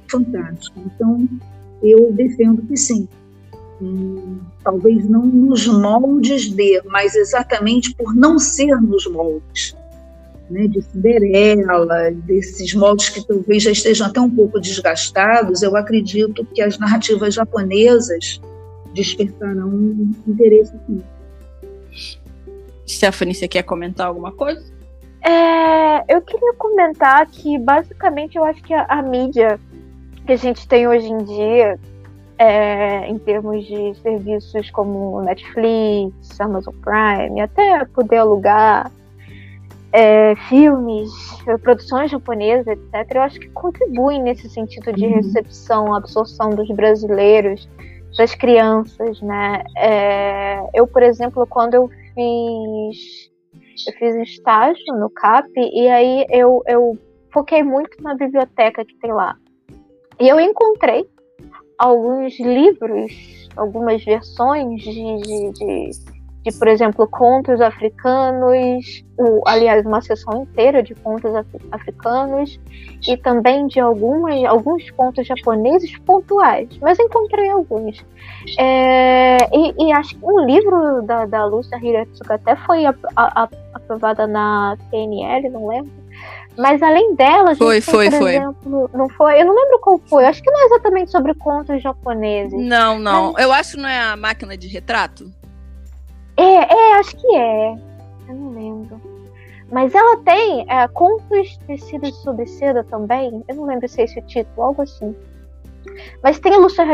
fantástica. 0.07 0.79
Então, 0.85 1.27
eu 1.83 2.11
defendo 2.11 2.61
que 2.63 2.77
sim. 2.77 3.07
Hum, 3.81 4.39
talvez 4.63 5.07
não 5.09 5.25
nos 5.25 5.67
moldes 5.67 6.49
de, 6.49 6.81
mas 6.85 7.15
exatamente 7.15 7.93
por 7.95 8.15
não 8.15 8.39
ser 8.39 8.79
nos 8.81 9.05
moldes 9.07 9.75
né, 10.49 10.67
de 10.67 10.81
Cinderela, 10.81 12.11
desses 12.11 12.73
moldes 12.73 13.09
que 13.09 13.25
talvez 13.25 13.63
já 13.63 13.71
estejam 13.71 14.07
até 14.07 14.21
um 14.21 14.29
pouco 14.29 14.59
desgastados, 14.59 15.61
eu 15.61 15.75
acredito 15.75 16.45
que 16.53 16.61
as 16.61 16.77
narrativas 16.77 17.33
japonesas 17.33 18.39
despertarão 18.93 19.71
interesse 20.27 20.73
sim. 20.85 21.01
Stephanie, 22.87 23.33
você 23.33 23.47
quer 23.47 23.63
comentar 23.63 24.07
alguma 24.07 24.31
coisa? 24.31 24.63
É, 25.25 26.13
eu 26.13 26.21
queria 26.21 26.53
comentar 26.53 27.25
que, 27.27 27.57
basicamente, 27.57 28.37
eu 28.37 28.43
acho 28.43 28.61
que 28.61 28.73
a, 28.73 28.85
a 28.89 29.01
mídia 29.01 29.59
que 30.25 30.33
a 30.33 30.37
gente 30.37 30.67
tem 30.67 30.87
hoje 30.87 31.07
em 31.07 31.17
dia, 31.17 31.79
é, 32.37 33.07
em 33.07 33.17
termos 33.19 33.65
de 33.65 33.95
serviços 33.95 34.69
como 34.71 35.21
Netflix, 35.21 36.39
Amazon 36.39 36.73
Prime, 36.81 37.41
até 37.41 37.85
poder 37.85 38.17
alugar 38.17 38.91
é, 39.91 40.35
filmes, 40.49 41.11
produções 41.61 42.09
japonesas, 42.09 42.67
etc., 42.67 43.15
eu 43.15 43.21
acho 43.21 43.39
que 43.39 43.49
contribuem 43.49 44.21
nesse 44.21 44.49
sentido 44.49 44.91
de 44.91 45.05
uhum. 45.05 45.15
recepção, 45.15 45.93
absorção 45.93 46.49
dos 46.49 46.67
brasileiros, 46.69 47.69
das 48.17 48.33
crianças, 48.33 49.21
né? 49.21 49.63
É, 49.77 50.59
eu, 50.73 50.87
por 50.87 51.03
exemplo, 51.03 51.45
quando 51.47 51.75
eu 51.75 51.89
fiz 52.13 53.31
eu 53.87 53.93
fiz 53.93 54.15
estágio 54.29 54.93
no 54.93 55.09
CAP 55.09 55.49
e 55.57 55.87
aí 55.87 56.25
eu, 56.29 56.61
eu 56.67 56.97
foquei 57.31 57.63
muito 57.63 58.01
na 58.01 58.15
biblioteca 58.15 58.85
que 58.85 58.95
tem 58.99 59.11
lá. 59.11 59.35
E 60.19 60.27
eu 60.27 60.39
encontrei 60.39 61.07
alguns 61.77 62.39
livros, 62.39 63.49
algumas 63.55 64.03
versões 64.03 64.81
de, 64.81 65.17
de, 65.21 65.51
de 65.53 66.13
de, 66.43 66.51
por 66.51 66.67
exemplo, 66.67 67.07
contos 67.07 67.61
africanos, 67.61 69.03
o, 69.17 69.41
aliás, 69.47 69.85
uma 69.85 70.01
sessão 70.01 70.43
inteira 70.43 70.83
de 70.83 70.93
contos 70.95 71.33
af 71.33 71.47
africanos, 71.71 72.59
e 73.07 73.15
também 73.15 73.65
de 73.67 73.79
algumas, 73.79 74.43
alguns 74.43 74.91
contos 74.91 75.25
japoneses 75.25 75.97
pontuais, 75.99 76.67
mas 76.81 76.99
encontrei 76.99 77.49
alguns. 77.49 78.05
É, 78.59 79.37
e, 79.53 79.85
e, 79.85 79.93
acho 79.93 80.17
que 80.17 80.25
um 80.25 80.45
livro 80.45 81.01
da, 81.03 81.25
da 81.25 81.45
Lúcia 81.45 81.79
Hiratsuka 81.81 82.35
até 82.35 82.55
foi 82.57 82.83
aprovada 83.73 84.27
na 84.27 84.77
PNL, 84.91 85.49
não 85.49 85.67
lembro. 85.67 86.02
Mas 86.57 86.81
além 86.81 87.15
dela, 87.15 87.55
foi, 87.55 87.81
tem, 87.81 87.93
foi, 87.93 88.09
por 88.09 88.19
foi. 88.19 88.35
exemplo, 88.35 88.89
não 88.93 89.09
foi? 89.09 89.41
Eu 89.41 89.45
não 89.45 89.55
lembro 89.55 89.79
qual 89.79 89.99
foi. 90.05 90.25
Acho 90.25 90.41
que 90.41 90.51
não 90.51 90.61
é 90.61 90.65
exatamente 90.65 91.11
sobre 91.11 91.33
contos 91.33 91.81
japoneses. 91.81 92.53
Não, 92.53 92.99
não. 92.99 93.33
Mas... 93.33 93.43
Eu 93.43 93.51
acho 93.51 93.71
que 93.71 93.81
não 93.81 93.89
é 93.89 93.99
a 93.99 94.15
máquina 94.15 94.55
de 94.55 94.67
retrato. 94.67 95.31
É, 96.37 96.43
é, 96.43 96.99
acho 96.99 97.15
que 97.15 97.35
é. 97.35 97.71
Eu 98.27 98.35
não 98.35 98.51
lembro. 98.51 99.01
Mas 99.71 99.95
ela 99.95 100.17
tem 100.17 100.65
é, 100.69 100.87
Contos 100.89 101.57
Tecidos 101.65 102.15
sob 102.21 102.45
Seda 102.45 102.83
também. 102.83 103.43
Eu 103.47 103.55
não 103.55 103.65
lembro 103.65 103.87
se 103.87 104.01
é 104.01 104.03
esse 104.03 104.19
o 104.19 104.21
título, 104.21 104.67
algo 104.67 104.83
assim. 104.83 105.15
Mas 106.21 106.39
tem 106.39 106.53
a 106.53 106.57
Lúcia 106.57 106.85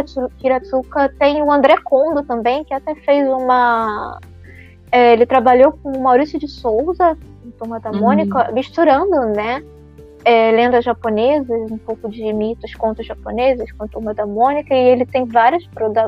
Hiratsuka, 0.42 1.14
tem 1.20 1.42
o 1.42 1.52
André 1.52 1.76
Kondo 1.84 2.24
também, 2.24 2.64
que 2.64 2.74
até 2.74 2.96
fez 2.96 3.28
uma. 3.28 4.20
É, 4.92 5.14
ele 5.14 5.26
trabalhou 5.26 5.74
com 5.74 5.92
o 5.92 6.02
Maurício 6.02 6.40
de 6.40 6.48
Souza, 6.48 7.18
Turma 7.60 7.80
da 7.80 7.92
uhum. 7.92 8.00
Mônica, 8.00 8.52
misturando, 8.52 9.20
né? 9.36 9.64
é, 10.26 10.52
lendas 10.52 10.84
japonesas, 10.84 11.72
um 11.72 11.78
pouco 11.78 12.10
de 12.10 12.32
mitos, 12.34 12.74
contos 12.76 13.06
japoneses, 13.06 13.72
com 13.72 13.86
a 13.86 13.88
Turma 13.88 14.14
da 14.14 14.26
Mônica, 14.26 14.74
e 14.74 14.90
ele 14.90 15.06
tem 15.06 15.26
várias, 15.26 15.64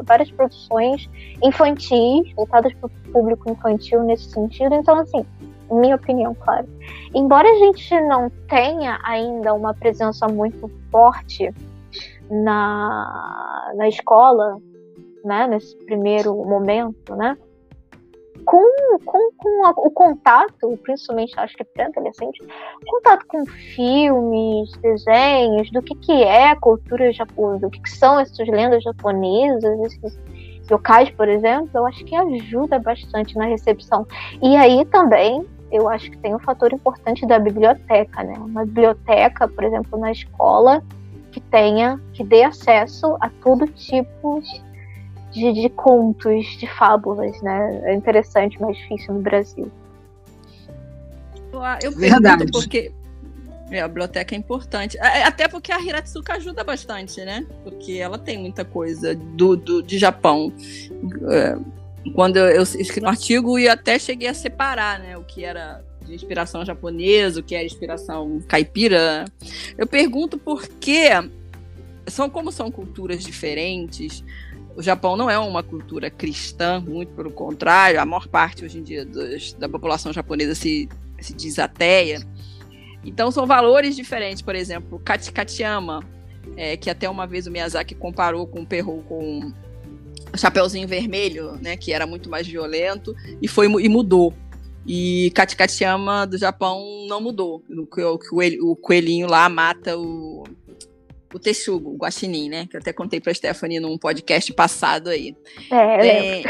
várias 0.06 0.30
produções 0.32 1.10
infantis, 1.42 2.34
voltadas 2.36 2.74
para 2.74 2.88
o 2.88 3.12
público 3.12 3.50
infantil 3.50 4.04
nesse 4.04 4.30
sentido. 4.32 4.76
Então, 4.76 5.00
assim, 5.00 5.26
minha 5.72 5.96
opinião, 5.96 6.36
claro. 6.36 6.68
Embora 7.16 7.48
a 7.48 7.56
gente 7.56 8.02
não 8.02 8.30
tenha 8.50 9.00
ainda 9.04 9.54
uma 9.54 9.74
presença 9.74 10.28
muito 10.28 10.70
forte 10.92 11.54
na, 12.30 13.72
na 13.76 13.88
escola, 13.88 14.58
né, 15.24 15.48
nesse 15.48 15.78
primeiro 15.86 16.36
momento, 16.36 17.16
né, 17.16 17.38
com, 18.46 19.00
com, 19.06 19.32
com 19.38 19.66
a, 19.66 19.70
o 19.72 19.92
contato, 19.92 20.78
principalmente 20.84 21.34
acho 21.38 21.56
que 21.56 21.64
pré-adolescente, 21.64 22.42
contato 22.88 23.26
com 23.28 23.46
filmes, 23.46 24.72
desenhos, 24.82 25.72
do 25.72 25.82
que, 25.82 25.96
que 25.96 26.24
é 26.24 26.50
a 26.50 26.56
cultura 26.56 27.12
japonesa, 27.12 27.62
do 27.62 27.70
que, 27.70 27.82
que 27.82 27.90
são 27.90 28.20
essas 28.20 28.48
lendas 28.48 28.84
japonesas, 28.84 29.80
esses 29.82 30.20
locais, 30.70 31.10
por 31.12 31.28
exemplo, 31.28 31.70
eu 31.74 31.86
acho 31.86 32.04
que 32.06 32.16
ajuda 32.16 32.80
bastante 32.80 33.36
na 33.36 33.46
recepção. 33.46 34.08
E 34.42 34.56
aí 34.56 34.86
também 34.86 35.46
eu 35.72 35.88
acho 35.90 36.12
que 36.12 36.18
tem 36.18 36.36
um 36.36 36.40
fator 36.40 36.74
importante 36.74 37.26
da 37.26 37.40
biblioteca, 37.40 38.24
né? 38.24 38.34
Uma 38.38 38.66
biblioteca, 38.66 39.48
por 39.48 39.64
exemplo, 39.64 39.98
na 39.98 40.12
escola 40.12 40.84
que 41.32 41.40
tenha, 41.40 42.00
que 42.14 42.24
dê 42.24 42.44
acesso 42.44 43.18
a 43.22 43.30
todo 43.42 43.66
tipo 43.68 44.42
de, 45.32 45.54
de 45.54 45.70
contos, 45.70 46.46
de 46.58 46.68
fábulas, 46.68 47.42
né? 47.42 47.82
É 47.86 47.94
interessante, 47.94 48.60
mas 48.60 48.78
difícil 48.78 49.14
no 49.14 49.22
Brasil. 49.22 49.72
Eu 51.82 51.92
Verdade. 51.92 52.52
porque 52.52 52.92
É, 53.70 53.80
a 53.80 53.88
biblioteca 53.88 54.36
é 54.36 54.38
importante. 54.38 54.98
É, 54.98 55.24
até 55.24 55.48
porque 55.48 55.72
a 55.72 55.80
Hiratsuka 55.80 56.34
ajuda 56.34 56.64
bastante, 56.64 57.24
né? 57.24 57.46
Porque 57.64 57.94
ela 57.94 58.18
tem 58.18 58.38
muita 58.38 58.66
coisa 58.66 59.16
do, 59.16 59.56
do 59.56 59.82
de 59.82 59.98
Japão. 59.98 60.52
É, 61.30 61.58
quando 62.14 62.38
eu 62.38 62.64
escrevi 62.64 63.06
um 63.06 63.10
artigo 63.10 63.58
e 63.58 63.70
até 63.70 63.98
cheguei 63.98 64.28
a 64.28 64.34
separar, 64.34 65.00
né? 65.00 65.18
O 65.18 65.24
que 65.24 65.46
era 65.46 65.82
de 66.06 66.14
inspiração 66.14 66.66
japonesa, 66.66 67.40
o 67.40 67.44
que 67.44 67.56
era 67.56 67.64
inspiração 67.64 68.42
caipira. 68.46 69.26
Eu 69.78 69.88
pergunto 69.88 70.38
por 70.38 70.68
que 70.68 71.10
são 72.08 72.30
como 72.30 72.52
são 72.52 72.70
culturas 72.70 73.24
diferentes. 73.24 74.24
O 74.76 74.82
Japão 74.82 75.18
não 75.18 75.30
é 75.30 75.38
uma 75.38 75.62
cultura 75.62 76.10
cristã, 76.10 76.80
muito 76.80 77.14
pelo 77.14 77.32
contrário, 77.32 78.00
a 78.00 78.06
maior 78.06 78.28
parte 78.28 78.64
hoje 78.64 78.80
em 78.80 78.84
dia 78.84 79.06
dos, 79.06 79.54
da 79.54 79.68
população 79.68 80.14
japonesa 80.14 80.56
se, 80.56 80.88
se 81.20 81.34
diz 81.34 81.60
ateia. 81.60 82.22
Então 83.04 83.32
são 83.32 83.46
valores 83.46 83.96
diferentes, 83.96 84.42
por 84.42 84.56
exemplo, 84.56 85.00
Katikatiyama, 85.00 86.04
é, 86.56 86.78
que 86.78 86.90
até 86.90 87.10
uma 87.10 87.28
vez 87.28 87.48
o 87.48 87.52
Miyazaki 87.52 87.96
comparou 87.96 88.48
com 88.48 88.62
o 88.62 88.66
Perro 88.66 89.04
com 89.08 89.52
o 90.34 90.38
Chapeuzinho 90.38 90.88
Vermelho, 90.88 91.54
né, 91.62 91.76
que 91.76 91.92
era 91.92 92.08
muito 92.08 92.30
mais 92.30 92.48
violento, 92.48 93.16
e 93.42 93.48
foi 93.48 93.68
e 93.68 93.90
mudou. 93.90 94.34
E 94.86 95.32
Katikatiyama 95.36 96.26
do 96.26 96.38
Japão 96.38 97.06
não 97.08 97.22
mudou. 97.22 97.64
O, 97.70 98.72
o 98.72 98.76
coelhinho 98.76 99.28
lá 99.28 99.48
mata 99.48 99.98
o, 99.98 100.44
o 101.34 101.40
texugo, 101.40 101.92
o 101.92 101.98
guaxinim, 101.98 102.50
né? 102.50 102.68
Que 102.70 102.76
eu 102.76 102.80
até 102.80 102.94
contei 102.94 103.20
pra 103.20 103.34
Stephanie 103.34 103.80
num 103.80 103.98
podcast 103.98 104.52
passado 104.54 105.10
aí. 105.10 105.36
É, 105.72 106.44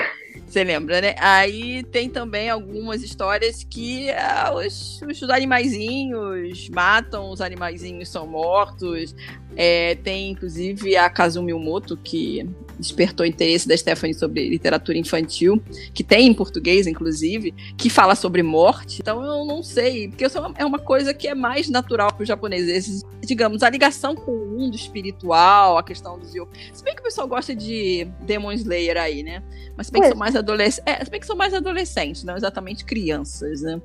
você 0.45 0.63
lembra, 0.63 1.01
né? 1.01 1.15
Aí 1.17 1.83
tem 1.83 2.09
também 2.09 2.49
algumas 2.49 3.03
histórias 3.03 3.63
que 3.63 4.09
ah, 4.11 4.53
os, 4.53 5.01
os 5.01 5.29
animaizinhos 5.29 6.69
matam, 6.69 7.29
os 7.31 7.41
animaizinhos 7.41 8.09
são 8.09 8.27
mortos. 8.27 9.15
É, 9.55 9.95
tem 9.95 10.31
inclusive 10.31 10.95
a 10.95 11.09
Kazumi 11.09 11.53
Umoto, 11.53 11.97
que 11.97 12.47
despertou 12.79 13.25
interesse 13.25 13.67
da 13.67 13.77
Stephanie 13.77 14.13
sobre 14.13 14.49
literatura 14.49 14.97
infantil, 14.97 15.61
que 15.93 16.03
tem 16.03 16.27
em 16.27 16.33
português, 16.33 16.87
inclusive, 16.87 17.53
que 17.77 17.89
fala 17.89 18.15
sobre 18.15 18.41
morte. 18.41 19.01
Então 19.01 19.23
eu 19.23 19.45
não 19.45 19.61
sei, 19.61 20.07
porque 20.07 20.25
é 20.57 20.65
uma 20.65 20.79
coisa 20.79 21.13
que 21.13 21.27
é 21.27 21.35
mais 21.35 21.69
natural 21.69 22.11
para 22.11 22.23
os 22.23 22.27
japoneses. 22.27 23.03
Digamos, 23.21 23.61
a 23.61 23.69
ligação 23.69 24.15
com 24.15 24.31
o 24.31 24.47
mundo 24.47 24.75
espiritual, 24.75 25.77
a 25.77 25.83
questão 25.83 26.17
dos 26.17 26.33
yokai. 26.33 26.59
Se 26.73 26.83
bem 26.83 26.95
que 26.95 27.01
o 27.01 27.03
pessoal 27.03 27.27
gosta 27.27 27.55
de 27.55 28.07
Demon 28.21 28.51
Slayer 28.53 28.97
aí, 28.97 29.21
né? 29.21 29.43
Mas 29.77 29.87
se 29.87 29.93
bem 29.93 30.01
que 30.01 30.07
são 30.07 30.17
mais 30.17 30.35
adolescentes. 30.35 30.83
É, 30.85 31.05
se 31.05 31.11
bem 31.11 31.19
que 31.19 31.27
são 31.27 31.35
mais 31.35 31.53
adolescentes, 31.53 32.23
não 32.23 32.35
exatamente 32.35 32.83
crianças, 32.83 33.61
né? 33.61 33.79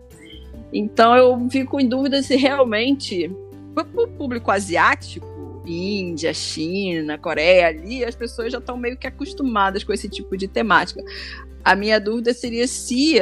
Então 0.73 1.14
eu 1.14 1.49
fico 1.51 1.79
em 1.79 1.89
dúvida 1.89 2.23
se 2.23 2.37
realmente, 2.37 3.31
para 3.75 3.85
o 3.85 4.09
público 4.09 4.51
asiático, 4.51 5.27
Índia, 5.67 6.33
China, 6.33 7.19
Coreia, 7.19 7.69
ali 7.69 8.05
as 8.05 8.14
pessoas 8.14 8.53
já 8.53 8.59
estão 8.59 8.77
meio 8.77 8.97
que 8.97 9.07
acostumadas 9.07 9.85
com 9.85 9.93
esse 9.93 10.09
tipo 10.09 10.37
de 10.37 10.49
temática. 10.49 11.03
A 11.64 11.75
minha 11.75 11.99
dúvida 11.99 12.33
seria 12.33 12.67
se 12.67 13.19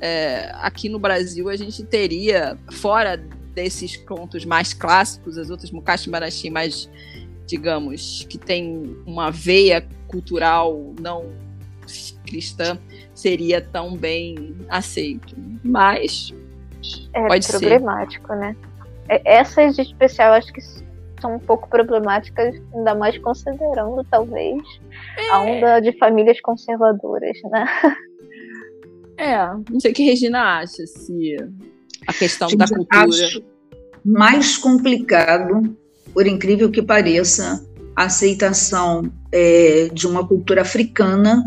é, 0.00 0.50
aqui 0.54 0.88
no 0.88 0.98
Brasil 0.98 1.48
a 1.48 1.56
gente 1.56 1.84
teria, 1.84 2.58
fora 2.72 3.16
desses 3.54 3.96
contos 3.96 4.44
mais 4.44 4.74
clássicos, 4.74 5.38
as 5.38 5.50
outras 5.50 5.70
Mukashi 5.70 6.10
Marashi 6.10 6.50
mais, 6.50 6.90
digamos, 7.46 8.26
que 8.28 8.36
tem 8.36 8.96
uma 9.06 9.30
veia 9.30 9.86
cultural 10.08 10.92
não 11.00 11.26
cristã, 12.26 12.78
seria 13.14 13.60
tão 13.60 13.96
bem 13.96 14.56
aceito. 14.68 15.34
Mas 15.62 16.34
é 17.12 17.26
pode 17.26 17.46
problemático, 17.46 18.28
ser. 18.28 18.36
né? 18.36 18.56
É, 19.08 19.36
essas 19.36 19.76
de 19.76 19.82
especial 19.82 20.32
acho 20.32 20.52
que 20.52 20.60
são 21.20 21.36
um 21.36 21.38
pouco 21.38 21.68
problemáticas, 21.68 22.54
ainda 22.74 22.94
mais 22.94 23.16
considerando, 23.18 24.04
talvez, 24.10 24.62
é. 25.16 25.30
a 25.30 25.40
onda 25.40 25.80
de 25.80 25.96
famílias 25.98 26.40
conservadoras, 26.40 27.36
né? 27.50 27.66
É, 29.16 29.46
não 29.70 29.78
sei 29.78 29.92
o 29.92 29.94
que 29.94 30.02
a 30.02 30.06
Regina 30.06 30.58
acha, 30.58 30.86
se 30.86 31.36
a 32.06 32.12
questão 32.12 32.48
Gente, 32.48 32.58
da 32.58 32.66
cultura. 32.66 33.04
Acho 33.04 33.44
mais 34.04 34.58
complicado, 34.58 35.76
por 36.12 36.26
incrível 36.26 36.70
que 36.70 36.82
pareça, 36.82 37.64
a 37.96 38.04
aceitação 38.04 39.10
é, 39.32 39.88
de 39.92 40.06
uma 40.06 40.26
cultura 40.26 40.62
africana 40.62 41.44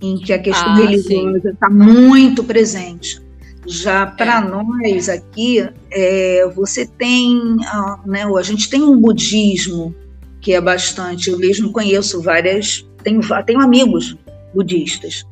em 0.00 0.18
que 0.18 0.32
a 0.32 0.38
questão 0.38 0.72
ah, 0.72 0.76
religiosa 0.76 1.50
está 1.50 1.70
muito 1.70 2.44
presente. 2.44 3.20
Já 3.66 4.06
para 4.06 4.38
é. 4.38 4.44
nós 4.44 5.08
aqui, 5.08 5.68
é, 5.90 6.50
você 6.54 6.86
tem, 6.86 7.56
né, 8.04 8.24
a 8.24 8.42
gente 8.42 8.68
tem 8.68 8.82
um 8.82 8.98
budismo 8.98 9.94
que 10.40 10.52
é 10.52 10.60
bastante, 10.60 11.30
eu 11.30 11.38
mesmo 11.38 11.70
conheço 11.70 12.20
várias, 12.20 12.84
tenho, 13.04 13.20
tenho 13.46 13.60
amigos 13.60 14.16
budistas, 14.52 15.24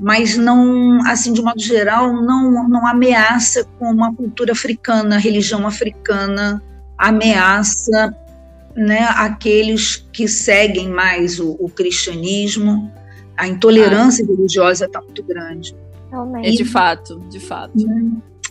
mas 0.00 0.36
não, 0.36 1.06
assim, 1.06 1.32
de 1.32 1.42
modo 1.42 1.60
geral, 1.60 2.12
não, 2.12 2.66
não 2.68 2.86
ameaça 2.86 3.64
como 3.78 4.02
a 4.04 4.14
cultura 4.14 4.52
africana, 4.52 5.16
a 5.16 5.18
religião 5.18 5.66
africana 5.66 6.62
ameaça 6.96 8.16
né, 8.74 9.04
aqueles 9.16 10.08
que 10.12 10.26
seguem 10.26 10.88
mais 10.88 11.38
o, 11.38 11.56
o 11.60 11.68
cristianismo, 11.68 12.90
a 13.36 13.46
intolerância 13.46 14.24
ah. 14.24 14.28
religiosa 14.28 14.86
está 14.86 15.00
muito 15.00 15.22
grande. 15.22 15.76
Realmente. 16.14 16.48
É 16.48 16.50
de 16.52 16.64
fato, 16.64 17.18
de 17.28 17.40
fato. 17.40 17.72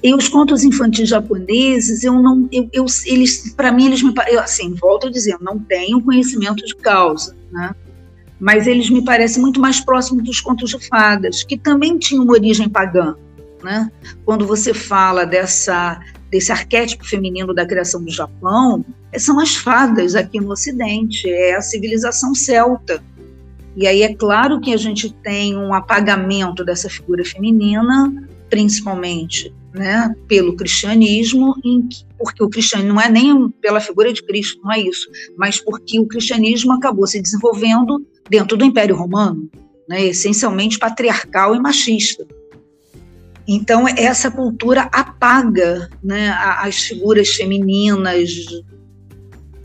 E 0.04 0.14
os 0.14 0.28
contos 0.28 0.66
infantis 0.66 1.08
japoneses, 1.08 2.04
eu 2.04 2.14
não, 2.14 2.48
eu, 2.52 2.68
eu 2.74 2.86
eles, 3.06 3.54
para 3.56 3.72
mim, 3.72 3.86
eles 3.86 4.04
me, 4.04 4.14
eu, 4.28 4.42
assim, 4.42 4.74
volto 4.74 5.08
a 5.08 5.10
dizer, 5.10 5.38
não 5.40 5.58
tenho 5.58 6.02
conhecimento 6.02 6.66
de 6.66 6.76
causa, 6.76 7.34
né? 7.50 7.74
Mas 8.38 8.68
eles 8.68 8.90
me 8.90 9.06
parecem 9.06 9.42
muito 9.42 9.62
mais 9.62 9.80
próximos 9.80 10.26
dos 10.26 10.42
contos 10.42 10.72
de 10.72 10.88
fadas, 10.90 11.44
que 11.44 11.58
também 11.58 11.98
tinham 11.98 12.26
uma 12.26 12.34
origem 12.34 12.68
pagã, 12.68 13.16
né? 13.64 13.90
Quando 14.26 14.46
você 14.46 14.74
fala 14.74 15.26
dessa 15.26 16.02
desse 16.30 16.52
arquétipo 16.52 17.06
feminino 17.06 17.54
da 17.54 17.64
criação 17.64 18.04
do 18.04 18.10
Japão, 18.10 18.84
são 19.20 19.40
as 19.40 19.56
fadas 19.56 20.16
aqui 20.16 20.42
no 20.42 20.50
Ocidente, 20.50 21.30
é 21.30 21.56
a 21.56 21.62
civilização 21.62 22.34
celta 22.34 23.04
e 23.76 23.88
aí 23.88 24.04
é 24.04 24.14
claro 24.14 24.60
que 24.62 24.74
a 24.74 24.78
gente 24.78 25.12
tem 25.12 25.58
um 25.58 25.74
apagamento 25.74 26.64
dessa 26.64 26.90
figura 26.90 27.26
feminina, 27.26 28.14
principalmente 28.50 29.54
né, 29.74 30.16
pelo 30.28 30.56
cristianismo, 30.56 31.56
que, 31.62 32.06
porque 32.18 32.44
o 32.44 32.50
cristianismo 32.50 32.94
não 32.94 33.02
é 33.02 33.10
nem 33.10 33.50
pela 33.50 33.80
figura 33.80 34.14
de 34.14 34.22
Cristo, 34.22 34.62
não 34.64 34.72
é 34.72 34.80
isso, 34.80 35.10
mas 35.36 35.60
porque 35.60 36.00
o 36.00 36.06
cristianismo 36.06 36.72
acabou 36.74 37.08
se 37.08 37.20
desenvolvendo 37.20 38.06
dentro 38.30 38.56
do 38.56 38.64
Império 38.64 38.96
Romano, 38.96 39.50
né, 39.90 40.06
essencialmente 40.06 40.78
patriarcal 40.78 41.56
e 41.56 41.60
machista. 41.60 42.26
Então, 43.48 43.88
essa 43.88 44.32
cultura 44.32 44.84
apaga 44.84 45.90
né, 46.02 46.30
as 46.60 46.78
figuras 46.78 47.30
femininas 47.30 48.32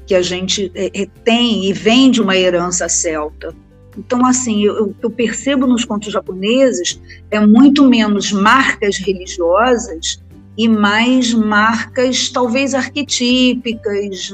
que 0.07 0.15
a 0.15 0.23
gente 0.23 0.73
é, 0.75 1.07
tem 1.23 1.67
e 1.67 1.73
vem 1.73 2.11
de 2.11 2.21
uma 2.21 2.37
herança 2.37 2.89
celta. 2.89 3.55
Então, 3.99 4.25
assim, 4.25 4.65
eu, 4.65 4.95
eu 5.03 5.11
percebo 5.11 5.67
nos 5.67 5.85
contos 5.85 6.13
japoneses 6.13 7.01
é 7.31 7.41
muito 7.41 7.85
menos 7.85 8.31
marcas 8.31 8.97
religiosas 8.97 10.23
e 10.57 10.69
mais 10.69 11.35
marcas 11.35 12.29
talvez 12.31 12.75
arquetípicas, 12.75 14.33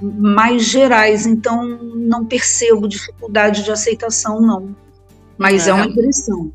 mais 0.00 0.64
gerais. 0.64 1.26
Então, 1.26 1.64
não 1.94 2.24
percebo 2.24 2.88
dificuldade 2.88 3.62
de 3.62 3.70
aceitação, 3.70 4.40
não. 4.40 4.74
Mas 5.36 5.68
é, 5.68 5.70
é 5.70 5.74
uma 5.74 5.86
impressão. 5.86 6.52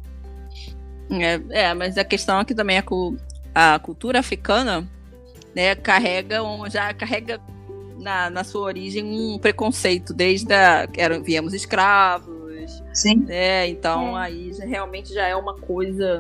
É, 1.10 1.42
é, 1.50 1.74
mas 1.74 1.98
a 1.98 2.04
questão 2.04 2.40
é 2.40 2.46
que 2.46 2.54
também 2.54 2.78
a, 2.78 3.76
a 3.76 3.80
cultura 3.80 4.20
africana 4.20 4.86
né, 5.56 5.76
carrega, 5.76 6.40
já 6.70 6.94
carrega 6.94 7.40
na, 8.04 8.30
na 8.30 8.44
sua 8.44 8.62
origem 8.62 9.04
um 9.04 9.40
preconceito, 9.40 10.14
desde 10.14 10.54
a, 10.54 10.88
eram, 10.96 11.24
viemos 11.24 11.54
escravos, 11.54 12.34
Sim. 12.94 13.18
Né? 13.26 13.68
Então 13.70 14.18
é. 14.18 14.24
aí 14.24 14.54
já, 14.54 14.66
realmente 14.66 15.14
já 15.14 15.28
é 15.28 15.36
uma 15.36 15.56
coisa 15.56 16.20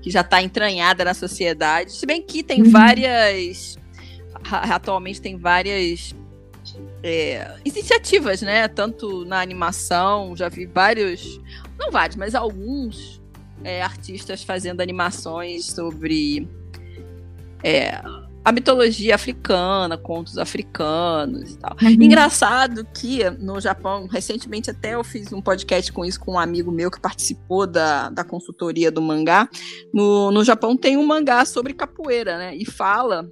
que 0.00 0.10
já 0.10 0.20
está 0.20 0.42
entranhada 0.42 1.04
na 1.04 1.14
sociedade. 1.14 1.92
Se 1.92 2.06
bem 2.06 2.22
que 2.22 2.42
tem 2.42 2.62
uhum. 2.62 2.70
várias. 2.70 3.78
Atualmente 4.50 5.22
tem 5.22 5.38
várias 5.38 6.14
é, 7.02 7.56
iniciativas, 7.64 8.42
né? 8.42 8.68
Tanto 8.68 9.24
na 9.24 9.40
animação, 9.40 10.36
já 10.36 10.48
vi 10.48 10.66
vários. 10.66 11.40
Não 11.78 11.90
vários, 11.90 12.16
mas 12.16 12.34
alguns 12.34 13.22
é, 13.62 13.82
artistas 13.82 14.42
fazendo 14.42 14.80
animações 14.80 15.66
sobre 15.66 16.48
é, 17.62 18.00
a 18.44 18.52
mitologia 18.52 19.14
africana, 19.14 19.96
contos 19.96 20.36
africanos 20.36 21.52
e 21.52 21.58
tal. 21.58 21.76
Uhum. 21.80 21.90
Engraçado 21.90 22.86
que 22.92 23.28
no 23.30 23.58
Japão, 23.58 24.06
recentemente 24.06 24.70
até 24.70 24.94
eu 24.94 25.02
fiz 25.02 25.32
um 25.32 25.40
podcast 25.40 25.90
com 25.90 26.04
isso 26.04 26.20
com 26.20 26.32
um 26.32 26.38
amigo 26.38 26.70
meu 26.70 26.90
que 26.90 27.00
participou 27.00 27.66
da, 27.66 28.10
da 28.10 28.22
consultoria 28.22 28.90
do 28.90 29.00
mangá. 29.00 29.48
No, 29.92 30.30
no 30.30 30.44
Japão 30.44 30.76
tem 30.76 30.96
um 30.98 31.06
mangá 31.06 31.44
sobre 31.46 31.72
capoeira, 31.72 32.36
né? 32.36 32.54
E 32.54 32.66
fala 32.66 33.30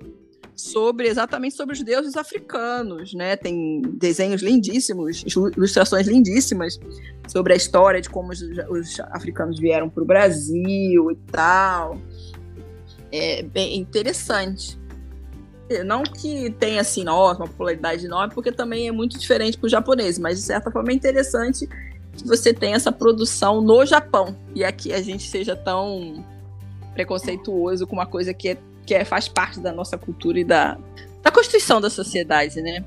sobre 0.55 1.09
exatamente 1.09 1.57
sobre 1.57 1.75
os 1.75 1.83
deuses 1.83 2.17
africanos, 2.17 3.13
né? 3.13 3.37
Tem 3.37 3.83
desenhos 3.83 4.43
lindíssimos, 4.43 5.25
ilustrações 5.57 6.07
lindíssimas 6.07 6.79
sobre 7.27 7.53
a 7.53 7.57
história 7.57 8.01
de 8.01 8.09
como 8.09 8.33
os, 8.33 8.41
os 8.41 9.01
africanos 9.11 9.59
vieram 9.59 9.91
para 9.91 10.03
o 10.03 10.07
Brasil 10.07 11.11
e 11.11 11.17
tal. 11.31 11.99
É 13.11 13.43
bem 13.43 13.77
interessante. 13.77 14.81
Não 15.85 16.03
que 16.03 16.51
tenha 16.59 16.81
assim, 16.81 17.05
nossa, 17.05 17.41
uma 17.41 17.49
popularidade 17.49 18.05
enorme, 18.05 18.35
porque 18.35 18.53
também 18.53 18.89
é 18.89 18.93
muito 18.93 19.19
diferente 19.19 19.59
para 19.59 19.67
o 19.67 19.71
japonês, 19.71 20.19
mas 20.19 20.39
de 20.39 20.45
certa 20.45 20.71
forma 20.71 20.91
é 20.91 20.95
interessante 20.95 21.69
que 22.13 22.27
você 22.27 22.53
tenha 22.53 22.77
essa 22.77 22.93
produção 22.93 23.61
no 23.61 23.85
Japão 23.87 24.37
e 24.55 24.65
aqui 24.65 24.93
a 24.93 25.01
gente 25.01 25.29
seja 25.29 25.57
tão 25.57 26.25
preconceituoso 26.95 27.87
com 27.87 27.95
uma 27.95 28.07
coisa 28.07 28.35
que, 28.35 28.51
é, 28.51 28.59
que 28.85 28.95
é, 28.95 29.05
faz 29.05 29.29
parte 29.29 29.61
da 29.61 29.73
nossa 29.73 29.97
cultura 29.97 30.39
e 30.39 30.45
da, 30.45 30.79
da 31.23 31.31
constituição 31.31 31.81
da 31.81 31.89
sociedade, 31.89 32.61
né? 32.61 32.85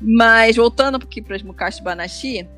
Mas 0.00 0.56
voltando 0.56 0.96
aqui 0.96 1.20
para 1.20 1.36
as 1.36 1.42
Mukashi 1.42 1.82
Banashi, 1.82 2.48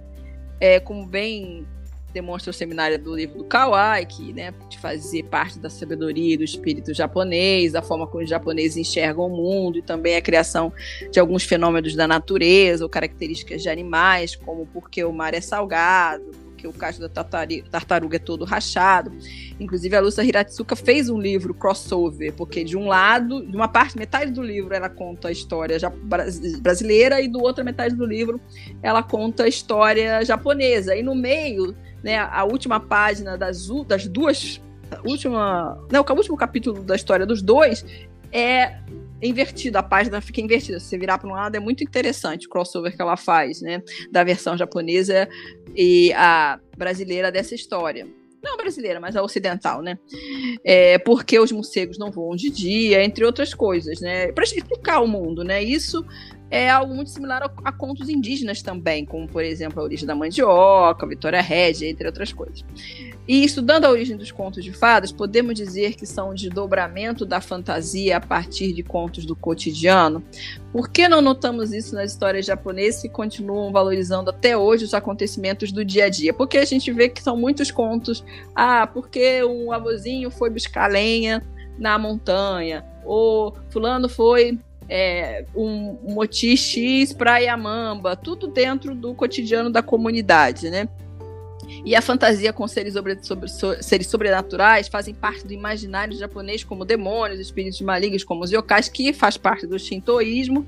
é, 0.60 0.78
como 0.78 1.04
bem 1.06 1.66
demonstra 2.12 2.50
o 2.50 2.54
seminário 2.54 2.98
do 2.98 3.14
livro 3.14 3.38
do 3.38 3.44
Kawai, 3.44 4.06
que 4.06 4.32
né, 4.32 4.52
de 4.68 4.78
fazer 4.78 5.24
parte 5.24 5.58
da 5.58 5.70
sabedoria 5.70 6.36
do 6.36 6.44
espírito 6.44 6.92
japonês, 6.92 7.72
da 7.72 7.82
forma 7.82 8.06
como 8.06 8.22
os 8.22 8.30
japoneses 8.30 8.76
enxergam 8.76 9.26
o 9.26 9.36
mundo 9.36 9.78
e 9.78 9.82
também 9.82 10.16
a 10.16 10.22
criação 10.22 10.72
de 11.10 11.18
alguns 11.18 11.44
fenômenos 11.44 11.94
da 11.94 12.06
natureza 12.06 12.84
ou 12.84 12.90
características 12.90 13.62
de 13.62 13.68
animais, 13.68 14.36
como 14.36 14.66
porque 14.66 15.02
o 15.04 15.12
mar 15.12 15.34
é 15.34 15.40
salgado, 15.40 16.30
porque 16.62 16.68
o 16.68 16.72
cacho 16.72 17.00
da 17.00 17.08
tartaruga 17.08 18.16
é 18.16 18.20
todo 18.20 18.44
rachado. 18.44 19.12
Inclusive, 19.58 19.96
a 19.96 20.00
Lúcia 20.00 20.22
Hiratsuka 20.22 20.76
fez 20.76 21.08
um 21.10 21.20
livro 21.20 21.52
crossover, 21.52 22.32
porque 22.34 22.62
de 22.62 22.76
um 22.76 22.86
lado, 22.86 23.44
de 23.44 23.56
uma 23.56 23.68
parte, 23.68 23.98
metade 23.98 24.30
do 24.30 24.42
livro, 24.42 24.72
ela 24.72 24.88
conta 24.88 25.28
a 25.28 25.32
história 25.32 25.76
brasileira 26.60 27.20
e 27.20 27.28
do 27.28 27.40
outra 27.40 27.64
metade 27.64 27.94
do 27.94 28.06
livro 28.06 28.40
ela 28.82 29.02
conta 29.02 29.44
a 29.44 29.48
história 29.48 30.24
japonesa. 30.24 30.94
E 30.94 31.02
no 31.02 31.14
meio 31.14 31.74
né, 32.02 32.18
a 32.18 32.44
última 32.44 32.80
página 32.80 33.36
das, 33.36 33.68
das 33.86 34.06
duas. 34.06 34.60
Última, 35.04 35.78
não, 35.90 36.04
o 36.06 36.12
último 36.14 36.36
capítulo 36.36 36.82
da 36.82 36.94
história 36.94 37.24
dos 37.24 37.40
dois 37.40 37.84
é 38.30 38.78
invertido, 39.22 39.78
a 39.78 39.82
página 39.82 40.20
fica 40.20 40.40
invertida. 40.40 40.80
Se 40.80 40.86
você 40.86 40.98
virar 40.98 41.18
para 41.18 41.28
um 41.28 41.32
lado, 41.32 41.54
é 41.54 41.60
muito 41.60 41.84
interessante 41.84 42.46
o 42.46 42.50
crossover 42.50 42.94
que 42.94 43.00
ela 43.00 43.16
faz, 43.16 43.60
né? 43.62 43.82
Da 44.10 44.24
versão 44.24 44.56
japonesa 44.56 45.28
e 45.74 46.12
a 46.14 46.58
brasileira 46.76 47.30
dessa 47.30 47.54
história. 47.54 48.06
Não 48.42 48.56
brasileira, 48.56 48.98
mas 48.98 49.14
a 49.14 49.22
ocidental, 49.22 49.82
né? 49.82 49.96
É, 50.64 50.98
porque 50.98 51.38
os 51.38 51.52
morcegos 51.52 51.96
não 51.96 52.10
voam 52.10 52.34
de 52.34 52.50
dia, 52.50 53.04
entre 53.04 53.24
outras 53.24 53.54
coisas, 53.54 54.00
né? 54.00 54.32
Para 54.32 54.42
explicar 54.42 55.00
o 55.00 55.06
mundo, 55.06 55.44
né? 55.44 55.62
Isso 55.62 56.04
é 56.52 56.68
algo 56.68 56.94
muito 56.94 57.10
similar 57.10 57.42
a, 57.42 57.50
a, 57.64 57.72
contos 57.72 58.10
indígenas 58.10 58.60
também, 58.60 59.06
como, 59.06 59.26
por 59.26 59.42
exemplo, 59.42 59.80
a 59.80 59.84
origem 59.84 60.06
da 60.06 60.14
mandioca, 60.14 61.06
Vitória 61.06 61.40
Régia, 61.40 61.88
entre 61.88 62.06
outras 62.06 62.30
coisas. 62.30 62.62
E 63.26 63.42
estudando 63.42 63.86
a 63.86 63.90
origem 63.90 64.18
dos 64.18 64.30
contos 64.30 64.62
de 64.62 64.70
fadas, 64.70 65.10
podemos 65.10 65.54
dizer 65.54 65.94
que 65.94 66.04
são 66.04 66.30
um 66.30 66.34
desdobramento 66.34 67.24
da 67.24 67.40
fantasia 67.40 68.18
a 68.18 68.20
partir 68.20 68.74
de 68.74 68.82
contos 68.82 69.24
do 69.24 69.34
cotidiano. 69.34 70.22
Por 70.70 70.90
que 70.90 71.08
não 71.08 71.22
notamos 71.22 71.72
isso 71.72 71.94
nas 71.94 72.10
histórias 72.10 72.44
japonesas 72.44 73.00
que 73.00 73.08
continuam 73.08 73.72
valorizando 73.72 74.28
até 74.28 74.54
hoje 74.54 74.84
os 74.84 74.92
acontecimentos 74.92 75.72
do 75.72 75.82
dia 75.82 76.04
a 76.04 76.08
dia? 76.10 76.34
Porque 76.34 76.58
a 76.58 76.66
gente 76.66 76.92
vê 76.92 77.08
que 77.08 77.22
são 77.22 77.34
muitos 77.34 77.70
contos. 77.70 78.22
Ah, 78.54 78.86
porque 78.86 79.42
um 79.42 79.72
avôzinho 79.72 80.30
foi 80.30 80.50
buscar 80.50 80.90
lenha 80.90 81.42
na 81.78 81.98
montanha, 81.98 82.84
ou 83.06 83.56
fulano 83.70 84.06
foi 84.06 84.58
é, 84.94 85.46
um, 85.56 85.96
moti 86.06 86.54
X 86.54 87.14
para 87.14 87.38
Yamamba, 87.38 88.14
tudo 88.14 88.46
dentro 88.46 88.94
do 88.94 89.14
cotidiano 89.14 89.70
da 89.70 89.82
comunidade, 89.82 90.68
né? 90.68 90.86
E 91.82 91.96
a 91.96 92.02
fantasia 92.02 92.52
com 92.52 92.68
seres, 92.68 92.92
sobre, 92.92 93.18
sobre, 93.22 93.48
so, 93.48 93.82
seres 93.82 94.06
sobrenaturais 94.08 94.88
fazem 94.88 95.14
parte 95.14 95.46
do 95.46 95.54
imaginário 95.54 96.14
japonês 96.14 96.62
como 96.62 96.84
demônios, 96.84 97.40
espíritos 97.40 97.80
malignos 97.80 98.22
como 98.22 98.44
os 98.44 98.52
yokais, 98.52 98.90
que 98.90 99.14
faz 99.14 99.38
parte 99.38 99.66
do 99.66 99.78
shintoísmo, 99.78 100.66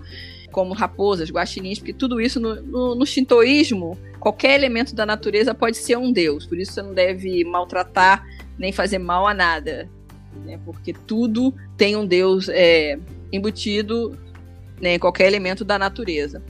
como 0.51 0.73
raposas, 0.73 1.31
guaxinins, 1.31 1.79
porque 1.79 1.93
tudo 1.93 2.19
isso 2.19 2.41
no, 2.41 2.55
no, 2.63 2.95
no 2.95 3.05
shintoísmo, 3.05 3.99
qualquer 4.19 4.55
elemento 4.55 4.95
da 4.95 5.05
natureza 5.05 5.53
pode 5.53 5.77
ser 5.77 5.99
um 5.99 6.11
deus, 6.11 6.47
por 6.47 6.57
isso 6.57 6.73
você 6.73 6.81
não 6.81 6.95
deve 6.95 7.45
maltratar 7.45 8.25
nem 8.59 8.73
fazer 8.73 8.99
mal 8.99 9.27
a 9.27 9.35
nada, 9.35 9.87
né? 10.47 10.59
porque 10.65 10.95
tudo 10.95 11.53
tem 11.77 11.95
um 11.95 12.07
deus 12.07 12.49
é, 12.49 12.99
embutido 13.35 14.19
né, 14.81 14.95
em 14.95 14.99
qualquer 14.99 15.27
elemento 15.27 15.65
da 15.65 15.79
natureza. 15.79 16.43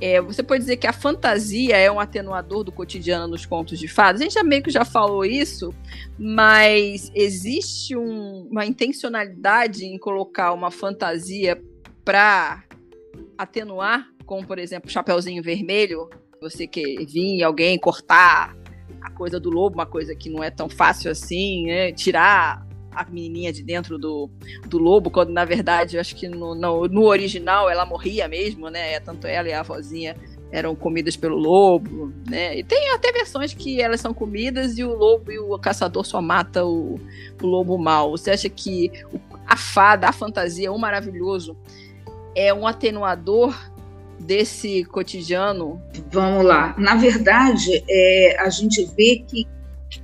É, 0.00 0.20
você 0.20 0.42
pode 0.42 0.60
dizer 0.60 0.76
que 0.76 0.86
a 0.86 0.92
fantasia 0.92 1.76
é 1.76 1.90
um 1.90 2.00
atenuador 2.00 2.64
do 2.64 2.72
cotidiano 2.72 3.28
nos 3.28 3.44
contos 3.44 3.78
de 3.78 3.86
fadas. 3.86 4.20
A 4.20 4.24
gente 4.24 4.34
já 4.34 4.42
meio 4.42 4.62
que 4.62 4.70
já 4.70 4.84
falou 4.84 5.24
isso, 5.24 5.74
mas 6.18 7.10
existe 7.14 7.94
um, 7.96 8.48
uma 8.50 8.64
intencionalidade 8.64 9.84
em 9.84 9.98
colocar 9.98 10.52
uma 10.52 10.70
fantasia 10.70 11.62
para 12.04 12.64
atenuar, 13.36 14.06
como 14.24 14.46
por 14.46 14.58
exemplo, 14.58 14.90
Chapeuzinho 14.90 15.42
Vermelho, 15.42 16.08
você 16.40 16.66
que 16.66 17.04
vir 17.04 17.42
alguém 17.42 17.78
cortar 17.78 18.56
a 19.02 19.10
coisa 19.10 19.38
do 19.38 19.50
lobo, 19.50 19.74
uma 19.74 19.86
coisa 19.86 20.14
que 20.14 20.30
não 20.30 20.42
é 20.42 20.50
tão 20.50 20.68
fácil 20.68 21.10
assim, 21.10 21.66
né? 21.66 21.92
tirar 21.92 22.66
a 22.92 23.04
menininha 23.04 23.52
de 23.52 23.62
dentro 23.62 23.98
do, 23.98 24.28
do 24.66 24.78
lobo, 24.78 25.10
quando 25.10 25.30
na 25.30 25.44
verdade 25.44 25.96
eu 25.96 26.00
acho 26.00 26.14
que 26.16 26.28
no, 26.28 26.54
no, 26.54 26.88
no, 26.88 27.04
original 27.04 27.70
ela 27.70 27.86
morria 27.86 28.26
mesmo, 28.28 28.68
né? 28.68 28.98
Tanto 29.00 29.26
ela 29.26 29.48
e 29.48 29.52
a 29.52 29.60
avózinha 29.60 30.16
eram 30.52 30.74
comidas 30.74 31.16
pelo 31.16 31.36
lobo, 31.36 32.12
né? 32.28 32.58
E 32.58 32.64
tem 32.64 32.92
até 32.92 33.12
versões 33.12 33.54
que 33.54 33.80
elas 33.80 34.00
são 34.00 34.12
comidas 34.12 34.76
e 34.76 34.84
o 34.84 34.94
lobo 34.94 35.30
e 35.30 35.38
o 35.38 35.56
caçador 35.58 36.04
só 36.04 36.20
mata 36.20 36.64
o, 36.64 36.98
o 37.40 37.46
lobo 37.46 37.78
mal. 37.78 38.10
Você 38.10 38.30
acha 38.30 38.48
que 38.48 38.90
a 39.46 39.56
fada, 39.56 40.08
a 40.08 40.12
fantasia, 40.12 40.72
o 40.72 40.78
maravilhoso 40.78 41.56
é 42.34 42.52
um 42.52 42.66
atenuador 42.66 43.56
desse 44.18 44.84
cotidiano? 44.84 45.80
Vamos 46.10 46.44
lá. 46.44 46.74
Na 46.76 46.96
verdade, 46.96 47.84
é, 47.88 48.36
a 48.40 48.50
gente 48.50 48.84
vê 48.96 49.24
que 49.26 49.46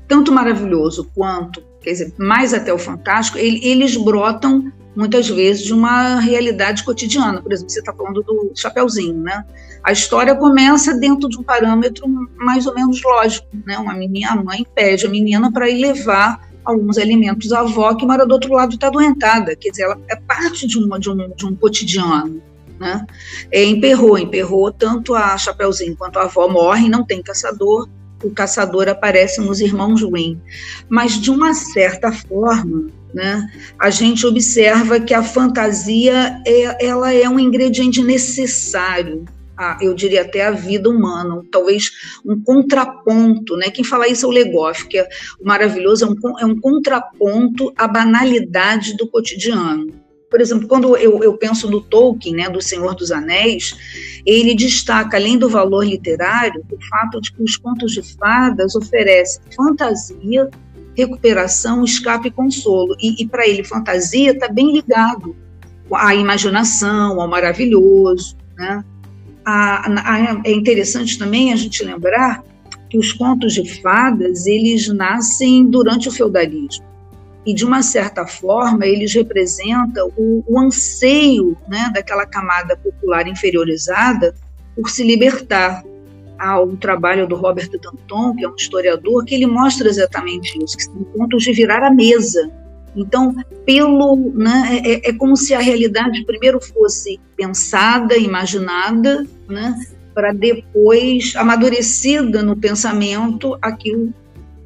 tanto 0.08 0.32
maravilhoso 0.32 1.10
quanto 1.14 1.62
quer 1.86 1.92
dizer, 1.92 2.12
mais 2.18 2.52
até 2.52 2.74
o 2.74 2.78
fantástico, 2.78 3.38
ele, 3.38 3.64
eles 3.64 3.96
brotam 3.96 4.72
muitas 4.96 5.28
vezes 5.28 5.62
de 5.62 5.72
uma 5.72 6.18
realidade 6.18 6.82
cotidiana. 6.82 7.40
Por 7.40 7.52
exemplo, 7.52 7.70
você 7.70 7.78
está 7.78 7.92
falando 7.92 8.24
do 8.24 8.50
Chapeuzinho, 8.56 9.22
né? 9.22 9.44
A 9.84 9.92
história 9.92 10.34
começa 10.34 10.98
dentro 10.98 11.28
de 11.28 11.38
um 11.38 11.44
parâmetro 11.44 12.04
mais 12.34 12.66
ou 12.66 12.74
menos 12.74 13.00
lógico, 13.04 13.46
né? 13.64 13.78
Uma 13.78 13.94
menina, 13.94 14.32
a 14.32 14.42
mãe 14.42 14.66
pede 14.74 15.06
a 15.06 15.08
menina 15.08 15.52
para 15.52 15.70
ir 15.70 15.80
levar 15.80 16.50
alguns 16.64 16.98
alimentos 16.98 17.52
à 17.52 17.60
avó 17.60 17.94
que 17.94 18.04
mora 18.04 18.26
do 18.26 18.32
outro 18.32 18.52
lado 18.52 18.74
está 18.74 18.90
doentada. 18.90 19.54
Quer 19.54 19.70
dizer, 19.70 19.84
ela 19.84 19.96
é 20.08 20.16
parte 20.16 20.66
de, 20.66 20.78
uma, 20.78 20.98
de, 20.98 21.08
um, 21.08 21.16
de 21.36 21.46
um 21.46 21.54
cotidiano. 21.54 22.42
Né? 22.80 23.06
É, 23.52 23.64
emperrou, 23.64 24.18
emperrou 24.18 24.72
tanto 24.72 25.14
a 25.14 25.38
Chapeuzinho 25.38 25.96
quanto 25.96 26.18
a 26.18 26.24
avó 26.24 26.48
morrem, 26.48 26.90
não 26.90 27.04
tem 27.04 27.22
caçador, 27.22 27.88
o 28.22 28.30
caçador 28.30 28.88
aparece 28.88 29.40
nos 29.40 29.60
irmãos 29.60 30.00
Wayne. 30.02 30.40
Mas, 30.88 31.20
de 31.20 31.30
uma 31.30 31.54
certa 31.54 32.12
forma, 32.12 32.88
né, 33.12 33.46
a 33.78 33.90
gente 33.90 34.26
observa 34.26 35.00
que 35.00 35.14
a 35.14 35.22
fantasia 35.22 36.40
é, 36.46 36.86
ela 36.86 37.12
é 37.12 37.28
um 37.28 37.38
ingrediente 37.38 38.02
necessário 38.02 39.24
a, 39.56 39.78
eu 39.80 39.94
diria 39.94 40.22
até 40.22 40.44
a 40.44 40.50
vida 40.50 40.90
humana, 40.90 41.42
talvez 41.50 41.90
um 42.24 42.38
contraponto, 42.40 43.56
né? 43.56 43.70
Quem 43.70 43.84
fala 43.84 44.06
isso 44.06 44.26
é 44.26 44.28
o 44.28 44.32
Legoff, 44.32 44.86
que 44.86 44.98
é 44.98 45.08
o 45.40 45.46
maravilhoso, 45.46 46.04
é 46.04 46.08
um, 46.08 46.38
é 46.40 46.44
um 46.44 46.60
contraponto 46.60 47.72
à 47.76 47.88
banalidade 47.88 48.96
do 48.96 49.08
cotidiano. 49.08 50.05
Por 50.36 50.42
exemplo, 50.42 50.68
quando 50.68 50.94
eu, 50.98 51.22
eu 51.22 51.32
penso 51.38 51.66
no 51.70 51.80
Tolkien, 51.80 52.36
né, 52.36 52.50
do 52.50 52.60
Senhor 52.60 52.94
dos 52.94 53.10
Anéis, 53.10 53.74
ele 54.26 54.54
destaca, 54.54 55.16
além 55.16 55.38
do 55.38 55.48
valor 55.48 55.82
literário, 55.82 56.62
o 56.70 56.76
fato 56.90 57.22
de 57.22 57.32
que 57.32 57.42
os 57.42 57.56
contos 57.56 57.92
de 57.92 58.02
fadas 58.02 58.74
oferecem 58.74 59.40
fantasia, 59.56 60.50
recuperação, 60.94 61.82
escape 61.82 62.28
e 62.28 62.30
consolo. 62.30 62.94
E, 63.00 63.22
e 63.22 63.26
para 63.26 63.48
ele, 63.48 63.64
fantasia 63.64 64.32
está 64.32 64.46
bem 64.46 64.74
ligado 64.74 65.34
à 65.90 66.14
imaginação, 66.14 67.18
ao 67.18 67.26
maravilhoso. 67.26 68.36
Né? 68.58 68.84
A, 69.42 69.88
a, 69.88 70.42
é 70.44 70.52
interessante 70.52 71.18
também 71.18 71.50
a 71.50 71.56
gente 71.56 71.82
lembrar 71.82 72.44
que 72.90 72.98
os 72.98 73.10
contos 73.10 73.54
de 73.54 73.80
fadas 73.80 74.44
eles 74.44 74.86
nascem 74.88 75.64
durante 75.64 76.10
o 76.10 76.12
feudalismo 76.12 76.84
e 77.46 77.54
de 77.54 77.64
uma 77.64 77.80
certa 77.80 78.26
forma 78.26 78.84
eles 78.84 79.14
representam 79.14 80.10
o, 80.16 80.42
o 80.46 80.58
anseio 80.58 81.56
né, 81.68 81.90
daquela 81.94 82.26
camada 82.26 82.76
popular 82.76 83.28
inferiorizada 83.28 84.34
por 84.74 84.90
se 84.90 85.04
libertar. 85.04 85.84
há 86.38 86.60
um 86.60 86.76
trabalho 86.76 87.26
do 87.26 87.36
Robert 87.36 87.70
Danton, 87.70 88.34
que 88.34 88.44
é 88.44 88.48
um 88.48 88.56
historiador, 88.56 89.24
que 89.24 89.34
ele 89.34 89.46
mostra 89.46 89.88
exatamente 89.88 90.58
isso, 90.62 90.76
que 90.76 90.84
são 90.84 91.04
contos 91.16 91.44
de 91.44 91.52
virar 91.52 91.82
a 91.82 91.90
mesa. 91.90 92.50
Então, 92.94 93.34
pelo, 93.64 94.16
né, 94.34 94.80
é, 94.84 94.92
é, 94.92 95.10
é 95.10 95.12
como 95.12 95.36
se 95.36 95.54
a 95.54 95.60
realidade 95.60 96.24
primeiro 96.24 96.60
fosse 96.60 97.20
pensada, 97.36 98.16
imaginada, 98.16 99.24
né, 99.48 99.74
para 100.14 100.32
depois, 100.32 101.34
amadurecida 101.36 102.42
no 102.42 102.56
pensamento, 102.56 103.56
aquilo 103.60 104.12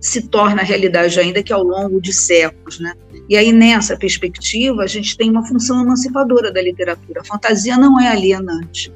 se 0.00 0.22
torna 0.22 0.62
realidade 0.62 1.20
ainda 1.20 1.42
que 1.42 1.52
ao 1.52 1.62
longo 1.62 2.00
de 2.00 2.12
séculos, 2.12 2.80
né? 2.80 2.94
E 3.28 3.36
aí 3.36 3.52
nessa 3.52 3.96
perspectiva 3.96 4.82
a 4.82 4.86
gente 4.86 5.16
tem 5.16 5.30
uma 5.30 5.46
função 5.46 5.82
emancipadora 5.82 6.50
da 6.50 6.62
literatura. 6.62 7.20
A 7.20 7.24
fantasia 7.24 7.76
não 7.76 8.00
é 8.00 8.08
alienante 8.08 8.92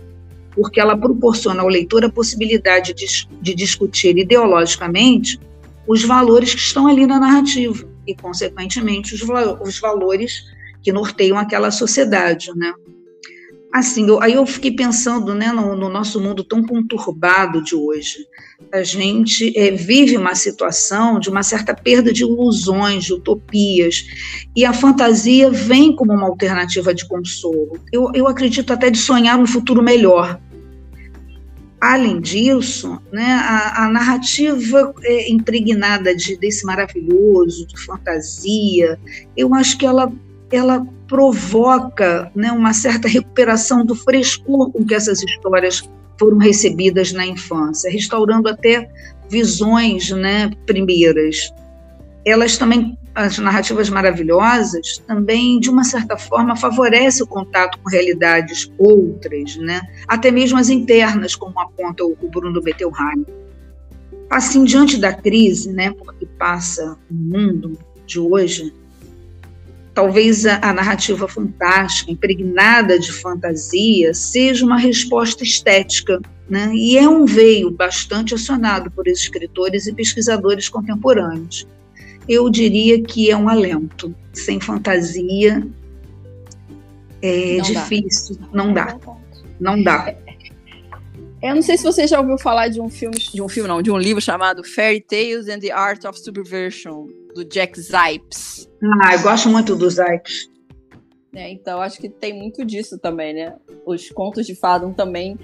porque 0.55 0.81
ela 0.81 0.97
proporciona 0.97 1.63
ao 1.63 1.69
leitor 1.69 2.05
a 2.05 2.09
possibilidade 2.09 2.95
de, 2.95 3.07
de 3.43 3.55
discutir 3.55 4.17
ideologicamente 4.17 5.39
os 5.87 6.05
valores 6.05 6.55
que 6.55 6.61
estão 6.61 6.87
ali 6.87 7.07
na 7.07 7.19
narrativa 7.19 7.87
e, 8.07 8.15
consequentemente, 8.15 9.15
os, 9.15 9.23
os 9.61 9.81
valores 9.81 10.45
que 10.83 10.93
norteiam 10.93 11.39
aquela 11.39 11.71
sociedade, 11.71 12.51
né? 12.55 12.73
Assim, 13.75 14.07
eu, 14.07 14.23
aí 14.23 14.35
eu 14.35 14.47
fiquei 14.47 14.71
pensando 14.71 15.35
né, 15.35 15.51
no, 15.51 15.75
no, 15.75 15.89
nosso 15.89 16.21
mundo 16.21 16.45
tão 16.45 16.63
conturbado 16.63 17.61
de 17.61 17.75
hoje. 17.75 18.25
A 18.73 18.85
gente 18.85 19.53
é, 19.59 19.73
vive 19.73 20.17
uma 20.17 20.37
situação 20.37 21.19
de 21.19 21.29
uma 21.29 21.43
certa 21.43 21.75
perda 21.75 22.13
de 22.13 22.23
ilusões, 22.23 23.03
de 23.03 23.13
utopias, 23.13 24.05
e 24.55 24.65
a 24.65 24.73
fantasia 24.73 25.51
vem 25.51 25.93
como 25.93 26.13
uma 26.13 26.29
alternativa 26.29 26.95
de 26.95 27.05
consolo. 27.09 27.77
Eu, 27.93 28.13
eu 28.15 28.29
acredito 28.29 28.73
até 28.73 28.91
de 28.91 28.99
sonhar 28.99 29.41
um 29.41 29.47
futuro 29.47 29.83
melhor. 29.83 30.41
Além 31.81 32.21
disso, 32.21 33.03
né, 33.13 33.33
a, 33.43 33.87
a 33.87 33.89
narrativa 33.89 34.95
é, 35.03 35.33
impregnada 35.33 36.15
de, 36.15 36.37
desse 36.37 36.65
maravilhoso, 36.65 37.67
de 37.67 37.77
fantasia, 37.85 39.01
eu 39.37 39.53
acho 39.53 39.77
que 39.77 39.85
ela, 39.85 40.13
ela 40.55 40.87
provoca 41.09 42.31
né, 42.35 42.51
uma 42.53 42.73
certa 42.73 43.09
recuperação 43.09 43.85
do 43.85 43.95
frescor 43.95 44.71
com 44.73 44.85
que 44.85 44.95
essas 44.95 45.23
histórias 45.23 45.83
foram 46.19 46.39
recebidas 46.39 47.13
na 47.13 47.27
infância, 47.27 47.91
restaurando 47.91 48.49
até 48.49 48.89
visões 49.29 50.11
né, 50.11 50.51
primeiras. 50.67 51.53
Elas 52.25 52.57
também, 52.57 52.97
as 53.15 53.39
narrativas 53.39 53.91
maravilhosas, 53.91 54.99
também, 55.07 55.59
de 55.61 55.69
uma 55.69 55.85
certa 55.85 56.17
forma, 56.17 56.57
favorecem 56.57 57.25
o 57.25 57.27
contato 57.27 57.79
com 57.81 57.91
realidades 57.91 58.73
outras, 58.79 59.57
né? 59.57 59.81
até 60.09 60.31
mesmo 60.31 60.59
as 60.59 60.69
internas, 60.69 61.35
como 61.35 61.59
aponta 61.61 62.05
o 62.05 62.17
Bruno 62.31 62.63
Bettelheim. 62.63 63.27
Assim, 64.31 64.65
diante 64.65 64.97
da 64.97 65.13
crise, 65.13 65.71
né, 65.71 65.93
porque 65.93 66.27
passa 66.39 66.97
o 67.11 67.15
mundo 67.15 67.79
de 68.07 68.19
hoje, 68.19 68.73
talvez 69.95 70.45
a, 70.45 70.59
a, 70.61 70.73
narrativa 70.73 71.29
fantástica, 71.29 72.11
impregnada 72.11 72.99
de 72.99 73.13
fantasia, 73.13 74.13
seja 74.13 74.67
uma 74.67 74.77
resposta 74.77 75.45
estética, 75.45 76.21
né? 76.51 76.71
e 76.75 76.99
é 76.99 77.09
um 77.09 77.25
veio 77.25 77.71
bastante 77.71 78.35
acionado 78.35 78.91
por 78.91 79.07
escritores 79.07 79.87
e 79.87 79.95
pesquisadores 79.95 80.69
contemporâneos. 80.69 81.67
Eu 82.29 82.51
diria 82.51 83.01
que 83.03 83.31
é 83.31 83.37
um 83.37 83.49
alento. 83.49 84.15
Sem 84.33 84.61
fantasia 84.61 85.65
é 87.23 87.57
não 87.59 87.65
difícil, 87.65 88.37
dá. 88.37 88.49
não 88.53 88.73
dá. 88.73 88.99
Não 89.61 89.83
dá. 89.83 90.15
Eu 91.41 91.55
não 91.55 91.63
sei 91.63 91.77
se 91.77 91.85
você 91.85 92.07
já 92.07 92.19
ouviu 92.19 92.39
falar 92.39 92.69
de 92.69 92.81
um 92.81 92.89
filme, 92.89 93.17
de 93.17 93.41
um 93.41 93.49
filme 93.49 93.69
não, 93.69 93.81
de 93.81 93.91
um 93.91 93.99
livro 93.99 94.21
chamado 94.21 94.65
Fairy 94.65 95.01
Tales 95.01 95.49
and 95.49 95.61
the 95.61 95.71
Art 95.71 96.05
of 96.05 96.19
Subversion 96.19 97.07
do 97.35 97.45
Jack 97.45 97.79
Zipes. 97.81 98.71
Ah, 99.03 99.15
eu 99.15 99.23
gosto 99.23 99.49
muito 99.49 99.75
do 99.75 99.91
Zipes. 99.91 100.49
É, 101.35 101.51
então, 101.51 101.81
acho 101.81 101.99
que 101.99 102.09
tem 102.09 102.33
muito 102.33 102.65
disso 102.65 102.99
também, 102.99 103.35
né? 103.35 103.57
Os 103.85 104.09
contos 104.11 104.47
de 104.47 104.55
fado 104.55 104.93
também 104.95 105.37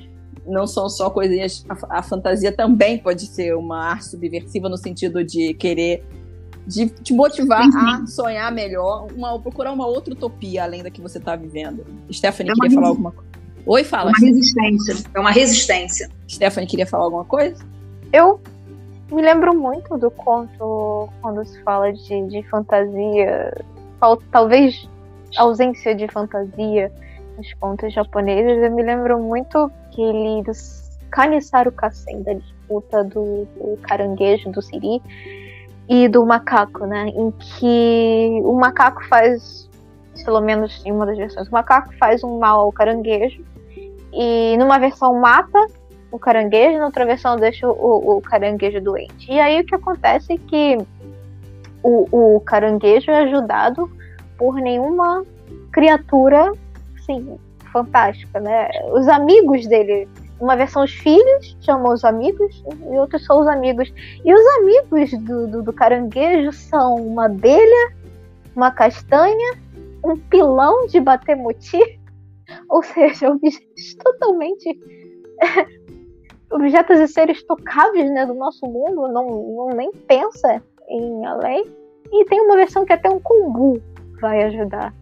não 0.46 0.66
são 0.66 0.88
só 0.88 1.10
coisinhas. 1.10 1.64
A, 1.68 1.98
a, 1.98 2.02
fantasia 2.02 2.52
também 2.52 2.98
pode 2.98 3.26
ser 3.26 3.56
uma 3.56 3.90
arte 3.90 4.06
subversiva 4.06 4.68
no 4.68 4.76
sentido 4.76 5.24
de 5.24 5.52
querer 5.54 6.04
de 6.66 6.88
te 6.88 7.12
motivar 7.12 7.64
sim, 7.64 7.72
sim. 7.72 7.78
a 7.78 8.06
sonhar 8.06 8.52
melhor, 8.52 9.08
uma, 9.12 9.40
procurar 9.40 9.72
uma 9.72 9.86
outra 9.86 10.14
utopia 10.14 10.62
além 10.62 10.82
da 10.82 10.90
que 10.90 11.00
você 11.00 11.18
está 11.18 11.34
vivendo. 11.34 11.84
Stephanie, 12.12 12.52
é 12.52 12.54
queria 12.54 12.70
falar 12.70 12.88
alguma 12.88 13.10
coisa? 13.10 13.30
Oi, 13.66 13.84
fala. 13.84 14.10
É 14.10 14.12
uma 14.12 14.26
resistência. 14.26 14.96
É 15.14 15.20
uma 15.20 15.30
resistência. 15.32 16.10
Stephanie, 16.28 16.68
queria 16.68 16.86
falar 16.86 17.04
alguma 17.04 17.24
coisa? 17.24 17.64
Eu 18.12 18.40
me 19.12 19.22
lembro 19.22 19.54
muito 19.54 19.96
do 19.98 20.10
conto 20.10 21.08
quando 21.20 21.44
se 21.44 21.62
fala 21.62 21.92
de, 21.92 22.26
de 22.26 22.42
fantasia, 22.44 23.52
talvez 24.30 24.88
ausência 25.36 25.94
de 25.94 26.06
fantasia 26.08 26.92
nos 27.36 27.52
contos 27.54 27.92
japoneses. 27.92 28.62
Eu 28.62 28.70
me 28.72 28.82
lembro 28.82 29.18
muito 29.18 29.70
que 29.90 30.02
li 30.02 30.42
do 30.42 30.52
Kanisaru 31.10 31.72
Kasen, 31.72 32.22
da 32.22 32.34
disputa 32.34 33.02
do, 33.04 33.46
do 33.56 33.78
caranguejo, 33.82 34.50
do 34.50 34.62
siri, 34.62 35.02
e 35.90 36.08
do 36.08 36.24
macaco, 36.24 36.86
né? 36.86 37.08
Em 37.08 37.32
que 37.32 38.40
o 38.44 38.52
macaco 38.54 39.04
faz, 39.08 39.68
pelo 40.24 40.40
menos 40.40 40.80
em 40.86 40.92
uma 40.92 41.04
das 41.04 41.18
versões, 41.18 41.48
o 41.48 41.52
macaco 41.52 41.92
faz 41.98 42.22
um 42.22 42.38
mal 42.38 42.60
ao 42.60 42.72
caranguejo 42.72 43.44
e 44.12 44.56
numa 44.56 44.78
versão 44.78 45.20
mata 45.20 45.58
o 46.10 46.18
caranguejo, 46.18 46.78
na 46.78 46.86
outra 46.86 47.04
versão 47.04 47.36
deixa 47.36 47.68
o, 47.68 48.16
o 48.16 48.20
caranguejo 48.20 48.80
doente. 48.80 49.30
E 49.30 49.38
aí 49.38 49.60
o 49.60 49.64
que 49.64 49.74
acontece 49.74 50.34
é 50.34 50.38
que 50.38 50.78
o, 51.82 52.36
o 52.36 52.40
caranguejo 52.40 53.10
é 53.10 53.22
ajudado 53.24 53.90
por 54.36 54.54
nenhuma 54.56 55.24
criatura, 55.72 56.52
assim, 56.98 57.38
fantástica, 57.72 58.40
né? 58.40 58.68
Os 58.92 59.06
amigos 59.08 59.66
dele, 59.66 60.08
uma 60.40 60.56
versão 60.56 60.82
os 60.82 60.92
filhos 60.92 61.56
chamam 61.60 61.92
os 61.92 62.04
amigos 62.04 62.62
e 62.66 62.98
outros 62.98 63.24
são 63.24 63.40
os 63.40 63.46
amigos. 63.46 63.92
E 64.24 64.34
os 64.34 64.46
amigos 64.58 65.10
do, 65.22 65.46
do, 65.46 65.62
do 65.62 65.72
caranguejo 65.72 66.52
são 66.52 66.96
uma 66.96 67.26
abelha, 67.26 67.92
uma 68.56 68.70
castanha, 68.70 69.58
um 70.04 70.16
pilão 70.16 70.86
de 70.86 71.00
bater 71.00 71.36
ou 72.68 72.82
seja, 72.82 73.30
objetos 73.30 73.94
totalmente 73.94 74.78
objetos 76.50 76.98
e 76.98 77.08
seres 77.08 77.42
tocáveis 77.44 78.10
né, 78.10 78.26
do 78.26 78.34
nosso 78.34 78.66
mundo, 78.66 79.08
não, 79.08 79.26
não 79.28 79.68
nem 79.68 79.90
pensa 79.92 80.62
em 80.88 81.24
além. 81.26 81.64
E 82.12 82.24
tem 82.24 82.40
uma 82.40 82.56
versão 82.56 82.84
que 82.84 82.92
até 82.92 83.08
um 83.08 83.20
kombu 83.20 83.80
vai 84.20 84.42
ajudar 84.44 84.92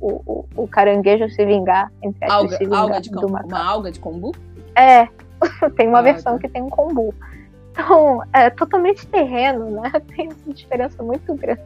o, 0.00 0.20
o, 0.26 0.44
o 0.56 0.68
caranguejo 0.68 1.24
a 1.24 1.28
se 1.28 1.44
vingar, 1.46 1.90
entre 2.02 2.30
alga, 2.30 2.56
se 2.56 2.64
vingar 2.64 2.80
alga 2.80 3.00
de 3.00 3.10
do 3.10 3.28
macaco. 3.28 3.48
Uma 3.48 3.64
alga 3.64 3.92
de 3.92 4.00
kombu? 4.00 4.32
É, 4.76 5.08
tem 5.76 5.88
uma 5.88 6.00
ah, 6.00 6.02
versão 6.02 6.34
tá. 6.34 6.40
que 6.40 6.48
tem 6.48 6.62
um 6.62 6.70
kombu. 6.70 7.14
Então, 7.70 8.22
é 8.34 8.50
totalmente 8.50 9.06
terreno, 9.06 9.70
né? 9.70 9.90
Tem 10.14 10.28
uma 10.28 10.54
diferença 10.54 11.02
muito 11.02 11.34
grande. 11.34 11.62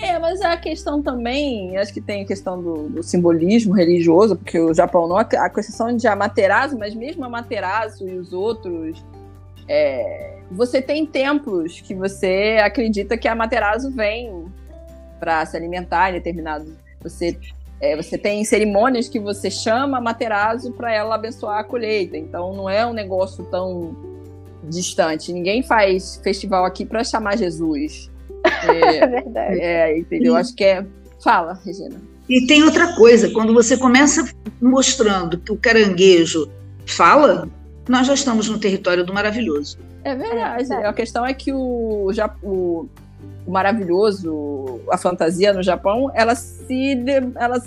É, 0.00 0.16
mas 0.18 0.40
a 0.40 0.56
questão 0.56 1.02
também, 1.02 1.76
acho 1.76 1.92
que 1.92 2.00
tem 2.00 2.22
a 2.22 2.24
questão 2.24 2.62
do, 2.62 2.88
do 2.88 3.02
simbolismo 3.02 3.74
religioso, 3.74 4.36
porque 4.36 4.58
o 4.58 4.72
Japão 4.72 5.08
não, 5.08 5.16
a 5.16 5.50
questão 5.50 5.96
de 5.96 6.06
Amaterasu, 6.06 6.78
mas 6.78 6.94
mesmo 6.94 7.24
Amaterasu 7.24 8.08
e 8.08 8.16
os 8.16 8.32
outros, 8.32 9.04
é, 9.66 10.38
você 10.52 10.80
tem 10.80 11.04
templos 11.04 11.80
que 11.80 11.94
você 11.94 12.58
acredita 12.62 13.18
que 13.18 13.26
Amaterasu 13.26 13.90
vem 13.90 14.46
para 15.18 15.44
se 15.44 15.56
alimentar 15.56 16.10
em 16.10 16.12
determinado. 16.14 16.76
Você, 17.02 17.36
é, 17.80 17.96
você 17.96 18.16
tem 18.16 18.44
cerimônias 18.44 19.08
que 19.08 19.18
você 19.18 19.50
chama 19.50 19.98
Amaterasu 19.98 20.72
para 20.72 20.94
ela 20.94 21.16
abençoar 21.16 21.58
a 21.58 21.64
colheita, 21.64 22.16
então 22.16 22.54
não 22.54 22.70
é 22.70 22.86
um 22.86 22.92
negócio 22.92 23.44
tão 23.46 23.96
distante. 24.62 25.32
Ninguém 25.32 25.60
faz 25.60 26.20
festival 26.22 26.64
aqui 26.64 26.86
para 26.86 27.02
chamar 27.02 27.36
Jesus. 27.36 28.08
É, 28.44 28.96
é 29.02 29.06
verdade. 29.06 29.60
É, 29.60 29.98
entendeu? 29.98 30.36
Acho 30.36 30.54
que 30.54 30.64
é. 30.64 30.84
Fala, 31.22 31.58
Regina. 31.64 31.96
E 32.28 32.46
tem 32.46 32.62
outra 32.62 32.94
coisa, 32.94 33.30
quando 33.30 33.54
você 33.54 33.76
começa 33.76 34.28
mostrando 34.60 35.38
que 35.38 35.50
o 35.50 35.56
caranguejo 35.56 36.48
fala, 36.86 37.48
nós 37.88 38.06
já 38.06 38.14
estamos 38.14 38.48
no 38.48 38.58
território 38.58 39.04
do 39.04 39.14
maravilhoso. 39.14 39.78
É 40.04 40.14
verdade. 40.14 40.72
É. 40.72 40.86
A 40.86 40.92
questão 40.92 41.24
é 41.24 41.32
que 41.32 41.52
o, 41.52 42.10
o, 42.42 42.88
o 43.46 43.50
maravilhoso, 43.50 44.80
a 44.90 44.98
fantasia 44.98 45.52
no 45.52 45.62
Japão, 45.62 46.10
ela 46.14 46.34
se, 46.34 47.02
ela 47.34 47.60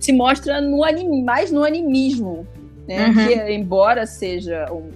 se 0.00 0.12
mostra 0.12 0.60
no 0.60 0.84
anime, 0.84 1.22
mais 1.22 1.52
no 1.52 1.64
animismo. 1.64 2.46
Né? 2.86 3.08
Uhum. 3.08 3.14
Que, 3.14 3.52
embora 3.52 4.06
seja 4.06 4.66
um, 4.72 4.90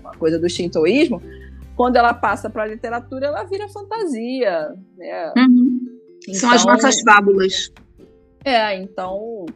uma 0.00 0.12
coisa 0.12 0.38
do 0.38 0.48
shintoísmo, 0.48 1.20
quando 1.78 1.94
ela 1.94 2.12
passa 2.12 2.50
para 2.50 2.64
a 2.64 2.66
literatura, 2.66 3.28
ela 3.28 3.44
vira 3.44 3.68
fantasia. 3.68 4.74
Né? 4.96 5.32
Uhum. 5.38 5.78
Então, 6.24 6.34
São 6.34 6.50
as 6.50 6.62
então, 6.62 6.74
nossas 6.74 7.00
fábulas. 7.02 7.72
É, 8.44 8.76
então 8.80 9.46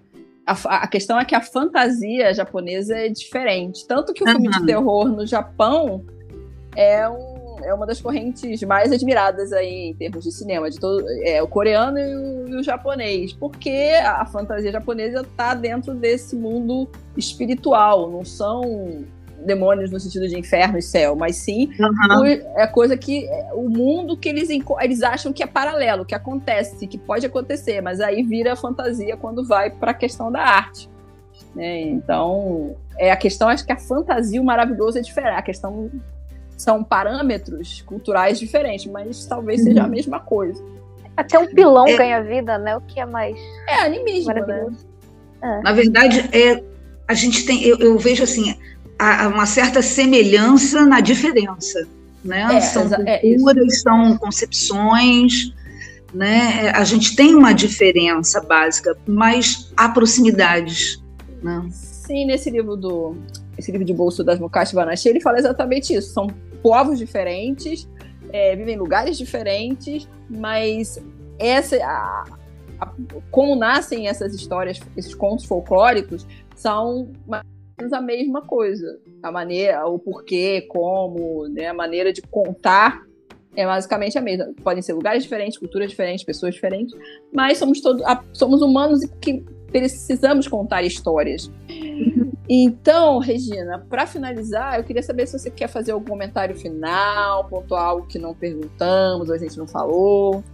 a, 0.46 0.52
a, 0.52 0.86
questão 0.86 1.18
é 1.18 1.24
que 1.24 1.34
a 1.34 1.40
fantasia 1.40 2.32
japonesa 2.32 2.96
é 2.96 3.08
diferente. 3.08 3.84
Tanto 3.88 4.14
que 4.14 4.22
o 4.22 4.26
uhum. 4.28 4.34
filme 4.34 4.50
de 4.50 4.64
terror 4.64 5.08
no 5.08 5.26
Japão 5.26 6.06
é, 6.76 7.08
um, 7.08 7.56
é 7.64 7.74
uma 7.74 7.86
das 7.86 8.00
correntes 8.00 8.62
mais 8.62 8.92
admiradas 8.92 9.52
aí 9.52 9.88
em 9.88 9.94
termos 9.94 10.22
de 10.22 10.30
cinema, 10.30 10.70
de 10.70 10.78
todo, 10.78 11.04
é 11.24 11.42
o 11.42 11.48
coreano 11.48 11.98
e 11.98 12.14
o, 12.14 12.48
e 12.50 12.54
o 12.54 12.62
japonês, 12.62 13.32
porque 13.32 13.94
a 14.00 14.24
fantasia 14.26 14.70
japonesa 14.70 15.22
está 15.22 15.54
dentro 15.54 15.92
desse 15.92 16.36
mundo 16.36 16.88
espiritual, 17.16 18.08
não 18.08 18.24
são 18.24 19.04
demônios 19.44 19.90
no 19.90 20.00
sentido 20.00 20.28
de 20.28 20.38
inferno 20.38 20.78
e 20.78 20.82
céu, 20.82 21.14
mas 21.16 21.36
sim 21.36 21.70
uhum. 21.78 22.24
é 22.56 22.66
coisa 22.66 22.96
que 22.96 23.26
é, 23.26 23.50
o 23.54 23.68
mundo 23.68 24.16
que 24.16 24.28
eles, 24.28 24.48
eles 24.80 25.02
acham 25.02 25.32
que 25.32 25.42
é 25.42 25.46
paralelo, 25.46 26.04
que 26.04 26.14
acontece, 26.14 26.86
que 26.86 26.98
pode 26.98 27.26
acontecer, 27.26 27.80
mas 27.80 28.00
aí 28.00 28.22
vira 28.22 28.56
fantasia 28.56 29.16
quando 29.16 29.44
vai 29.44 29.70
para 29.70 29.90
a 29.90 29.94
questão 29.94 30.30
da 30.30 30.40
arte. 30.40 30.88
Né? 31.54 31.82
Então, 31.82 32.76
é 32.98 33.10
a 33.10 33.16
questão, 33.16 33.48
acho 33.48 33.64
que 33.64 33.72
a 33.72 33.78
fantasia, 33.78 34.40
o 34.40 34.44
maravilhoso 34.44 34.98
é 34.98 35.00
diferente. 35.00 35.34
A 35.34 35.42
questão 35.42 35.90
são 36.56 36.82
parâmetros 36.82 37.82
culturais 37.82 38.38
diferentes, 38.38 38.90
mas 38.90 39.26
talvez 39.26 39.60
uhum. 39.60 39.66
seja 39.66 39.82
a 39.82 39.88
mesma 39.88 40.20
coisa. 40.20 40.62
Até 41.16 41.38
um 41.38 41.46
pilão 41.46 41.86
é, 41.86 41.96
ganha 41.96 42.22
vida, 42.22 42.56
né? 42.58 42.76
O 42.76 42.80
que 42.80 42.98
é 42.98 43.04
mais. 43.04 43.36
É 43.68 43.82
animismo, 43.82 44.32
né? 44.32 44.66
É. 45.42 45.60
Na 45.60 45.72
verdade, 45.72 46.20
é, 46.32 46.62
a 47.06 47.14
gente 47.14 47.44
tem. 47.44 47.62
Eu, 47.64 47.78
eu 47.78 47.98
vejo 47.98 48.22
assim, 48.22 48.56
há 48.98 49.28
uma 49.28 49.46
certa 49.46 49.82
semelhança 49.82 50.84
na 50.86 51.00
diferença. 51.00 51.86
Né? 52.24 52.56
É, 52.56 52.60
são 52.60 52.88
é 53.06 53.18
culturas, 53.18 53.74
é 53.74 53.76
são 53.78 54.16
concepções, 54.16 55.52
né? 56.14 56.70
A 56.70 56.84
gente 56.84 57.16
tem 57.16 57.34
uma 57.34 57.52
diferença 57.52 58.40
básica, 58.40 58.96
mas 59.06 59.72
há 59.76 59.88
proximidades. 59.88 61.02
Né? 61.42 61.68
Sim, 61.72 62.26
nesse 62.26 62.50
livro 62.50 62.76
do 62.76 63.16
esse 63.58 63.70
livro 63.70 63.86
de 63.86 63.92
bolso 63.92 64.24
das 64.24 64.38
Mukashi 64.38 64.74
Banashi, 64.74 65.08
ele 65.08 65.20
fala 65.20 65.38
exatamente 65.38 65.94
isso. 65.94 66.12
São 66.12 66.28
povos 66.62 66.98
diferentes, 66.98 67.88
é, 68.32 68.56
vivem 68.56 68.74
em 68.74 68.78
lugares 68.78 69.18
diferentes, 69.18 70.08
mas 70.28 70.98
essa 71.38 71.76
a, 71.84 72.24
a, 72.80 72.92
como 73.30 73.54
nascem 73.54 74.08
essas 74.08 74.34
histórias, 74.34 74.80
esses 74.96 75.14
contos 75.14 75.44
folclóricos, 75.44 76.26
são 76.54 77.10
uma 77.26 77.44
a 77.90 78.00
mesma 78.02 78.42
coisa. 78.42 79.00
A 79.22 79.32
maneira, 79.32 79.86
o 79.86 79.98
porquê, 79.98 80.66
como, 80.68 81.48
né, 81.48 81.68
a 81.68 81.74
maneira 81.74 82.12
de 82.12 82.20
contar 82.20 83.02
é 83.56 83.64
basicamente 83.64 84.18
a 84.18 84.20
mesma. 84.20 84.52
Podem 84.62 84.82
ser 84.82 84.92
lugares 84.92 85.22
diferentes, 85.22 85.58
culturas 85.58 85.90
diferentes, 85.90 86.24
pessoas 86.24 86.54
diferentes, 86.54 86.94
mas 87.32 87.56
somos 87.56 87.80
todos 87.80 88.02
somos 88.32 88.60
humanos 88.60 89.02
e 89.02 89.08
que 89.08 89.42
precisamos 89.70 90.46
contar 90.46 90.82
histórias. 90.82 91.50
Então, 92.54 93.18
Regina, 93.18 93.78
para 93.88 94.04
finalizar, 94.04 94.76
eu 94.76 94.84
queria 94.84 95.02
saber 95.02 95.26
se 95.26 95.38
você 95.38 95.50
quer 95.50 95.68
fazer 95.68 95.92
algum 95.92 96.04
comentário 96.04 96.54
final, 96.54 97.48
pontuar 97.48 97.84
algo 97.84 98.06
que 98.06 98.18
não 98.18 98.34
perguntamos, 98.34 99.28
ou 99.28 99.34
a 99.34 99.38
gente 99.38 99.56
não 99.56 99.66
falou 99.66 100.44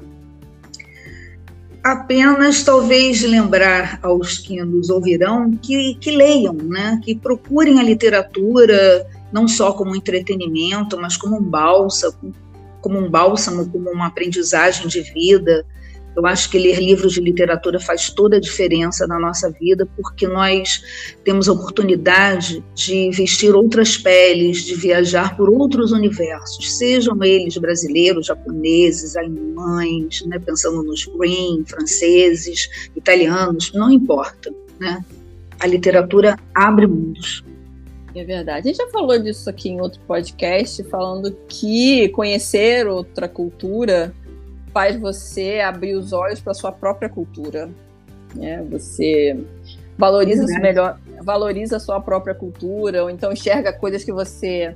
apenas 1.93 2.62
talvez 2.62 3.22
lembrar 3.22 3.99
aos 4.03 4.39
que 4.39 4.62
nos 4.62 4.91
ouvirão 4.91 5.51
que, 5.57 5.95
que 5.95 6.11
leiam, 6.11 6.55
né? 6.55 7.01
que 7.03 7.14
procurem 7.14 7.80
a 7.80 7.82
literatura 7.82 9.07
não 9.32 9.47
só 9.47 9.72
como 9.72 9.97
entretenimento, 9.97 10.99
mas 10.99 11.16
como 11.16 11.36
um 11.36 11.43
bálsamo, 11.43 12.34
como 12.80 12.99
um 12.99 13.11
bálsamo, 13.11 13.68
como 13.68 13.91
uma 13.91 14.07
aprendizagem 14.07 14.86
de 14.86 15.01
vida, 15.01 15.66
eu 16.19 16.27
acho 16.27 16.51
que 16.51 16.59
ler 16.59 16.81
livros 16.81 17.12
de 17.12 17.21
literatura 17.21 17.79
faz 17.79 18.11
toda 18.11 18.39
a 18.39 18.41
diferença 18.41 19.07
na 19.07 19.21
nossa 19.21 19.49
vida, 19.53 19.87
porque 19.95 20.27
nós 20.27 20.83
temos 21.23 21.49
a 21.49 21.53
oportunidade 21.53 22.61
de 22.75 23.09
vestir 23.12 23.55
outras 23.55 23.97
peles, 23.97 24.64
de 24.64 24.75
viajar 24.75 25.37
por 25.37 25.49
outros 25.49 25.93
universos, 25.93 26.77
sejam 26.77 27.23
eles 27.23 27.57
brasileiros, 27.57 28.27
japoneses, 28.27 29.14
alemães, 29.14 30.27
né, 30.27 30.41
pensando 30.41 30.83
nos 30.83 31.07
Green, 31.07 31.64
franceses, 31.64 32.69
italianos, 32.97 33.73
não 33.73 33.89
importa. 33.89 34.53
Né? 34.81 35.05
A 35.61 35.69
literatura 35.69 36.37
abre 36.53 36.89
mundos. 36.89 37.45
É 38.12 38.25
verdade. 38.25 38.69
A 38.69 38.73
gente 38.73 38.79
já 38.79 38.89
falou 38.89 39.16
disso 39.21 39.49
aqui 39.49 39.69
em 39.69 39.81
outro 39.81 40.01
podcast, 40.01 40.83
falando 40.85 41.31
que 41.47 42.09
conhecer 42.09 42.89
outra 42.89 43.29
cultura 43.29 44.12
faz 44.73 44.97
você 44.97 45.61
abrir 45.61 45.95
os 45.95 46.12
olhos 46.12 46.41
para 46.41 46.55
sua 46.55 46.73
própria 46.73 47.09
cultura. 47.09 47.69
Né? 48.35 48.64
Você 48.71 49.39
valoriza 49.97 50.45
uhum. 50.45 50.61
melhor, 50.61 50.99
valoriza 51.23 51.77
a 51.77 51.81
sua 51.81 52.01
própria 52.01 52.35
cultura, 52.35 53.03
ou 53.03 53.11
então 53.11 53.33
enxerga 53.33 53.73
coisas 53.73 54.05
que 54.05 54.12
você 54.12 54.75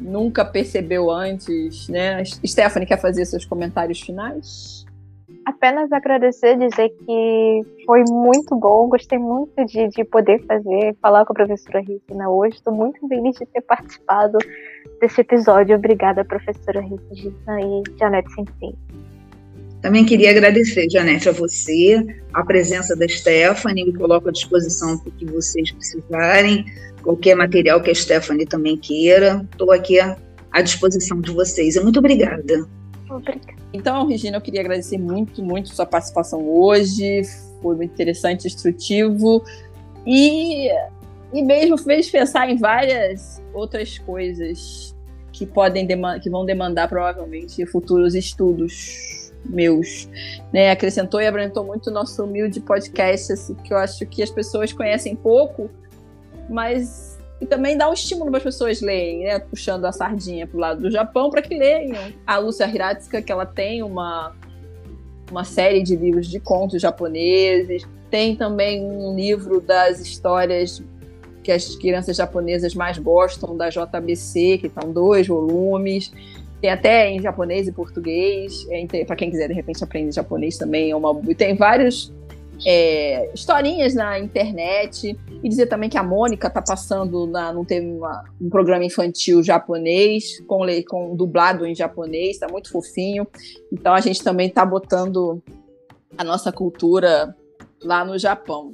nunca 0.00 0.44
percebeu 0.44 1.10
antes, 1.10 1.88
né? 1.88 2.24
Stephanie 2.24 2.86
quer 2.86 3.00
fazer 3.00 3.24
seus 3.26 3.44
comentários 3.44 4.00
finais? 4.00 4.84
Apenas 5.46 5.92
agradecer, 5.92 6.56
dizer 6.56 6.88
que 6.88 7.62
foi 7.84 8.02
muito 8.08 8.56
bom, 8.56 8.88
gostei 8.88 9.18
muito 9.18 9.62
de, 9.66 9.88
de 9.88 10.02
poder 10.04 10.42
fazer, 10.46 10.96
falar 11.02 11.26
com 11.26 11.34
a 11.34 11.36
professora 11.36 11.80
Regina 11.80 12.30
hoje. 12.30 12.56
Estou 12.56 12.72
muito 12.72 13.06
feliz 13.06 13.36
de 13.36 13.44
ter 13.44 13.60
participado 13.60 14.38
desse 15.00 15.20
episódio. 15.20 15.76
Obrigada, 15.76 16.24
professora 16.24 16.80
Regina 16.80 17.60
e 17.60 17.98
Janete 17.98 18.32
Sensei. 18.32 18.74
Também 19.84 20.02
queria 20.06 20.30
agradecer, 20.30 20.88
Janete, 20.90 21.28
a 21.28 21.32
você, 21.32 22.02
a 22.32 22.42
presença 22.42 22.96
da 22.96 23.06
Stephanie, 23.06 23.84
me 23.84 23.92
coloco 23.92 24.30
à 24.30 24.32
disposição 24.32 24.96
para 24.96 25.10
o 25.10 25.12
que 25.12 25.26
vocês 25.26 25.70
precisarem, 25.72 26.64
qualquer 27.02 27.34
material 27.34 27.82
que 27.82 27.90
a 27.90 27.94
Stephanie 27.94 28.46
também 28.46 28.78
queira, 28.78 29.46
estou 29.52 29.70
aqui 29.70 29.98
à 30.00 30.62
disposição 30.62 31.20
de 31.20 31.30
vocês. 31.32 31.76
Muito 31.82 31.98
obrigada. 31.98 32.66
Obrigada. 33.10 33.60
Então, 33.74 34.06
Regina, 34.06 34.38
eu 34.38 34.40
queria 34.40 34.62
agradecer 34.62 34.96
muito, 34.96 35.42
muito 35.42 35.68
sua 35.68 35.84
participação 35.84 36.48
hoje, 36.48 37.20
foi 37.60 37.76
muito 37.76 37.92
interessante, 37.92 38.46
instrutivo, 38.46 39.44
e, 40.06 40.70
e 41.30 41.42
mesmo 41.42 41.76
fez 41.76 42.08
pensar 42.08 42.48
em 42.48 42.56
várias 42.56 43.42
outras 43.52 43.98
coisas 43.98 44.96
que 45.30 45.44
podem 45.44 45.86
que 46.22 46.30
vão 46.30 46.46
demandar 46.46 46.88
provavelmente 46.88 47.66
futuros 47.66 48.14
estudos 48.14 49.23
meus, 49.44 50.08
né? 50.52 50.70
Acrescentou 50.70 51.20
e 51.20 51.26
abrantou 51.26 51.64
muito 51.64 51.88
o 51.88 51.92
nosso 51.92 52.24
humilde 52.24 52.60
podcast, 52.60 53.32
assim, 53.32 53.54
que 53.54 53.72
eu 53.72 53.78
acho 53.78 54.04
que 54.06 54.22
as 54.22 54.30
pessoas 54.30 54.72
conhecem 54.72 55.14
pouco, 55.14 55.70
mas 56.48 57.18
e 57.40 57.46
também 57.46 57.76
dá 57.76 57.90
um 57.90 57.92
estímulo 57.92 58.30
para 58.30 58.38
as 58.38 58.44
pessoas 58.44 58.80
lerem, 58.80 59.24
né? 59.24 59.38
Puxando 59.38 59.84
a 59.84 59.92
sardinha 59.92 60.46
para 60.46 60.56
o 60.56 60.60
lado 60.60 60.80
do 60.82 60.90
Japão 60.90 61.30
para 61.30 61.42
que 61.42 61.54
leiam. 61.54 62.12
A 62.26 62.38
Lúcia 62.38 62.66
Hiratsuka, 62.66 63.20
que 63.20 63.30
ela 63.30 63.44
tem 63.44 63.82
uma 63.82 64.34
uma 65.30 65.44
série 65.44 65.82
de 65.82 65.96
livros 65.96 66.26
de 66.28 66.38
contos 66.38 66.80
japoneses, 66.80 67.86
tem 68.10 68.36
também 68.36 68.84
um 68.84 69.16
livro 69.16 69.60
das 69.60 70.00
histórias 70.00 70.82
que 71.42 71.50
as 71.52 71.74
crianças 71.76 72.16
japonesas 72.16 72.74
mais 72.74 72.98
gostam 72.98 73.56
da 73.56 73.68
JBC, 73.68 74.58
que 74.58 74.66
estão 74.68 74.90
dois 74.90 75.26
volumes. 75.26 76.12
Tem 76.64 76.70
até 76.70 77.10
em 77.10 77.20
japonês 77.20 77.68
e 77.68 77.72
português. 77.72 78.66
É, 78.70 79.04
para 79.04 79.16
quem 79.16 79.30
quiser, 79.30 79.48
de 79.48 79.52
repente, 79.52 79.84
aprender 79.84 80.10
japonês 80.12 80.56
também. 80.56 80.92
É 80.92 80.96
uma, 80.96 81.14
tem 81.36 81.54
vários 81.54 82.10
é, 82.64 83.30
historinhas 83.34 83.94
na 83.94 84.18
internet. 84.18 85.14
E 85.42 85.46
dizer 85.46 85.66
também 85.66 85.90
que 85.90 85.98
a 85.98 86.02
Mônica 86.02 86.48
tá 86.48 86.62
passando, 86.62 87.26
na, 87.26 87.52
não 87.52 87.66
um 88.40 88.48
programa 88.48 88.82
infantil 88.82 89.42
japonês, 89.42 90.40
com, 90.46 90.60
com 90.88 91.14
dublado 91.14 91.66
em 91.66 91.74
japonês, 91.74 92.38
tá 92.38 92.48
muito 92.48 92.70
fofinho. 92.70 93.26
Então 93.70 93.92
a 93.92 94.00
gente 94.00 94.24
também 94.24 94.48
tá 94.48 94.64
botando 94.64 95.42
a 96.16 96.24
nossa 96.24 96.50
cultura 96.50 97.36
lá 97.82 98.06
no 98.06 98.18
Japão. 98.18 98.72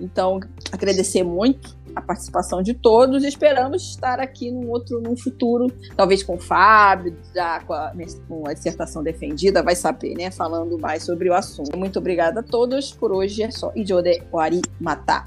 Então, 0.00 0.40
agradecer 0.72 1.24
muito 1.24 1.76
a 1.94 2.00
participação 2.00 2.62
de 2.62 2.74
todos 2.74 3.24
e 3.24 3.28
esperamos 3.28 3.82
estar 3.82 4.20
aqui 4.20 4.50
num 4.50 4.68
outro, 4.70 5.00
num 5.00 5.16
futuro, 5.16 5.66
talvez 5.96 6.22
com 6.22 6.36
o 6.36 6.38
Fábio, 6.38 7.16
já 7.34 7.60
com 7.60 7.72
a, 7.72 7.92
com 8.28 8.48
a 8.48 8.52
dissertação 8.52 9.02
defendida, 9.02 9.62
vai 9.62 9.74
saber, 9.74 10.14
né? 10.14 10.30
Falando 10.30 10.78
mais 10.78 11.02
sobre 11.02 11.28
o 11.28 11.34
assunto. 11.34 11.76
Muito 11.76 11.98
obrigada 11.98 12.40
a 12.40 12.42
todos. 12.42 12.92
Por 12.92 13.12
hoje 13.12 13.42
é 13.42 13.50
só. 13.50 13.72
Ijode 13.74 14.22
Wari 14.32 14.62
Mata. 14.80 15.24